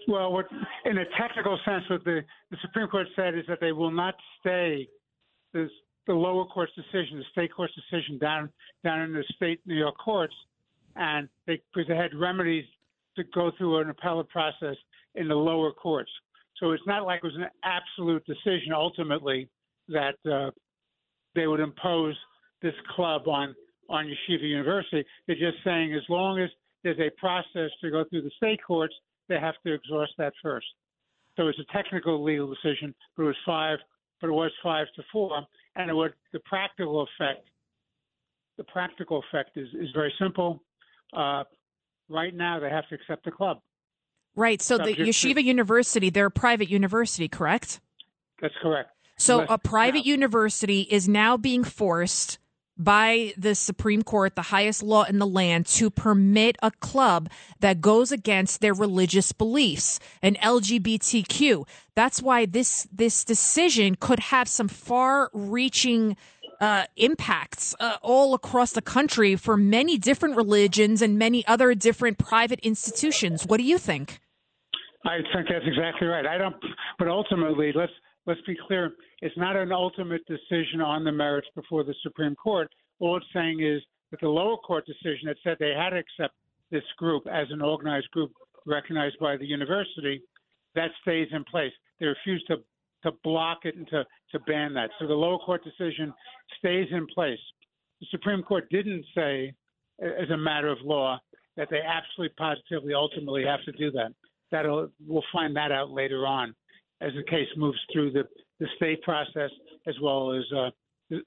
Well, 0.07 0.33
what, 0.33 0.47
in 0.85 0.97
a 0.97 1.05
technical 1.17 1.57
sense, 1.63 1.83
what 1.89 2.03
the, 2.03 2.21
the 2.51 2.57
Supreme 2.61 2.87
Court 2.87 3.07
said 3.15 3.35
is 3.35 3.45
that 3.47 3.59
they 3.61 3.71
will 3.71 3.91
not 3.91 4.15
stay 4.41 4.89
this, 5.53 5.69
the 6.07 6.13
lower 6.13 6.45
court's 6.45 6.73
decision, 6.75 7.17
the 7.17 7.25
state 7.31 7.53
court's 7.55 7.73
decision 7.73 8.17
down 8.17 8.49
down 8.83 9.01
in 9.01 9.13
the 9.13 9.23
state 9.35 9.61
New 9.65 9.75
York 9.75 9.95
courts, 9.97 10.33
and 10.97 11.29
they 11.47 11.61
because 11.73 11.87
they 11.87 11.95
had 11.95 12.13
remedies 12.13 12.65
to 13.15 13.23
go 13.33 13.51
through 13.57 13.79
an 13.79 13.89
appellate 13.89 14.27
process 14.29 14.75
in 15.15 15.27
the 15.27 15.35
lower 15.35 15.71
courts. 15.71 16.11
So 16.59 16.71
it's 16.71 16.83
not 16.85 17.05
like 17.05 17.21
it 17.23 17.27
was 17.27 17.35
an 17.35 17.47
absolute 17.63 18.23
decision 18.25 18.73
ultimately 18.73 19.49
that 19.89 20.15
uh, 20.31 20.51
they 21.35 21.47
would 21.47 21.59
impose 21.59 22.15
this 22.61 22.73
club 22.95 23.27
on 23.27 23.55
on 23.89 24.05
Yeshiva 24.05 24.47
University. 24.47 25.05
They're 25.27 25.35
just 25.35 25.63
saying 25.63 25.93
as 25.93 26.03
long 26.09 26.39
as 26.39 26.49
there's 26.83 26.99
a 26.99 27.11
process 27.19 27.69
to 27.81 27.91
go 27.91 28.05
through 28.09 28.21
the 28.21 28.31
state 28.37 28.59
courts, 28.65 28.93
they 29.27 29.39
have 29.39 29.55
to 29.65 29.73
exhaust 29.73 30.13
that 30.17 30.33
first. 30.41 30.65
So 31.35 31.47
it's 31.47 31.59
a 31.59 31.73
technical 31.73 32.23
legal 32.23 32.47
decision, 32.47 32.93
but 33.15 33.23
it 33.23 33.27
was 33.27 33.35
five, 33.45 33.79
but 34.21 34.29
it 34.29 34.33
was 34.33 34.51
five 34.61 34.87
to 34.95 35.03
four, 35.11 35.45
and 35.75 35.89
it 35.89 35.93
would 35.93 36.13
the 36.31 36.39
practical 36.45 37.01
effect. 37.01 37.47
The 38.57 38.63
practical 38.65 39.23
effect 39.27 39.57
is 39.57 39.67
is 39.73 39.89
very 39.93 40.13
simple. 40.19 40.63
Uh, 41.11 41.43
right 42.09 42.33
now, 42.33 42.59
they 42.59 42.69
have 42.69 42.87
to 42.89 42.95
accept 42.95 43.25
the 43.25 43.31
club. 43.31 43.59
Right. 44.35 44.61
So 44.61 44.77
the 44.77 44.95
Yeshiva 44.95 45.43
University, 45.43 46.09
they're 46.09 46.27
a 46.27 46.31
private 46.31 46.69
university, 46.69 47.27
correct? 47.27 47.79
That's 48.41 48.55
correct. 48.61 48.89
So 49.17 49.41
Unless- 49.41 49.51
a 49.51 49.57
private 49.59 50.05
university 50.05 50.81
is 50.81 51.07
now 51.07 51.37
being 51.37 51.63
forced 51.63 52.39
by 52.75 53.33
the 53.37 53.53
Supreme 53.53 54.01
Court, 54.01 54.35
the 54.35 54.41
highest 54.41 54.81
law 54.81 55.03
in 55.03 55.19
the 55.19 55.27
land, 55.27 55.67
to 55.67 55.91
permit 55.91 56.57
a 56.63 56.71
club 56.71 57.29
that 57.59 57.81
goes 57.81 58.11
against 58.11 58.61
their 58.61 58.73
religious 58.73 59.31
beliefs, 59.31 59.99
and 60.21 60.37
LGBTQ. 60.39 61.67
That's 61.95 62.21
why 62.21 62.45
this 62.47 62.87
this 62.91 63.23
decision 63.23 63.95
could 63.95 64.19
have 64.19 64.47
some 64.47 64.67
far-reaching 64.67 66.17
uh, 66.59 66.85
impacts 66.95 67.75
uh, 67.79 67.97
all 68.01 68.33
across 68.33 68.71
the 68.71 68.81
country 68.81 69.35
for 69.35 69.57
many 69.57 69.97
different 69.97 70.35
religions 70.35 71.01
and 71.01 71.19
many 71.19 71.45
other 71.45 71.75
different 71.75 72.17
private 72.17 72.59
institutions. 72.61 73.45
What 73.45 73.57
do 73.57 73.63
you 73.63 73.77
think? 73.77 74.19
I 75.05 75.17
think 75.33 75.47
that's 75.49 75.65
exactly 75.65 76.07
right. 76.07 76.25
I 76.25 76.37
don't, 76.37 76.55
but 76.97 77.07
ultimately, 77.07 77.71
let's 77.75 77.91
let's 78.25 78.41
be 78.47 78.55
clear. 78.67 78.91
It's 79.21 79.37
not 79.37 79.55
an 79.55 79.71
ultimate 79.71 80.21
decision 80.25 80.81
on 80.81 81.03
the 81.03 81.11
merits 81.11 81.47
before 81.55 81.83
the 81.83 81.95
Supreme 82.03 82.35
Court. 82.35 82.69
All 82.99 83.17
it's 83.17 83.25
saying 83.33 83.61
is 83.61 83.81
that 84.11 84.21
the 84.21 84.29
lower 84.29 84.57
court 84.57 84.85
decision 84.85 85.27
that 85.27 85.37
said 85.43 85.57
they 85.59 85.73
had 85.77 85.89
to 85.89 85.97
accept 85.97 86.35
this 86.71 86.83
group 86.97 87.27
as 87.27 87.47
an 87.51 87.61
organized 87.61 88.09
group 88.11 88.31
recognized 88.65 89.17
by 89.19 89.35
the 89.35 89.45
university, 89.45 90.21
that 90.75 90.89
stays 91.01 91.27
in 91.31 91.43
place. 91.43 91.73
They 91.99 92.05
refuse 92.05 92.43
to 92.47 92.57
to 93.03 93.11
block 93.23 93.59
it 93.65 93.75
and 93.75 93.87
to, 93.89 94.05
to 94.31 94.39
ban 94.47 94.73
that. 94.73 94.89
So 94.97 95.05
the 95.05 95.13
lower 95.13 95.37
court 95.37 95.61
decision 95.63 96.13
stays 96.57 96.87
in 96.91 97.05
place. 97.13 97.39
The 97.99 98.07
Supreme 98.11 98.41
Court 98.41 98.69
didn't 98.69 99.03
say, 99.13 99.53
as 100.01 100.29
a 100.31 100.37
matter 100.37 100.69
of 100.69 100.77
law, 100.83 101.19
that 101.57 101.67
they 101.69 101.81
absolutely 101.81 102.33
positively 102.37 102.93
ultimately 102.93 103.43
have 103.43 103.63
to 103.65 103.73
do 103.73 103.91
that. 103.91 104.13
That'll 104.53 104.89
we'll 105.05 105.23
find 105.33 105.55
that 105.55 105.71
out 105.71 105.89
later 105.89 106.27
on 106.27 106.53
as 107.01 107.11
the 107.15 107.23
case 107.23 107.47
moves 107.57 107.79
through 107.91 108.11
the, 108.11 108.23
the 108.59 108.67
state 108.77 109.01
process 109.01 109.49
as 109.87 109.95
well 109.99 110.31
as 110.31 110.43
uh, 110.55 110.69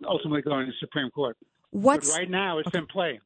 ultimately 0.08 0.42
going 0.42 0.66
to 0.66 0.72
the 0.72 0.76
Supreme 0.78 1.10
Court. 1.10 1.36
What's 1.70 2.10
but 2.12 2.18
right 2.20 2.30
now 2.30 2.58
it's 2.58 2.72
in 2.72 2.86
play. 2.86 3.20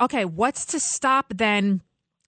Okay, 0.00 0.26
what's 0.26 0.66
to 0.66 0.78
stop 0.78 1.32
then, 1.34 1.80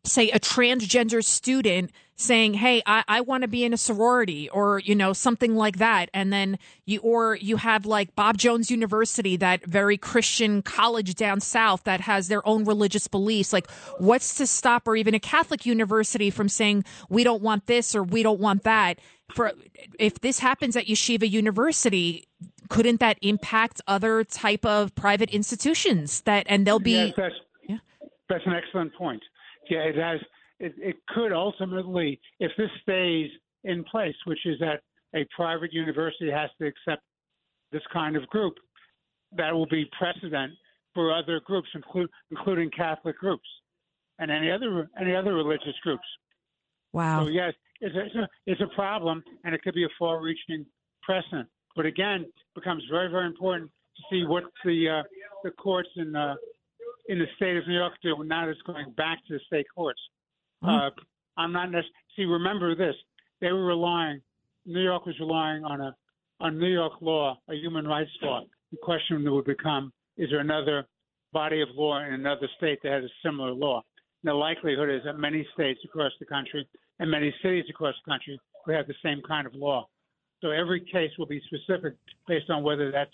say, 0.04 0.30
a 0.30 0.38
transgender 0.38 1.24
student 1.24 1.90
saying, 2.16 2.54
"Hey, 2.54 2.82
I, 2.84 3.04
I 3.06 3.20
want 3.20 3.42
to 3.42 3.48
be 3.48 3.64
in 3.64 3.72
a 3.72 3.76
sorority," 3.76 4.48
or 4.50 4.80
you 4.80 4.94
know, 4.94 5.12
something 5.12 5.54
like 5.54 5.78
that, 5.78 6.10
and 6.12 6.32
then 6.32 6.58
you 6.84 7.00
or 7.00 7.36
you 7.36 7.56
have 7.56 7.86
like 7.86 8.14
Bob 8.14 8.36
Jones 8.36 8.70
University, 8.70 9.36
that 9.36 9.64
very 9.64 9.96
Christian 9.96 10.62
college 10.62 11.14
down 11.14 11.40
south 11.40 11.84
that 11.84 12.02
has 12.02 12.28
their 12.28 12.46
own 12.46 12.64
religious 12.64 13.06
beliefs. 13.06 13.52
Like, 13.52 13.70
what's 13.98 14.34
to 14.36 14.46
stop, 14.46 14.86
or 14.88 14.96
even 14.96 15.14
a 15.14 15.20
Catholic 15.20 15.64
university 15.64 16.30
from 16.30 16.48
saying, 16.48 16.84
"We 17.08 17.24
don't 17.24 17.42
want 17.42 17.66
this" 17.66 17.94
or 17.94 18.02
"We 18.02 18.22
don't 18.22 18.40
want 18.40 18.64
that." 18.64 18.98
For 19.34 19.52
if 19.98 20.20
this 20.20 20.38
happens 20.38 20.74
at 20.76 20.86
Yeshiva 20.86 21.28
University, 21.28 22.26
couldn't 22.68 23.00
that 23.00 23.18
impact 23.22 23.80
other 23.86 24.24
type 24.24 24.64
of 24.64 24.94
private 24.94 25.30
institutions 25.30 26.22
that 26.22 26.46
and 26.48 26.66
they'll 26.66 26.78
be 26.78 26.92
yes, 26.92 27.12
that's, 27.16 27.80
that's 28.28 28.46
an 28.46 28.54
excellent 28.54 28.94
point. 28.94 29.22
Yeah, 29.70 29.80
it 29.80 29.96
has. 29.96 30.20
It, 30.60 30.74
it 30.78 30.96
could 31.14 31.32
ultimately, 31.32 32.20
if 32.40 32.50
this 32.58 32.70
stays 32.82 33.30
in 33.64 33.84
place, 33.84 34.16
which 34.24 34.44
is 34.44 34.58
that 34.58 34.80
a 35.14 35.26
private 35.34 35.72
university 35.72 36.30
has 36.30 36.50
to 36.60 36.66
accept 36.66 37.02
this 37.70 37.82
kind 37.92 38.16
of 38.16 38.26
group, 38.28 38.54
that 39.36 39.52
will 39.52 39.66
be 39.66 39.88
precedent 39.96 40.52
for 40.94 41.14
other 41.14 41.40
groups, 41.44 41.68
include, 41.74 42.10
including 42.30 42.70
Catholic 42.70 43.16
groups 43.18 43.48
and 44.18 44.30
any 44.30 44.50
other 44.50 44.88
any 45.00 45.14
other 45.14 45.34
religious 45.34 45.74
groups. 45.82 46.06
Wow. 46.92 47.24
So 47.24 47.28
yes, 47.28 47.52
it's 47.80 47.94
a, 47.94 48.00
it's 48.00 48.14
a, 48.14 48.28
it's 48.46 48.60
a 48.60 48.74
problem, 48.74 49.22
and 49.44 49.54
it 49.54 49.62
could 49.62 49.74
be 49.74 49.84
a 49.84 49.88
far-reaching 49.98 50.66
precedent. 51.02 51.48
But 51.76 51.86
again, 51.86 52.22
it 52.22 52.32
becomes 52.54 52.82
very 52.90 53.08
very 53.10 53.26
important 53.26 53.70
to 53.96 54.02
see 54.10 54.26
what 54.26 54.44
the 54.64 54.88
uh, 54.88 55.02
the 55.44 55.50
courts 55.52 55.90
and 55.96 56.16
uh, 56.16 56.34
in 57.08 57.18
the 57.18 57.26
state 57.36 57.56
of 57.56 57.66
New 57.66 57.74
York 57.74 57.94
do 58.02 58.14
now 58.24 58.48
it's 58.48 58.60
going 58.62 58.92
back 58.96 59.18
to 59.26 59.34
the 59.34 59.40
state 59.46 59.66
courts. 59.74 60.00
Uh, 60.62 60.90
I'm 61.36 61.52
not 61.52 61.66
necessarily 61.66 61.92
see. 62.16 62.24
Remember 62.24 62.74
this: 62.74 62.94
they 63.40 63.52
were 63.52 63.64
relying. 63.64 64.20
New 64.66 64.82
York 64.82 65.06
was 65.06 65.18
relying 65.18 65.64
on 65.64 65.80
a 65.80 65.94
on 66.40 66.58
New 66.58 66.68
York 66.72 66.92
law, 67.00 67.38
a 67.48 67.54
human 67.54 67.86
rights 67.86 68.10
law. 68.22 68.42
The 68.70 68.78
question 68.82 69.24
that 69.24 69.32
would 69.32 69.46
become: 69.46 69.92
Is 70.16 70.30
there 70.30 70.40
another 70.40 70.86
body 71.32 71.60
of 71.62 71.68
law 71.74 72.02
in 72.04 72.12
another 72.12 72.48
state 72.56 72.80
that 72.82 72.92
has 72.92 73.04
a 73.04 73.14
similar 73.24 73.52
law? 73.52 73.82
And 74.22 74.30
the 74.30 74.34
likelihood 74.34 74.90
is 74.90 75.02
that 75.04 75.18
many 75.18 75.46
states 75.54 75.80
across 75.84 76.12
the 76.18 76.26
country 76.26 76.66
and 76.98 77.10
many 77.10 77.32
cities 77.42 77.64
across 77.70 77.94
the 78.04 78.10
country 78.10 78.40
will 78.66 78.74
have 78.74 78.88
the 78.88 78.94
same 79.02 79.22
kind 79.26 79.46
of 79.46 79.54
law. 79.54 79.88
So 80.40 80.50
every 80.50 80.80
case 80.80 81.10
will 81.18 81.26
be 81.26 81.40
specific 81.46 81.94
based 82.26 82.50
on 82.50 82.62
whether 82.62 82.90
that's 82.90 83.10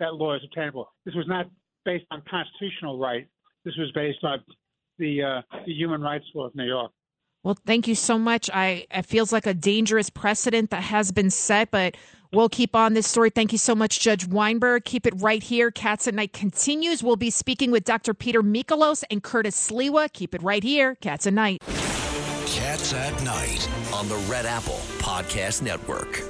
that 0.00 0.14
law 0.14 0.34
is 0.34 0.42
obtainable. 0.44 0.90
This 1.04 1.14
was 1.14 1.26
not 1.28 1.46
based 1.84 2.04
on 2.10 2.22
constitutional 2.28 2.98
right. 2.98 3.26
This 3.64 3.74
was 3.76 3.90
based 3.92 4.22
on 4.22 4.40
the 4.98 5.22
uh, 5.22 5.42
the 5.66 5.72
human 5.72 6.00
rights 6.00 6.24
law 6.34 6.46
of 6.46 6.54
New 6.54 6.66
York. 6.66 6.92
Well, 7.44 7.56
thank 7.66 7.88
you 7.88 7.94
so 7.94 8.18
much. 8.18 8.50
I 8.52 8.86
it 8.90 9.06
feels 9.06 9.32
like 9.32 9.46
a 9.46 9.54
dangerous 9.54 10.10
precedent 10.10 10.70
that 10.70 10.82
has 10.82 11.10
been 11.10 11.30
set, 11.30 11.70
but 11.70 11.96
we'll 12.32 12.48
keep 12.48 12.76
on 12.76 12.94
this 12.94 13.06
story. 13.06 13.30
Thank 13.30 13.52
you 13.52 13.58
so 13.58 13.74
much, 13.74 14.00
Judge 14.00 14.26
Weinberg. 14.26 14.84
Keep 14.84 15.06
it 15.06 15.14
right 15.16 15.42
here. 15.42 15.70
Cats 15.70 16.06
at 16.06 16.14
Night 16.14 16.32
continues. 16.32 17.02
We'll 17.02 17.16
be 17.16 17.30
speaking 17.30 17.70
with 17.70 17.84
Dr. 17.84 18.14
Peter 18.14 18.42
Michalos 18.42 19.02
and 19.10 19.22
Curtis 19.22 19.56
Sliwa. 19.70 20.12
Keep 20.12 20.34
it 20.36 20.42
right 20.42 20.62
here. 20.62 20.94
Cats 20.96 21.26
at 21.26 21.34
Night. 21.34 21.60
Cats 22.46 22.92
at 22.92 23.22
Night. 23.24 23.68
on 23.92 24.08
the 24.08 24.16
Red 24.30 24.46
Apple 24.46 24.80
Podcast 24.98 25.62
Network. 25.62 26.22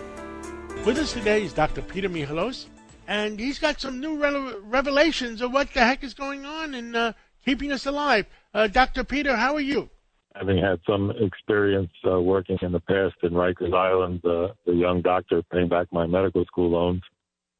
With 0.84 0.98
us 0.98 1.12
today 1.12 1.44
is 1.44 1.52
Dr. 1.52 1.80
Peter 1.82 2.08
Michalos, 2.08 2.66
and 3.12 3.38
he's 3.38 3.58
got 3.58 3.78
some 3.78 4.00
new 4.00 4.16
re- 4.16 4.54
revelations 4.62 5.42
of 5.42 5.52
what 5.52 5.72
the 5.74 5.84
heck 5.84 6.02
is 6.02 6.14
going 6.14 6.46
on 6.46 6.74
in 6.74 6.96
uh, 6.96 7.12
keeping 7.44 7.70
us 7.70 7.84
alive. 7.84 8.24
Uh, 8.54 8.66
Dr. 8.66 9.04
Peter, 9.04 9.36
how 9.36 9.54
are 9.54 9.60
you? 9.60 9.90
having 10.34 10.56
had 10.56 10.80
some 10.86 11.12
experience 11.20 11.92
uh, 12.10 12.18
working 12.18 12.56
in 12.62 12.72
the 12.72 12.80
past 12.80 13.14
in 13.22 13.32
Rikers 13.32 13.74
Island, 13.74 14.24
uh, 14.24 14.54
the 14.64 14.72
young 14.72 15.02
doctor 15.02 15.42
paying 15.52 15.68
back 15.68 15.88
my 15.92 16.06
medical 16.06 16.42
school 16.46 16.70
loans. 16.70 17.02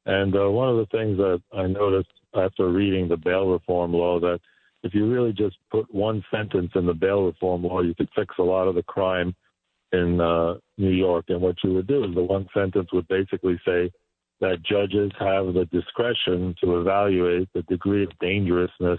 And 0.06 0.34
uh, 0.34 0.50
one 0.50 0.70
of 0.70 0.76
the 0.76 0.86
things 0.86 1.18
that 1.18 1.42
I 1.52 1.66
noticed 1.66 2.12
after 2.34 2.70
reading 2.70 3.08
the 3.08 3.18
bail 3.18 3.46
reform 3.46 3.92
law 3.92 4.18
that 4.20 4.40
if 4.82 4.94
you 4.94 5.06
really 5.12 5.34
just 5.34 5.56
put 5.70 5.92
one 5.94 6.24
sentence 6.30 6.72
in 6.74 6.86
the 6.86 6.94
bail 6.94 7.24
reform 7.24 7.62
law, 7.64 7.82
you 7.82 7.94
could 7.94 8.08
fix 8.16 8.34
a 8.38 8.42
lot 8.42 8.68
of 8.68 8.74
the 8.74 8.82
crime 8.82 9.34
in 9.92 10.18
uh, 10.18 10.54
New 10.78 10.90
York. 10.90 11.26
And 11.28 11.42
what 11.42 11.56
you 11.62 11.74
would 11.74 11.86
do 11.86 12.04
is 12.04 12.14
the 12.14 12.22
one 12.22 12.48
sentence 12.54 12.88
would 12.92 13.06
basically 13.06 13.60
say 13.66 13.92
that 14.42 14.62
judges 14.64 15.12
have 15.20 15.54
the 15.54 15.66
discretion 15.72 16.52
to 16.60 16.80
evaluate 16.80 17.48
the 17.54 17.62
degree 17.62 18.02
of 18.02 18.10
dangerousness 18.20 18.98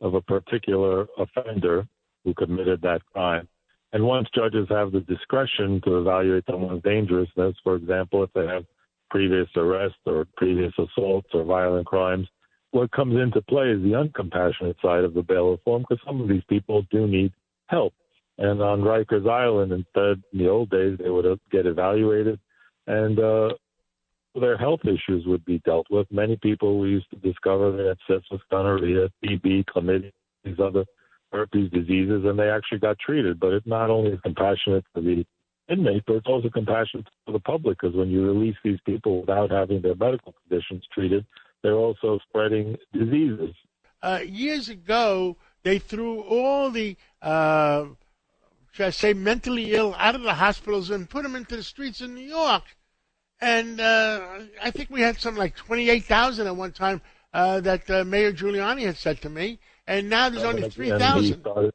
of 0.00 0.14
a 0.14 0.20
particular 0.20 1.06
offender 1.18 1.86
who 2.24 2.34
committed 2.34 2.82
that 2.82 3.00
crime. 3.12 3.48
And 3.92 4.04
once 4.04 4.26
judges 4.34 4.66
have 4.70 4.90
the 4.90 5.00
discretion 5.00 5.80
to 5.84 5.98
evaluate 5.98 6.44
someone's 6.50 6.82
dangerousness, 6.82 7.54
for 7.62 7.76
example, 7.76 8.24
if 8.24 8.32
they 8.32 8.46
have 8.46 8.64
previous 9.08 9.46
arrests 9.54 9.98
or 10.04 10.26
previous 10.36 10.72
assaults 10.76 11.28
or 11.32 11.44
violent 11.44 11.86
crimes, 11.86 12.26
what 12.72 12.90
comes 12.90 13.14
into 13.20 13.40
play 13.42 13.68
is 13.68 13.82
the 13.82 13.92
uncompassionate 13.92 14.80
side 14.82 15.04
of 15.04 15.14
the 15.14 15.22
bail 15.22 15.52
reform 15.52 15.84
because 15.88 16.02
some 16.04 16.20
of 16.20 16.28
these 16.28 16.42
people 16.48 16.84
do 16.90 17.06
need 17.06 17.32
help. 17.66 17.94
And 18.38 18.60
on 18.60 18.80
Rikers 18.80 19.30
Island, 19.30 19.70
instead, 19.70 20.24
in 20.32 20.38
the 20.40 20.48
old 20.48 20.70
days, 20.70 20.98
they 20.98 21.10
would 21.10 21.38
get 21.52 21.66
evaluated 21.66 22.40
and 22.86 23.18
uh, 23.18 23.50
their 24.40 24.56
health 24.56 24.80
issues 24.84 25.26
would 25.26 25.44
be 25.44 25.58
dealt 25.60 25.86
with. 25.90 26.06
Many 26.10 26.36
people 26.36 26.78
we 26.78 26.90
used 26.90 27.10
to 27.10 27.16
discover 27.16 27.76
they 27.76 27.88
had 27.88 27.98
syphilis, 28.08 28.42
gonorrhea, 28.50 29.10
TB, 29.24 29.64
chlamydia, 29.66 30.12
these 30.44 30.58
other 30.58 30.84
herpes 31.32 31.70
diseases, 31.70 32.24
and 32.24 32.38
they 32.38 32.48
actually 32.48 32.78
got 32.78 32.98
treated. 32.98 33.38
But 33.38 33.52
it 33.52 33.66
not 33.66 33.90
only 33.90 34.18
compassionate 34.22 34.84
for 34.94 35.00
the 35.00 35.24
inmate, 35.68 36.04
but 36.06 36.16
it's 36.16 36.26
also 36.26 36.48
compassionate 36.48 37.06
for 37.26 37.32
the 37.32 37.40
public 37.40 37.78
because 37.80 37.96
when 37.96 38.10
you 38.10 38.26
release 38.26 38.56
these 38.64 38.80
people 38.86 39.20
without 39.20 39.50
having 39.50 39.82
their 39.82 39.94
medical 39.94 40.34
conditions 40.46 40.84
treated, 40.92 41.26
they're 41.62 41.74
also 41.74 42.18
spreading 42.28 42.76
diseases. 42.92 43.54
Uh, 44.02 44.20
years 44.24 44.68
ago, 44.68 45.36
they 45.62 45.78
threw 45.78 46.22
all 46.22 46.70
the, 46.70 46.96
uh, 47.20 47.84
should 48.72 48.86
I 48.86 48.90
say, 48.90 49.12
mentally 49.12 49.74
ill 49.74 49.94
out 49.96 50.14
of 50.14 50.22
the 50.22 50.34
hospitals 50.34 50.90
and 50.90 51.08
put 51.08 51.22
them 51.22 51.36
into 51.36 51.56
the 51.56 51.62
streets 51.62 52.00
in 52.00 52.14
New 52.14 52.26
York. 52.26 52.62
And 53.42 53.80
uh, 53.80 54.20
I 54.62 54.70
think 54.70 54.88
we 54.88 55.00
had 55.00 55.20
something 55.20 55.38
like 55.40 55.56
28,000 55.56 56.46
at 56.46 56.56
one 56.56 56.70
time 56.70 57.00
uh, 57.34 57.58
that 57.60 57.90
uh, 57.90 58.04
Mayor 58.04 58.32
Giuliani 58.32 58.86
had 58.86 58.96
said 58.96 59.20
to 59.22 59.28
me. 59.28 59.58
And 59.88 60.08
now 60.08 60.28
there's 60.30 60.44
only 60.44 60.70
3,000. 60.70 61.40
started- 61.40 61.74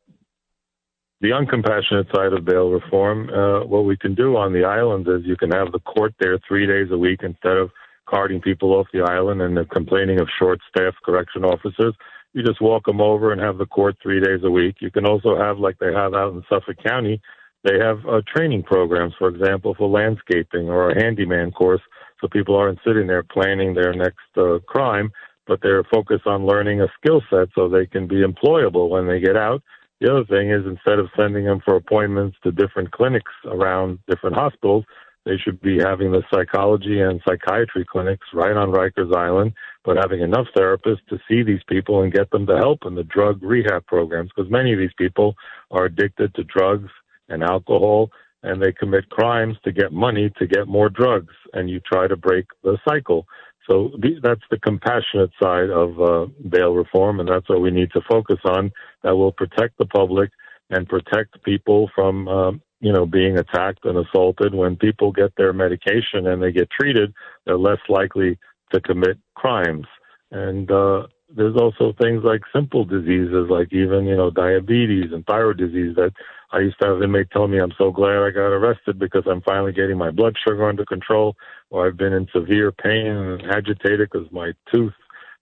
The 1.19 1.29
uncompassionate 1.31 2.09
side 2.15 2.31
of 2.31 2.45
bail 2.45 2.69
reform, 2.71 3.29
uh, 3.29 3.65
what 3.65 3.83
we 3.83 3.97
can 3.97 4.15
do 4.15 4.37
on 4.37 4.53
the 4.53 4.63
island 4.63 5.07
is 5.09 5.25
you 5.25 5.35
can 5.35 5.51
have 5.51 5.73
the 5.73 5.79
court 5.79 6.13
there 6.21 6.39
three 6.47 6.65
days 6.65 6.87
a 6.91 6.97
week 6.97 7.19
instead 7.21 7.57
of 7.57 7.69
carting 8.07 8.39
people 8.39 8.71
off 8.73 8.87
the 8.93 9.01
island 9.01 9.41
and 9.41 9.57
they're 9.57 9.65
complaining 9.65 10.21
of 10.21 10.29
short 10.39 10.59
staffed 10.69 11.01
correction 11.03 11.43
officers. 11.43 11.93
You 12.33 12.43
just 12.43 12.61
walk 12.61 12.85
them 12.85 13.01
over 13.01 13.33
and 13.33 13.41
have 13.41 13.57
the 13.57 13.65
court 13.65 13.97
three 14.01 14.21
days 14.21 14.39
a 14.43 14.49
week. 14.51 14.75
You 14.79 14.89
can 14.91 15.05
also 15.05 15.35
have, 15.37 15.59
like 15.59 15.79
they 15.79 15.91
have 15.91 16.13
out 16.13 16.31
in 16.33 16.43
Suffolk 16.47 16.77
County, 16.81 17.19
they 17.67 17.77
have 17.79 17.99
uh, 18.05 18.21
training 18.33 18.63
programs, 18.63 19.13
for 19.19 19.27
example, 19.27 19.75
for 19.75 19.89
landscaping 19.89 20.69
or 20.69 20.89
a 20.89 21.03
handyman 21.03 21.51
course, 21.51 21.81
so 22.21 22.27
people 22.27 22.55
aren't 22.55 22.79
sitting 22.85 23.07
there 23.07 23.23
planning 23.23 23.73
their 23.73 23.93
next 23.93 24.25
uh, 24.37 24.59
crime, 24.67 25.11
but 25.47 25.59
they're 25.61 25.83
focused 25.83 26.25
on 26.25 26.45
learning 26.45 26.81
a 26.81 26.87
skill 26.99 27.21
set 27.29 27.49
so 27.53 27.67
they 27.67 27.85
can 27.85 28.07
be 28.07 28.23
employable 28.23 28.89
when 28.89 29.07
they 29.07 29.19
get 29.19 29.35
out. 29.35 29.61
The 29.99 30.11
other 30.11 30.25
thing 30.25 30.51
is 30.51 30.65
instead 30.65 30.99
of 30.99 31.09
sending 31.17 31.45
them 31.45 31.61
for 31.65 31.75
appointments 31.75 32.37
to 32.43 32.51
different 32.51 32.91
clinics 32.91 33.31
around 33.45 33.99
different 34.07 34.35
hospitals, 34.35 34.85
they 35.25 35.37
should 35.37 35.59
be 35.59 35.77
having 35.83 36.11
the 36.11 36.23
psychology 36.33 37.01
and 37.01 37.21
psychiatry 37.27 37.85
clinics 37.91 38.27
right 38.33 38.55
on 38.55 38.71
Rikers 38.71 39.13
Island, 39.13 39.51
but 39.83 39.97
having 39.97 40.21
enough 40.21 40.47
therapists 40.55 41.05
to 41.09 41.19
see 41.27 41.43
these 41.43 41.59
people 41.67 42.01
and 42.01 42.13
get 42.13 42.29
them 42.31 42.45
the 42.45 42.55
help 42.55 42.85
in 42.85 42.95
the 42.95 43.03
drug 43.03 43.43
rehab 43.43 43.85
programs 43.87 44.29
because 44.33 44.49
many 44.49 44.71
of 44.71 44.79
these 44.79 44.93
people 44.97 45.35
are 45.71 45.85
addicted 45.85 46.33
to 46.35 46.43
drugs 46.45 46.89
and 47.29 47.43
alcohol 47.43 48.09
and 48.43 48.61
they 48.61 48.71
commit 48.71 49.09
crimes 49.09 49.57
to 49.63 49.71
get 49.71 49.91
money 49.91 50.31
to 50.37 50.47
get 50.47 50.67
more 50.67 50.89
drugs 50.89 51.33
and 51.53 51.69
you 51.69 51.79
try 51.79 52.07
to 52.07 52.15
break 52.15 52.45
the 52.63 52.77
cycle. 52.87 53.25
So 53.69 53.91
that's 54.23 54.41
the 54.49 54.59
compassionate 54.59 55.31
side 55.41 55.69
of 55.69 55.99
uh, 55.99 56.27
bail 56.49 56.73
reform, 56.73 57.19
and 57.19 57.27
that's 57.27 57.49
what 57.49 57.61
we 57.61 57.69
need 57.69 57.91
to 57.91 58.01
focus 58.09 58.37
on. 58.45 58.71
That 59.03 59.17
will 59.17 59.33
protect 59.33 59.77
the 59.77 59.85
public 59.85 60.29
and 60.69 60.87
protect 60.87 61.43
people 61.43 61.89
from 61.93 62.29
um, 62.29 62.61
you 62.79 62.91
know, 62.91 63.05
being 63.05 63.37
attacked 63.37 63.85
and 63.85 63.97
assaulted. 63.97 64.53
When 64.53 64.75
people 64.75 65.11
get 65.11 65.33
their 65.35 65.53
medication 65.53 66.27
and 66.27 66.41
they 66.41 66.51
get 66.51 66.69
treated, 66.69 67.13
they're 67.45 67.57
less 67.57 67.79
likely 67.89 68.37
to 68.71 68.81
commit 68.81 69.17
crimes. 69.35 69.85
And 70.31 70.69
uh, 70.69 71.07
there's 71.35 71.55
also 71.55 71.93
things 71.99 72.23
like 72.23 72.41
simple 72.53 72.85
diseases, 72.85 73.47
like 73.49 73.71
even 73.73 74.05
you 74.05 74.15
know 74.15 74.31
diabetes 74.31 75.11
and 75.11 75.25
thyroid 75.25 75.57
disease. 75.57 75.95
That 75.95 76.11
I 76.51 76.59
used 76.59 76.79
to 76.81 76.87
have 76.87 77.03
inmates 77.03 77.29
tell 77.33 77.47
me, 77.47 77.59
"I'm 77.59 77.73
so 77.77 77.91
glad 77.91 78.23
I 78.23 78.31
got 78.31 78.53
arrested 78.53 78.97
because 78.97 79.23
I'm 79.27 79.41
finally 79.41 79.73
getting 79.73 79.97
my 79.97 80.11
blood 80.11 80.35
sugar 80.47 80.67
under 80.67 80.85
control." 80.85 81.35
Or 81.69 81.87
I've 81.87 81.97
been 81.97 82.13
in 82.13 82.27
severe 82.33 82.71
pain 82.71 83.07
and 83.07 83.41
agitated 83.51 84.09
because 84.11 84.31
my 84.31 84.53
tooth 84.73 84.93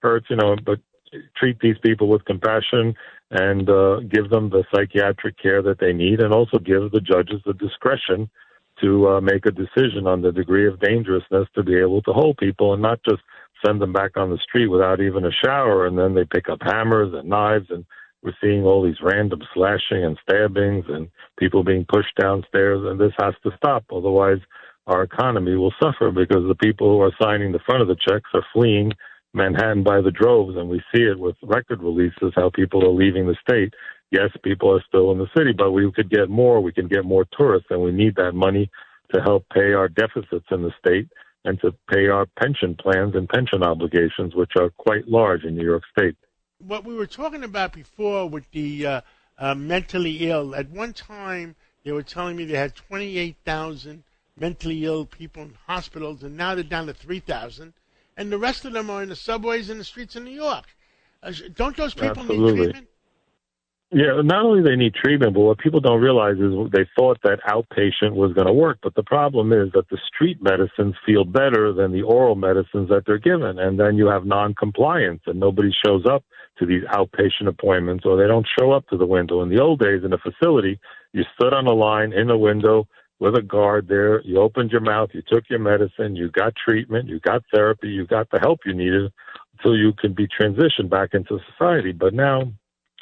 hurts. 0.01 0.27
You 0.29 0.37
know, 0.37 0.55
but 0.65 0.79
treat 1.37 1.59
these 1.59 1.77
people 1.83 2.07
with 2.07 2.25
compassion 2.25 2.95
and 3.31 3.69
uh, 3.69 3.99
give 4.09 4.29
them 4.29 4.49
the 4.49 4.63
psychiatric 4.73 5.37
care 5.37 5.61
that 5.61 5.79
they 5.79 5.93
need, 5.93 6.19
and 6.19 6.33
also 6.33 6.57
give 6.57 6.91
the 6.91 7.01
judges 7.01 7.41
the 7.45 7.53
discretion 7.53 8.29
to 8.81 9.07
uh, 9.07 9.21
make 9.21 9.45
a 9.45 9.51
decision 9.51 10.07
on 10.07 10.21
the 10.21 10.31
degree 10.31 10.67
of 10.67 10.79
dangerousness 10.79 11.47
to 11.55 11.63
be 11.63 11.77
able 11.77 12.01
to 12.01 12.11
hold 12.11 12.37
people 12.37 12.73
and 12.73 12.81
not 12.81 12.99
just 13.07 13.21
send 13.65 13.81
them 13.81 13.93
back 13.93 14.17
on 14.17 14.29
the 14.29 14.37
street 14.37 14.67
without 14.67 15.01
even 15.01 15.25
a 15.25 15.31
shower, 15.31 15.85
and 15.85 15.97
then 15.97 16.13
they 16.13 16.25
pick 16.25 16.49
up 16.49 16.59
hammers 16.61 17.13
and 17.13 17.29
knives, 17.29 17.67
and 17.69 17.85
we're 18.23 18.33
seeing 18.41 18.63
all 18.63 18.83
these 18.83 19.01
random 19.01 19.41
slashing 19.53 20.03
and 20.03 20.17
stabbings 20.27 20.85
and 20.89 21.09
people 21.37 21.63
being 21.63 21.85
pushed 21.87 22.15
downstairs, 22.19 22.81
and 22.83 22.99
this 22.99 23.13
has 23.19 23.35
to 23.43 23.51
stop. 23.57 23.85
Otherwise, 23.91 24.39
our 24.87 25.03
economy 25.03 25.55
will 25.55 25.73
suffer 25.81 26.11
because 26.11 26.47
the 26.47 26.55
people 26.55 26.89
who 26.89 27.01
are 27.01 27.11
signing 27.21 27.51
the 27.51 27.59
front 27.65 27.81
of 27.81 27.87
the 27.87 27.95
checks 27.95 28.29
are 28.33 28.45
fleeing 28.53 28.91
Manhattan 29.33 29.83
by 29.83 30.01
the 30.01 30.11
droves, 30.11 30.55
and 30.57 30.69
we 30.69 30.81
see 30.93 31.03
it 31.03 31.19
with 31.19 31.35
record 31.43 31.83
releases 31.83 32.33
how 32.35 32.49
people 32.49 32.83
are 32.83 32.93
leaving 32.93 33.27
the 33.27 33.35
state. 33.47 33.73
Yes, 34.11 34.29
people 34.43 34.73
are 34.73 34.83
still 34.87 35.11
in 35.11 35.17
the 35.17 35.27
city, 35.37 35.51
but 35.51 35.71
we 35.71 35.91
could 35.91 36.09
get 36.09 36.29
more. 36.29 36.61
We 36.61 36.71
can 36.71 36.87
get 36.87 37.03
more 37.03 37.25
tourists, 37.37 37.67
and 37.69 37.81
we 37.81 37.91
need 37.91 38.15
that 38.15 38.33
money 38.33 38.69
to 39.13 39.21
help 39.21 39.45
pay 39.53 39.73
our 39.73 39.89
deficits 39.89 40.45
in 40.51 40.63
the 40.63 40.71
state 40.79 41.09
and 41.45 41.59
to 41.61 41.71
pay 41.89 42.07
our 42.07 42.25
pension 42.39 42.75
plans 42.75 43.15
and 43.15 43.29
pension 43.29 43.63
obligations, 43.63 44.35
which 44.35 44.51
are 44.59 44.69
quite 44.71 45.07
large 45.07 45.43
in 45.43 45.55
New 45.55 45.65
York 45.65 45.83
State. 45.97 46.15
What 46.59 46.83
we 46.83 46.95
were 46.95 47.07
talking 47.07 47.43
about 47.43 47.73
before 47.73 48.27
with 48.27 48.49
the 48.51 48.85
uh, 48.85 49.01
uh, 49.37 49.55
mentally 49.55 50.29
ill, 50.29 50.55
at 50.55 50.69
one 50.69 50.93
time 50.93 51.55
they 51.83 51.91
were 51.91 52.03
telling 52.03 52.35
me 52.35 52.45
they 52.45 52.57
had 52.57 52.75
28,000 52.75 54.03
mentally 54.37 54.83
ill 54.83 55.05
people 55.05 55.43
in 55.43 55.53
hospitals, 55.67 56.23
and 56.23 56.35
now 56.35 56.55
they're 56.55 56.63
down 56.63 56.87
to 56.87 56.93
3,000 56.93 57.73
and 58.17 58.31
the 58.31 58.37
rest 58.37 58.65
of 58.65 58.73
them 58.73 58.89
are 58.89 59.03
in 59.03 59.09
the 59.09 59.15
subways 59.15 59.69
and 59.69 59.79
the 59.79 59.83
streets 59.83 60.15
of 60.15 60.23
New 60.23 60.31
York. 60.31 60.65
Uh, 61.21 61.31
don't 61.55 61.75
those 61.75 61.93
people 61.93 62.19
Absolutely. 62.19 62.51
need 62.53 62.63
treatment? 62.63 62.87
Yeah, 63.91 64.21
not 64.23 64.43
only 64.43 64.63
they 64.63 64.75
need 64.75 64.95
treatment, 64.95 65.35
but 65.35 65.41
what 65.41 65.59
people 65.59 65.79
don't 65.79 66.01
realize 66.01 66.37
is 66.37 66.51
they 66.71 66.87
thought 66.97 67.19
that 67.23 67.39
outpatient 67.47 68.13
was 68.15 68.33
going 68.33 68.47
to 68.47 68.53
work. 68.53 68.79
But 68.81 68.95
the 68.95 69.03
problem 69.03 69.53
is 69.53 69.71
that 69.73 69.87
the 69.89 69.99
street 70.07 70.41
medicines 70.41 70.95
feel 71.05 71.23
better 71.23 71.71
than 71.71 71.91
the 71.91 72.01
oral 72.01 72.35
medicines 72.35 72.89
that 72.89 73.03
they're 73.05 73.19
given. 73.19 73.59
And 73.59 73.79
then 73.79 73.95
you 73.95 74.07
have 74.07 74.25
non-compliance 74.25 75.21
and 75.27 75.39
nobody 75.39 75.71
shows 75.85 76.03
up 76.09 76.23
to 76.57 76.65
these 76.65 76.83
outpatient 76.85 77.47
appointments 77.47 78.05
or 78.05 78.17
they 78.17 78.27
don't 78.27 78.47
show 78.59 78.71
up 78.71 78.87
to 78.87 78.97
the 78.97 79.05
window. 79.05 79.43
In 79.43 79.49
the 79.49 79.61
old 79.61 79.79
days 79.79 80.03
in 80.03 80.13
a 80.13 80.17
facility, 80.17 80.79
you 81.13 81.23
stood 81.35 81.53
on 81.53 81.67
a 81.67 81.73
line 81.73 82.11
in 82.11 82.27
the 82.27 82.37
window 82.37 82.87
with 83.19 83.37
a 83.37 83.41
guard 83.41 83.87
there. 83.87 84.21
You 84.21 84.39
opened 84.39 84.71
your 84.71 84.81
mouth, 84.81 85.09
you 85.13 85.21
took 85.27 85.43
your 85.49 85.59
medicine, 85.59 86.15
you 86.15 86.31
got 86.31 86.53
treatment, 86.55 87.07
you 87.07 87.19
got 87.19 87.43
therapy, 87.53 87.89
you 87.89 88.07
got 88.07 88.29
the 88.31 88.39
help 88.39 88.61
you 88.65 88.73
needed 88.73 89.11
until 89.57 89.77
you 89.77 89.93
can 89.93 90.13
be 90.13 90.27
transitioned 90.27 90.89
back 90.89 91.09
into 91.13 91.39
society. 91.51 91.91
But 91.91 92.13
now 92.13 92.51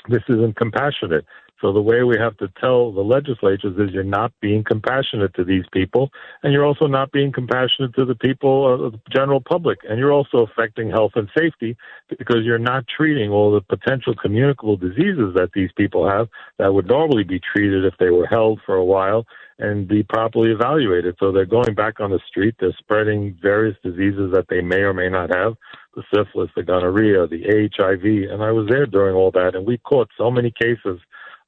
this 0.09 0.23
isn't 0.29 0.55
compassionate. 0.55 1.25
So 1.63 1.71
the 1.71 1.81
way 1.81 2.03
we 2.03 2.17
have 2.17 2.35
to 2.37 2.49
tell 2.59 2.91
the 2.91 3.01
legislatures 3.01 3.77
is 3.77 3.93
you're 3.93 4.03
not 4.03 4.33
being 4.41 4.65
compassionate 4.65 5.33
to 5.35 5.45
these 5.45 5.63
people, 5.71 6.09
and 6.43 6.51
you're 6.51 6.65
also 6.65 6.87
not 6.87 7.13
being 7.13 7.31
compassionate 7.31 7.95
to 7.95 8.03
the 8.03 8.15
people, 8.15 8.65
uh, 8.65 8.89
the 8.89 8.99
general 9.09 9.39
public, 9.39 9.79
and 9.87 9.97
you're 9.97 10.11
also 10.11 10.39
affecting 10.39 10.89
health 10.89 11.13
and 11.15 11.29
safety 11.37 11.77
because 12.09 12.39
you're 12.43 12.59
not 12.59 12.83
treating 12.87 13.31
all 13.31 13.49
the 13.49 13.61
potential 13.61 14.13
communicable 14.13 14.75
diseases 14.75 15.33
that 15.35 15.51
these 15.53 15.69
people 15.77 16.05
have 16.05 16.27
that 16.57 16.73
would 16.73 16.87
normally 16.87 17.23
be 17.23 17.39
treated 17.39 17.85
if 17.85 17.93
they 17.97 18.09
were 18.09 18.27
held 18.27 18.59
for 18.65 18.75
a 18.75 18.83
while 18.83 19.25
and 19.57 19.87
be 19.87 20.03
properly 20.03 20.51
evaluated. 20.51 21.15
So 21.17 21.31
they're 21.31 21.45
going 21.45 21.75
back 21.75 22.01
on 22.01 22.09
the 22.11 22.19
street. 22.27 22.55
They're 22.59 22.75
spreading 22.77 23.37
various 23.41 23.77
diseases 23.81 24.33
that 24.33 24.47
they 24.49 24.59
may 24.59 24.81
or 24.81 24.93
may 24.93 25.07
not 25.07 25.33
have 25.33 25.53
the 25.95 26.03
syphilis, 26.13 26.49
the 26.55 26.63
gonorrhea, 26.63 27.27
the 27.27 27.69
HIV. 27.75 28.31
And 28.31 28.43
I 28.43 28.51
was 28.51 28.67
there 28.69 28.85
during 28.85 29.15
all 29.15 29.31
that, 29.31 29.55
and 29.55 29.65
we 29.65 29.77
caught 29.79 30.09
so 30.17 30.31
many 30.31 30.51
cases 30.51 30.99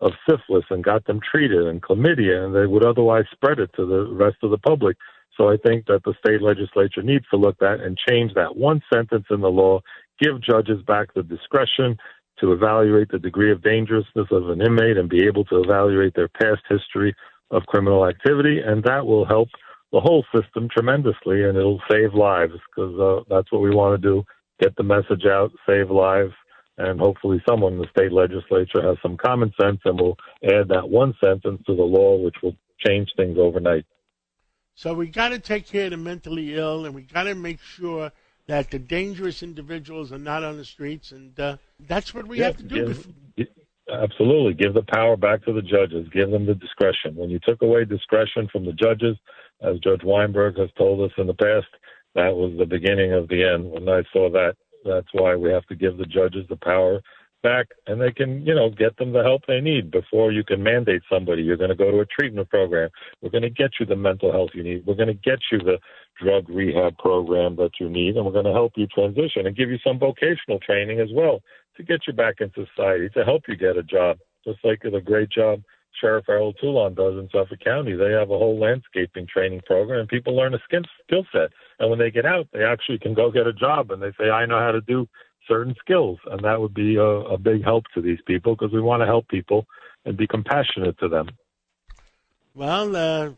of 0.02 0.12
syphilis 0.30 0.66
and 0.70 0.84
got 0.84 1.06
them 1.06 1.20
treated 1.20 1.68
and 1.68 1.82
chlamydia, 1.82 2.46
and 2.46 2.56
they 2.56 2.68
would 2.68 2.86
otherwise 2.86 3.26
spread 3.32 3.60
it 3.60 3.72
to 3.76 3.86
the 3.86 4.08
rest 4.12 4.38
of 4.44 4.52
the 4.52 4.58
public. 4.58 4.98
So 5.38 5.50
I 5.50 5.58
think 5.58 5.86
that 5.88 6.04
the 6.04 6.14
state 6.20 6.42
legislature 6.42 7.02
needs 7.02 7.26
to 7.32 7.38
look 7.38 7.62
at 7.62 7.82
and 7.82 7.98
change 8.10 8.34
that 8.36 8.56
one 8.56 8.82
sentence 8.94 9.26
in 9.30 9.42
the 9.42 9.50
law, 9.50 9.82
give 10.20 10.42
judges 10.42 10.82
back 10.84 11.14
the 11.14 11.24
discretion 11.24 11.98
to 12.40 12.54
evaluate 12.54 13.10
the 13.10 13.20
degree 13.20 13.52
of 13.52 13.64
dangerousness 13.64 14.28
of 14.32 14.50
an 14.50 14.62
inmate 14.62 14.98
and 14.98 15.10
be 15.10 15.26
able 15.26 15.46
to 15.46 15.62
evaluate 15.62 16.14
their 16.16 16.28
past 16.28 16.62
history 16.70 17.16
of 17.52 17.64
criminal 17.68 18.08
activity, 18.08 18.60
and 18.60 18.84
that 18.84 19.06
will 19.06 19.26
help 19.26 19.50
the 19.92 20.00
whole 20.00 20.26
system 20.36 20.68
tremendously, 20.70 21.44
and 21.44 21.58
it'll 21.58 21.82
save 21.90 22.14
lives 22.14 22.54
because 22.76 23.00
uh, 23.00 23.24
that's 23.30 23.52
what 23.52 23.62
we 23.62 23.70
want 23.70 24.02
to 24.02 24.10
do: 24.10 24.26
get 24.60 24.76
the 24.76 24.84
message 24.84 25.26
out, 25.26 25.52
save 25.68 25.90
lives, 25.90 26.34
and 26.78 27.00
hopefully 27.00 27.42
someone 27.48 27.74
in 27.74 27.80
the 27.80 27.88
state 27.98 28.12
legislature 28.12 28.82
has 28.82 28.98
some 29.02 29.18
common 29.18 29.52
sense 29.60 29.80
and 29.86 30.00
will 30.00 30.18
add 30.44 30.68
that 30.70 30.90
one 30.90 31.14
sentence 31.24 31.62
to 31.66 31.76
the 31.76 31.84
law, 31.84 32.18
which 32.18 32.36
will 32.44 32.56
change 32.86 33.10
things 33.16 33.38
overnight. 33.40 33.86
So 34.76 34.94
we 34.94 35.08
got 35.08 35.30
to 35.30 35.40
take 35.40 35.68
care 35.68 35.86
of 35.86 35.92
the 35.92 35.98
mentally 35.98 36.56
ill, 36.56 36.86
and 36.86 36.94
we 36.94 37.04
got 37.04 37.24
to 37.24 37.36
make 37.36 37.62
sure 37.62 38.12
that 38.48 38.70
the 38.70 38.80
dangerous 38.80 39.42
individuals 39.42 40.12
are 40.12 40.18
not 40.18 40.44
on 40.44 40.58
the 40.58 40.66
streets, 40.66 41.12
and 41.12 41.40
uh, 41.40 41.58
that's 41.88 42.14
what 42.14 42.28
we 42.28 42.40
have 42.40 42.58
to 42.58 42.64
do. 42.64 42.94
Give, 43.38 43.48
absolutely, 43.92 44.54
give 44.54 44.74
the 44.74 44.84
power 44.84 45.16
back 45.16 45.46
to 45.46 45.54
the 45.54 45.62
judges. 45.62 46.08
Give 46.14 46.30
them 46.30 46.46
the 46.46 46.56
discretion. 46.56 47.16
When 47.16 47.30
you 47.30 47.40
took 47.40 47.62
away 47.62 47.86
discretion 47.86 48.50
from 48.52 48.66
the 48.66 48.74
judges, 48.74 49.16
as 49.62 49.80
Judge 49.80 50.04
Weinberg 50.04 50.58
has 50.58 50.70
told 50.78 51.02
us 51.02 51.16
in 51.18 51.28
the 51.28 51.34
past, 51.34 51.68
that 52.16 52.36
was 52.36 52.54
the 52.58 52.66
beginning 52.66 53.14
of 53.14 53.28
the 53.28 53.44
end. 53.44 53.70
When 53.70 53.88
I 53.90 54.04
saw 54.12 54.30
that, 54.32 54.56
that's 54.86 55.08
why 55.14 55.36
we 55.36 55.52
have 55.52 55.66
to 55.68 55.76
give 55.76 55.98
the 55.98 56.06
judges 56.06 56.46
the 56.50 56.58
power 56.58 57.02
back 57.44 57.68
and 57.86 58.02
they 58.02 58.12
can, 58.12 58.44
you 58.46 58.56
know, 58.56 58.70
get 58.70 58.98
them 58.98 59.14
the 59.14 59.22
help 59.22 59.44
they 59.48 59.62
need 59.62 59.92
before 59.92 60.32
you 60.32 60.44
can 60.44 60.64
mandate 60.64 61.04
somebody. 61.12 61.44
You're 61.44 61.58
going 61.58 61.70
to 61.70 61.76
go 61.76 61.92
to 61.92 62.00
a 62.00 62.06
treatment 62.06 62.50
program. 62.50 62.90
We're 63.22 63.30
going 63.30 63.44
to 63.44 63.50
get 63.50 63.72
you 63.80 63.86
the 63.86 63.96
mental 63.96 64.32
health 64.32 64.52
you 64.54 64.64
need. 64.64 64.86
We're 64.86 64.96
going 64.96 65.10
to 65.10 65.14
get 65.14 65.40
you 65.52 65.60
the 65.60 65.78
drug 66.22 66.50
rehab 66.50 66.98
program 66.98 67.56
that 67.58 67.72
you 67.80 67.90
need, 67.90 68.16
and 68.16 68.26
we're 68.26 68.32
going 68.32 68.46
to 68.46 68.54
help 68.54 68.74
you 68.76 68.88
transition 68.88 69.46
and 69.46 69.56
give 69.56 69.70
you 69.70 69.78
some 69.86 70.00
vocational 70.00 70.60
training 70.60 71.00
as 71.00 71.10
well 71.14 71.42
to 71.78 71.84
get 71.84 72.08
you 72.08 72.14
back 72.14 72.36
in 72.40 72.52
society, 72.54 73.10
to 73.10 73.24
help 73.24 73.44
you 73.48 73.56
get 73.56 73.78
a 73.78 73.84
job, 73.84 74.18
just 74.46 74.60
like 74.64 74.82
the 74.82 75.02
great 75.02 75.30
job 75.30 75.62
Sheriff 76.00 76.30
Errol 76.30 76.54
Toulon 76.54 76.94
does 76.94 77.16
in 77.16 77.30
Suffolk 77.32 77.60
County. 77.64 77.96
They 77.96 78.12
have 78.12 78.30
a 78.30 78.38
whole 78.38 78.60
landscaping 78.60 79.28
training 79.28 79.62
program, 79.66 80.02
and 80.02 80.10
people 80.10 80.36
learn 80.36 80.54
a 80.54 80.60
skill 80.66 81.26
set. 81.32 81.50
And 81.80 81.90
when 81.90 82.00
they 82.00 82.12
get 82.12 82.26
out, 82.26 82.48
they 82.54 82.64
actually 82.64 83.00
can 83.00 83.14
go 83.14 83.32
get 83.32 83.48
a 83.48 83.54
job, 83.54 83.92
and 83.92 84.02
they 84.02 84.12
say, 84.20 84.30
"I 84.30 84.46
know 84.46 84.60
how 84.60 84.72
to 84.72 84.82
do 84.82 85.08
certain 85.48 85.76
skills," 85.80 86.20
and 86.26 86.42
that 86.44 86.60
would 86.60 86.74
be 86.74 86.96
a, 86.96 87.04
a 87.04 87.38
big 87.38 87.64
help 87.64 87.86
to 87.94 88.02
these 88.02 88.22
people 88.26 88.56
because 88.56 88.74
we 88.74 88.82
want 88.82 89.02
to 89.02 89.06
help 89.06 89.28
people 89.28 89.66
and 90.06 90.18
be 90.18 90.28
compassionate 90.28 90.98
to 91.00 91.08
them. 91.08 91.30
Well, 92.54 92.96
uh, 92.96 93.32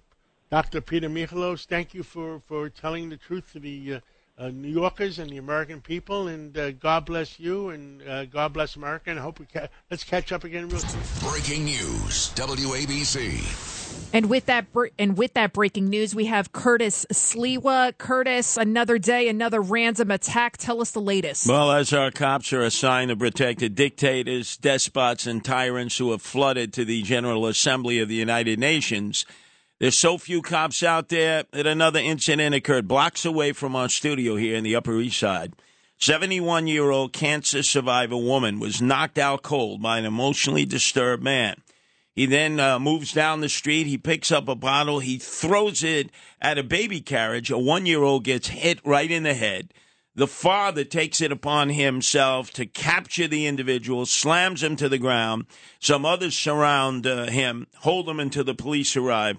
Dr. 0.49 0.81
Peter 0.81 1.09
Michalos, 1.09 1.65
thank 1.65 1.93
you 1.93 2.03
for, 2.03 2.39
for 2.39 2.69
telling 2.69 3.09
the 3.09 3.17
truth 3.17 3.51
to 3.53 3.59
the 3.59 3.95
uh, 3.95 3.99
uh, 4.37 4.49
New 4.49 4.69
Yorkers 4.69 5.17
and 5.19 5.29
the 5.29 5.37
American 5.37 5.81
people, 5.81 6.27
and 6.27 6.55
uh, 6.57 6.71
God 6.71 7.05
bless 7.05 7.39
you, 7.39 7.69
and 7.69 8.07
uh, 8.07 8.25
God 8.25 8.53
bless 8.53 8.75
America, 8.75 9.09
and 9.09 9.19
I 9.19 9.23
hope 9.23 9.39
we 9.39 9.47
ca- 9.47 9.67
let's 9.89 10.03
catch 10.03 10.31
up 10.31 10.43
again 10.43 10.69
real 10.69 10.79
soon. 10.79 11.29
Breaking 11.29 11.65
news, 11.65 12.31
WABC. 12.35 13.73
And 14.13 14.29
with 14.29 14.45
that, 14.45 14.67
and 14.99 15.17
with 15.17 15.33
that 15.33 15.53
breaking 15.53 15.89
news, 15.89 16.13
we 16.13 16.25
have 16.25 16.51
Curtis 16.51 17.05
Sliwa. 17.11 17.97
Curtis, 17.97 18.55
another 18.55 18.97
day, 18.99 19.27
another 19.27 19.61
random 19.61 20.11
attack. 20.11 20.57
Tell 20.57 20.81
us 20.81 20.91
the 20.91 21.01
latest. 21.01 21.47
Well, 21.47 21.71
as 21.71 21.91
our 21.91 22.11
cops 22.11 22.53
are 22.53 22.61
assigned 22.61 23.09
to 23.09 23.17
protect 23.17 23.59
the 23.59 23.69
dictators, 23.69 24.55
despots, 24.57 25.25
and 25.25 25.43
tyrants 25.43 25.97
who 25.97 26.11
have 26.11 26.21
flooded 26.21 26.73
to 26.73 26.85
the 26.85 27.01
General 27.01 27.47
Assembly 27.47 27.99
of 27.99 28.07
the 28.07 28.15
United 28.15 28.59
Nations, 28.59 29.25
there's 29.79 29.99
so 29.99 30.17
few 30.17 30.41
cops 30.41 30.81
out 30.81 31.09
there 31.09 31.43
that 31.51 31.67
another 31.67 31.99
incident 31.99 32.55
occurred 32.55 32.87
blocks 32.87 33.25
away 33.25 33.51
from 33.51 33.75
our 33.75 33.89
studio 33.89 34.35
here 34.35 34.55
in 34.55 34.63
the 34.63 34.75
Upper 34.75 34.99
East 34.99 35.19
Side. 35.19 35.53
71 35.99 36.67
year 36.67 36.89
old 36.89 37.13
cancer 37.13 37.63
survivor 37.63 38.17
woman 38.17 38.59
was 38.59 38.81
knocked 38.81 39.17
out 39.17 39.43
cold 39.43 39.81
by 39.81 39.97
an 39.97 40.05
emotionally 40.05 40.65
disturbed 40.65 41.23
man. 41.23 41.61
He 42.13 42.25
then 42.25 42.59
uh, 42.59 42.79
moves 42.79 43.13
down 43.13 43.41
the 43.41 43.49
street. 43.49 43.85
He 43.85 43.97
picks 43.99 44.31
up 44.31 44.47
a 44.47 44.55
bottle. 44.55 44.99
He 44.99 45.19
throws 45.19 45.83
it 45.83 46.09
at 46.41 46.57
a 46.57 46.63
baby 46.63 46.99
carriage. 46.99 47.51
A 47.51 47.57
one 47.59 47.85
year 47.85 48.01
old 48.01 48.23
gets 48.23 48.47
hit 48.47 48.79
right 48.83 49.09
in 49.09 49.23
the 49.23 49.35
head. 49.35 49.73
The 50.15 50.25
father 50.25 50.83
takes 50.83 51.21
it 51.21 51.31
upon 51.31 51.69
himself 51.69 52.49
to 52.53 52.65
capture 52.65 53.27
the 53.27 53.45
individual, 53.45 54.07
slams 54.07 54.63
him 54.63 54.75
to 54.77 54.89
the 54.89 54.97
ground. 54.97 55.45
Some 55.79 56.05
others 56.05 56.35
surround 56.35 57.05
uh, 57.05 57.27
him, 57.27 57.67
hold 57.81 58.09
him 58.09 58.19
until 58.19 58.43
the 58.43 58.55
police 58.55 58.97
arrive. 58.97 59.37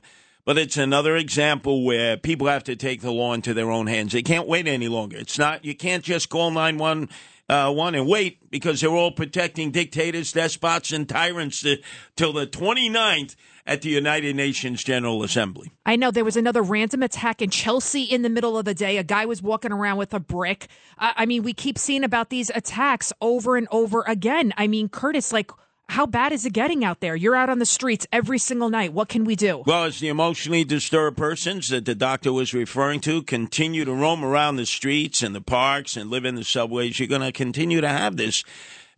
But 0.49 0.57
it's 0.57 0.79
another 0.79 1.15
example 1.15 1.85
where 1.85 2.17
people 2.17 2.47
have 2.47 2.65
to 2.65 2.75
take 2.75 3.03
the 3.03 3.11
law 3.11 3.35
into 3.35 3.53
their 3.53 3.71
own 3.71 3.87
hands. 3.87 4.15
They 4.15 4.23
can't 4.23 4.49
wait 4.49 4.67
any 4.67 4.89
longer. 4.89 5.19
It's 5.19 5.39
not, 5.39 5.63
you 5.63 5.75
can't 5.75 6.03
just 6.03 6.31
call 6.31 6.51
911 6.51 7.11
uh, 7.51 7.71
want 7.71 7.97
to 7.97 8.03
wait 8.03 8.51
because 8.51 8.81
they're 8.81 8.89
all 8.89 9.11
protecting 9.11 9.71
dictators, 9.71 10.33
despots, 10.33 10.91
and 10.91 11.07
tyrants 11.07 11.61
to, 11.61 11.77
till 12.17 12.33
the 12.33 12.47
29th 12.47 13.37
at 13.67 13.83
the 13.83 13.91
United 13.91 14.37
Nations 14.37 14.83
General 14.83 15.23
Assembly. 15.23 15.71
I 15.85 15.97
know 15.97 16.11
there 16.11 16.25
was 16.25 16.39
another 16.39 16.63
random 16.63 17.03
attack 17.03 17.43
in 17.43 17.51
Chelsea 17.51 18.05
in 18.05 18.23
the 18.23 18.31
middle 18.31 18.57
of 18.57 18.65
the 18.65 18.73
day. 18.73 18.97
A 18.97 19.05
guy 19.05 19.27
was 19.27 19.43
walking 19.43 19.71
around 19.71 19.99
with 19.99 20.15
a 20.15 20.21
brick. 20.21 20.69
Uh, 20.97 21.13
I 21.15 21.27
mean, 21.27 21.43
we 21.43 21.53
keep 21.53 21.77
seeing 21.77 22.05
about 22.05 22.31
these 22.31 22.51
attacks 22.55 23.13
over 23.21 23.59
and 23.59 23.69
over 23.71 24.03
again. 24.07 24.55
I 24.57 24.67
mean, 24.67 24.89
Curtis, 24.89 25.31
like, 25.31 25.51
how 25.89 26.05
bad 26.07 26.33
is 26.33 26.45
it 26.45 26.53
getting 26.53 26.85
out 26.85 27.01
there? 27.01 27.17
You're 27.17 27.35
out 27.35 27.49
on 27.49 27.59
the 27.59 27.67
streets 27.67 28.07
every 28.13 28.39
single 28.39 28.69
night. 28.69 28.93
What 28.93 29.09
can 29.09 29.25
we 29.25 29.37
do? 29.37 29.63
Well, 29.67 29.85
as 29.85 30.01
the 30.01 30.09
emotionally 30.09 30.65
disturbed 30.65 31.17
persons 31.17 31.71
that 31.71 31.87
the 31.87 31.95
doctor 31.95 32.33
was 32.33 32.53
referring 32.53 33.01
to 33.01 33.23
continue 33.23 33.85
to 33.85 33.93
roam 33.95 34.23
around 34.23 34.57
the 34.57 34.67
streets 34.67 35.23
and 35.23 35.35
the 35.35 35.41
parks 35.41 35.97
and 35.97 36.11
live 36.11 36.25
in 36.25 36.35
the 36.35 36.45
subways, 36.45 36.99
you're 36.99 37.09
going 37.09 37.23
to 37.23 37.33
continue 37.33 37.81
to 37.81 37.89
have 37.89 38.17
this. 38.17 38.45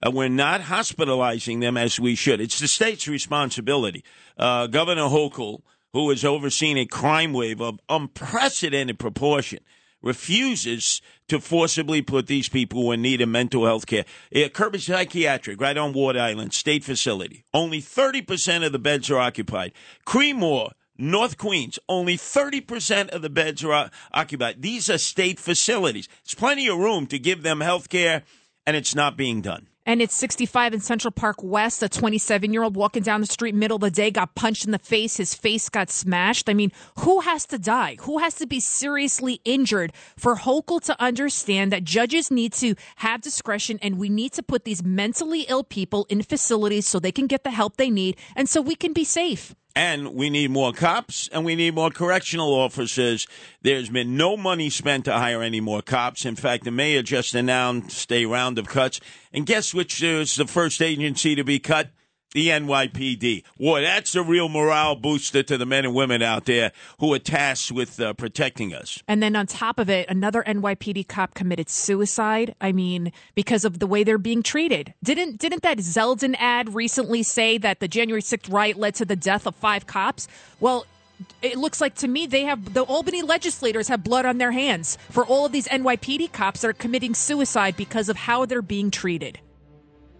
Uh, 0.04 0.10
we're 0.10 0.28
not 0.28 0.62
hospitalizing 0.62 1.60
them 1.60 1.76
as 1.76 2.00
we 2.00 2.14
should. 2.14 2.40
It's 2.40 2.58
the 2.58 2.68
state's 2.68 3.06
responsibility. 3.06 4.04
Uh, 4.36 4.66
Governor 4.66 5.02
Hochul, 5.02 5.60
who 5.92 6.10
has 6.10 6.24
overseen 6.24 6.76
a 6.76 6.86
crime 6.86 7.32
wave 7.32 7.60
of 7.60 7.78
unprecedented 7.88 8.98
proportion, 8.98 9.60
refuses 10.02 11.00
to 11.28 11.40
forcibly 11.40 12.02
put 12.02 12.26
these 12.26 12.48
people 12.48 12.82
who 12.82 12.90
are 12.90 12.94
in 12.94 13.02
need 13.02 13.20
of 13.20 13.28
mental 13.28 13.66
health 13.66 13.86
care. 13.86 14.04
Uh, 14.34 14.48
Kirby 14.48 14.78
Psychiatric, 14.78 15.60
right 15.60 15.76
on 15.76 15.92
Ward 15.92 16.16
Island, 16.16 16.52
state 16.54 16.84
facility. 16.84 17.44
Only 17.52 17.80
30% 17.80 18.64
of 18.64 18.72
the 18.72 18.78
beds 18.78 19.10
are 19.10 19.18
occupied. 19.18 19.72
Creedmoor, 20.06 20.72
North 20.98 21.38
Queens, 21.38 21.78
only 21.88 22.16
30% 22.16 23.08
of 23.10 23.22
the 23.22 23.30
beds 23.30 23.64
are 23.64 23.90
occupied. 24.12 24.60
These 24.60 24.90
are 24.90 24.98
state 24.98 25.40
facilities. 25.40 26.08
There's 26.24 26.34
plenty 26.34 26.68
of 26.68 26.78
room 26.78 27.06
to 27.06 27.18
give 27.18 27.42
them 27.42 27.60
health 27.60 27.88
care, 27.88 28.24
and 28.66 28.76
it's 28.76 28.94
not 28.94 29.16
being 29.16 29.40
done 29.40 29.69
and 29.90 30.00
it's 30.00 30.14
65 30.14 30.74
in 30.74 30.78
Central 30.78 31.10
Park 31.10 31.42
West. 31.42 31.82
A 31.82 31.88
27 31.88 32.52
year 32.52 32.62
old 32.62 32.76
walking 32.76 33.02
down 33.02 33.20
the 33.20 33.26
street 33.26 33.56
middle 33.56 33.74
of 33.74 33.80
the 33.80 33.90
day 33.90 34.12
got 34.12 34.36
punched 34.36 34.64
in 34.64 34.70
the 34.70 34.78
face. 34.78 35.16
His 35.16 35.34
face 35.34 35.68
got 35.68 35.90
smashed. 35.90 36.48
I 36.48 36.54
mean, 36.54 36.70
who 37.00 37.18
has 37.22 37.44
to 37.46 37.58
die? 37.58 37.96
Who 38.02 38.18
has 38.18 38.34
to 38.34 38.46
be 38.46 38.60
seriously 38.60 39.40
injured 39.44 39.92
for 40.16 40.36
Hochul 40.36 40.80
to 40.84 41.02
understand 41.02 41.72
that 41.72 41.82
judges 41.82 42.30
need 42.30 42.52
to 42.52 42.76
have 42.96 43.20
discretion 43.20 43.80
and 43.82 43.98
we 43.98 44.08
need 44.08 44.32
to 44.34 44.44
put 44.44 44.64
these 44.64 44.84
mentally 44.84 45.40
ill 45.48 45.64
people 45.64 46.06
in 46.08 46.22
facilities 46.22 46.86
so 46.86 47.00
they 47.00 47.10
can 47.10 47.26
get 47.26 47.42
the 47.42 47.50
help 47.50 47.76
they 47.76 47.90
need 47.90 48.16
and 48.36 48.48
so 48.48 48.60
we 48.60 48.76
can 48.76 48.92
be 48.92 49.02
safe? 49.02 49.56
And 49.74 50.14
we 50.14 50.30
need 50.30 50.50
more 50.50 50.72
cops 50.72 51.28
and 51.32 51.44
we 51.44 51.54
need 51.54 51.74
more 51.74 51.90
correctional 51.90 52.52
officers. 52.52 53.26
There's 53.62 53.88
been 53.88 54.16
no 54.16 54.36
money 54.36 54.68
spent 54.68 55.04
to 55.04 55.12
hire 55.12 55.42
any 55.42 55.60
more 55.60 55.80
cops. 55.80 56.24
In 56.24 56.36
fact, 56.36 56.64
the 56.64 56.70
mayor 56.70 57.02
just 57.02 57.34
announced 57.34 58.10
a 58.12 58.26
round 58.26 58.58
of 58.58 58.68
cuts. 58.68 59.00
And 59.32 59.46
guess 59.46 59.72
which 59.72 60.02
is 60.02 60.34
the 60.34 60.46
first 60.46 60.82
agency 60.82 61.34
to 61.36 61.44
be 61.44 61.58
cut? 61.58 61.90
The 62.32 62.48
NYPD. 62.48 63.44
Boy, 63.58 63.82
that's 63.82 64.14
a 64.14 64.22
real 64.22 64.48
morale 64.48 64.96
booster 64.96 65.42
to 65.42 65.58
the 65.58 65.66
men 65.66 65.84
and 65.84 65.94
women 65.94 66.22
out 66.22 66.44
there 66.44 66.72
who 66.98 67.12
are 67.14 67.18
tasked 67.18 67.72
with 67.72 68.00
uh, 68.00 68.12
protecting 68.14 68.74
us. 68.74 69.02
And 69.08 69.22
then 69.22 69.36
on 69.36 69.46
top 69.46 69.78
of 69.78 69.90
it, 69.90 70.08
another 70.08 70.42
NYPD 70.46 71.08
cop 71.08 71.34
committed 71.34 71.68
suicide. 71.68 72.54
I 72.60 72.72
mean, 72.72 73.12
because 73.34 73.64
of 73.64 73.78
the 73.78 73.86
way 73.86 74.04
they're 74.04 74.18
being 74.18 74.42
treated. 74.42 74.94
Didn't 75.02 75.38
didn't 75.38 75.62
that 75.62 75.78
Zeldin 75.78 76.36
ad 76.38 76.74
recently 76.74 77.22
say 77.22 77.58
that 77.58 77.80
the 77.80 77.88
January 77.88 78.22
6th 78.22 78.52
riot 78.52 78.76
led 78.76 78.94
to 78.96 79.04
the 79.04 79.16
death 79.16 79.46
of 79.46 79.54
five 79.56 79.86
cops? 79.86 80.28
Well, 80.60 80.86
it 81.42 81.58
looks 81.58 81.80
like 81.80 81.94
to 81.96 82.08
me 82.08 82.26
they 82.26 82.44
have 82.44 82.72
the 82.72 82.82
Albany 82.82 83.22
legislators 83.22 83.88
have 83.88 84.02
blood 84.02 84.24
on 84.24 84.38
their 84.38 84.52
hands 84.52 84.96
for 85.10 85.24
all 85.26 85.44
of 85.44 85.52
these 85.52 85.68
NYPD 85.68 86.32
cops 86.32 86.62
that 86.62 86.68
are 86.68 86.72
committing 86.72 87.14
suicide 87.14 87.76
because 87.76 88.08
of 88.08 88.16
how 88.16 88.46
they're 88.46 88.62
being 88.62 88.90
treated. 88.90 89.38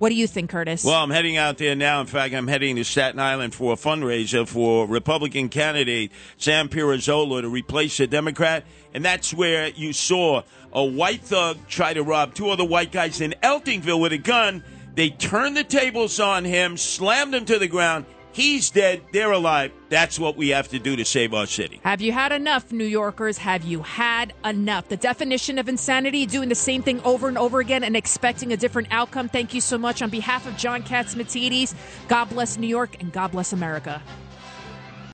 What 0.00 0.08
do 0.08 0.14
you 0.14 0.26
think, 0.26 0.48
Curtis? 0.48 0.82
Well, 0.82 0.94
I'm 0.94 1.10
heading 1.10 1.36
out 1.36 1.58
there 1.58 1.74
now. 1.76 2.00
In 2.00 2.06
fact, 2.06 2.32
I'm 2.32 2.48
heading 2.48 2.76
to 2.76 2.84
Staten 2.84 3.20
Island 3.20 3.54
for 3.54 3.74
a 3.74 3.76
fundraiser 3.76 4.48
for 4.48 4.86
Republican 4.86 5.50
candidate 5.50 6.10
Sam 6.38 6.70
Pirozzolo 6.70 7.42
to 7.42 7.50
replace 7.50 7.98
the 7.98 8.06
Democrat. 8.06 8.64
And 8.94 9.04
that's 9.04 9.34
where 9.34 9.68
you 9.68 9.92
saw 9.92 10.40
a 10.72 10.82
white 10.82 11.20
thug 11.20 11.58
try 11.68 11.92
to 11.92 12.02
rob 12.02 12.32
two 12.32 12.48
other 12.48 12.64
white 12.64 12.92
guys 12.92 13.20
in 13.20 13.34
Eltingville 13.42 14.00
with 14.00 14.14
a 14.14 14.18
gun. 14.18 14.64
They 14.94 15.10
turned 15.10 15.54
the 15.58 15.64
tables 15.64 16.18
on 16.18 16.46
him, 16.46 16.78
slammed 16.78 17.34
him 17.34 17.44
to 17.44 17.58
the 17.58 17.68
ground. 17.68 18.06
He's 18.32 18.70
dead. 18.70 19.02
They're 19.12 19.32
alive. 19.32 19.72
That's 19.88 20.18
what 20.18 20.36
we 20.36 20.50
have 20.50 20.68
to 20.68 20.78
do 20.78 20.94
to 20.96 21.04
save 21.04 21.34
our 21.34 21.46
city. 21.46 21.80
Have 21.82 22.00
you 22.00 22.12
had 22.12 22.30
enough, 22.32 22.70
New 22.70 22.84
Yorkers? 22.84 23.38
Have 23.38 23.64
you 23.64 23.82
had 23.82 24.32
enough? 24.44 24.88
The 24.88 24.96
definition 24.96 25.58
of 25.58 25.68
insanity, 25.68 26.26
doing 26.26 26.48
the 26.48 26.54
same 26.54 26.82
thing 26.82 27.00
over 27.02 27.28
and 27.28 27.36
over 27.36 27.58
again 27.60 27.82
and 27.82 27.96
expecting 27.96 28.52
a 28.52 28.56
different 28.56 28.88
outcome. 28.90 29.28
Thank 29.28 29.52
you 29.52 29.60
so 29.60 29.78
much. 29.78 30.00
On 30.00 30.10
behalf 30.10 30.46
of 30.46 30.56
John 30.56 30.82
Catsimatidis, 30.82 31.74
God 32.08 32.26
bless 32.26 32.56
New 32.56 32.68
York 32.68 33.00
and 33.00 33.12
God 33.12 33.32
bless 33.32 33.52
America. 33.52 34.00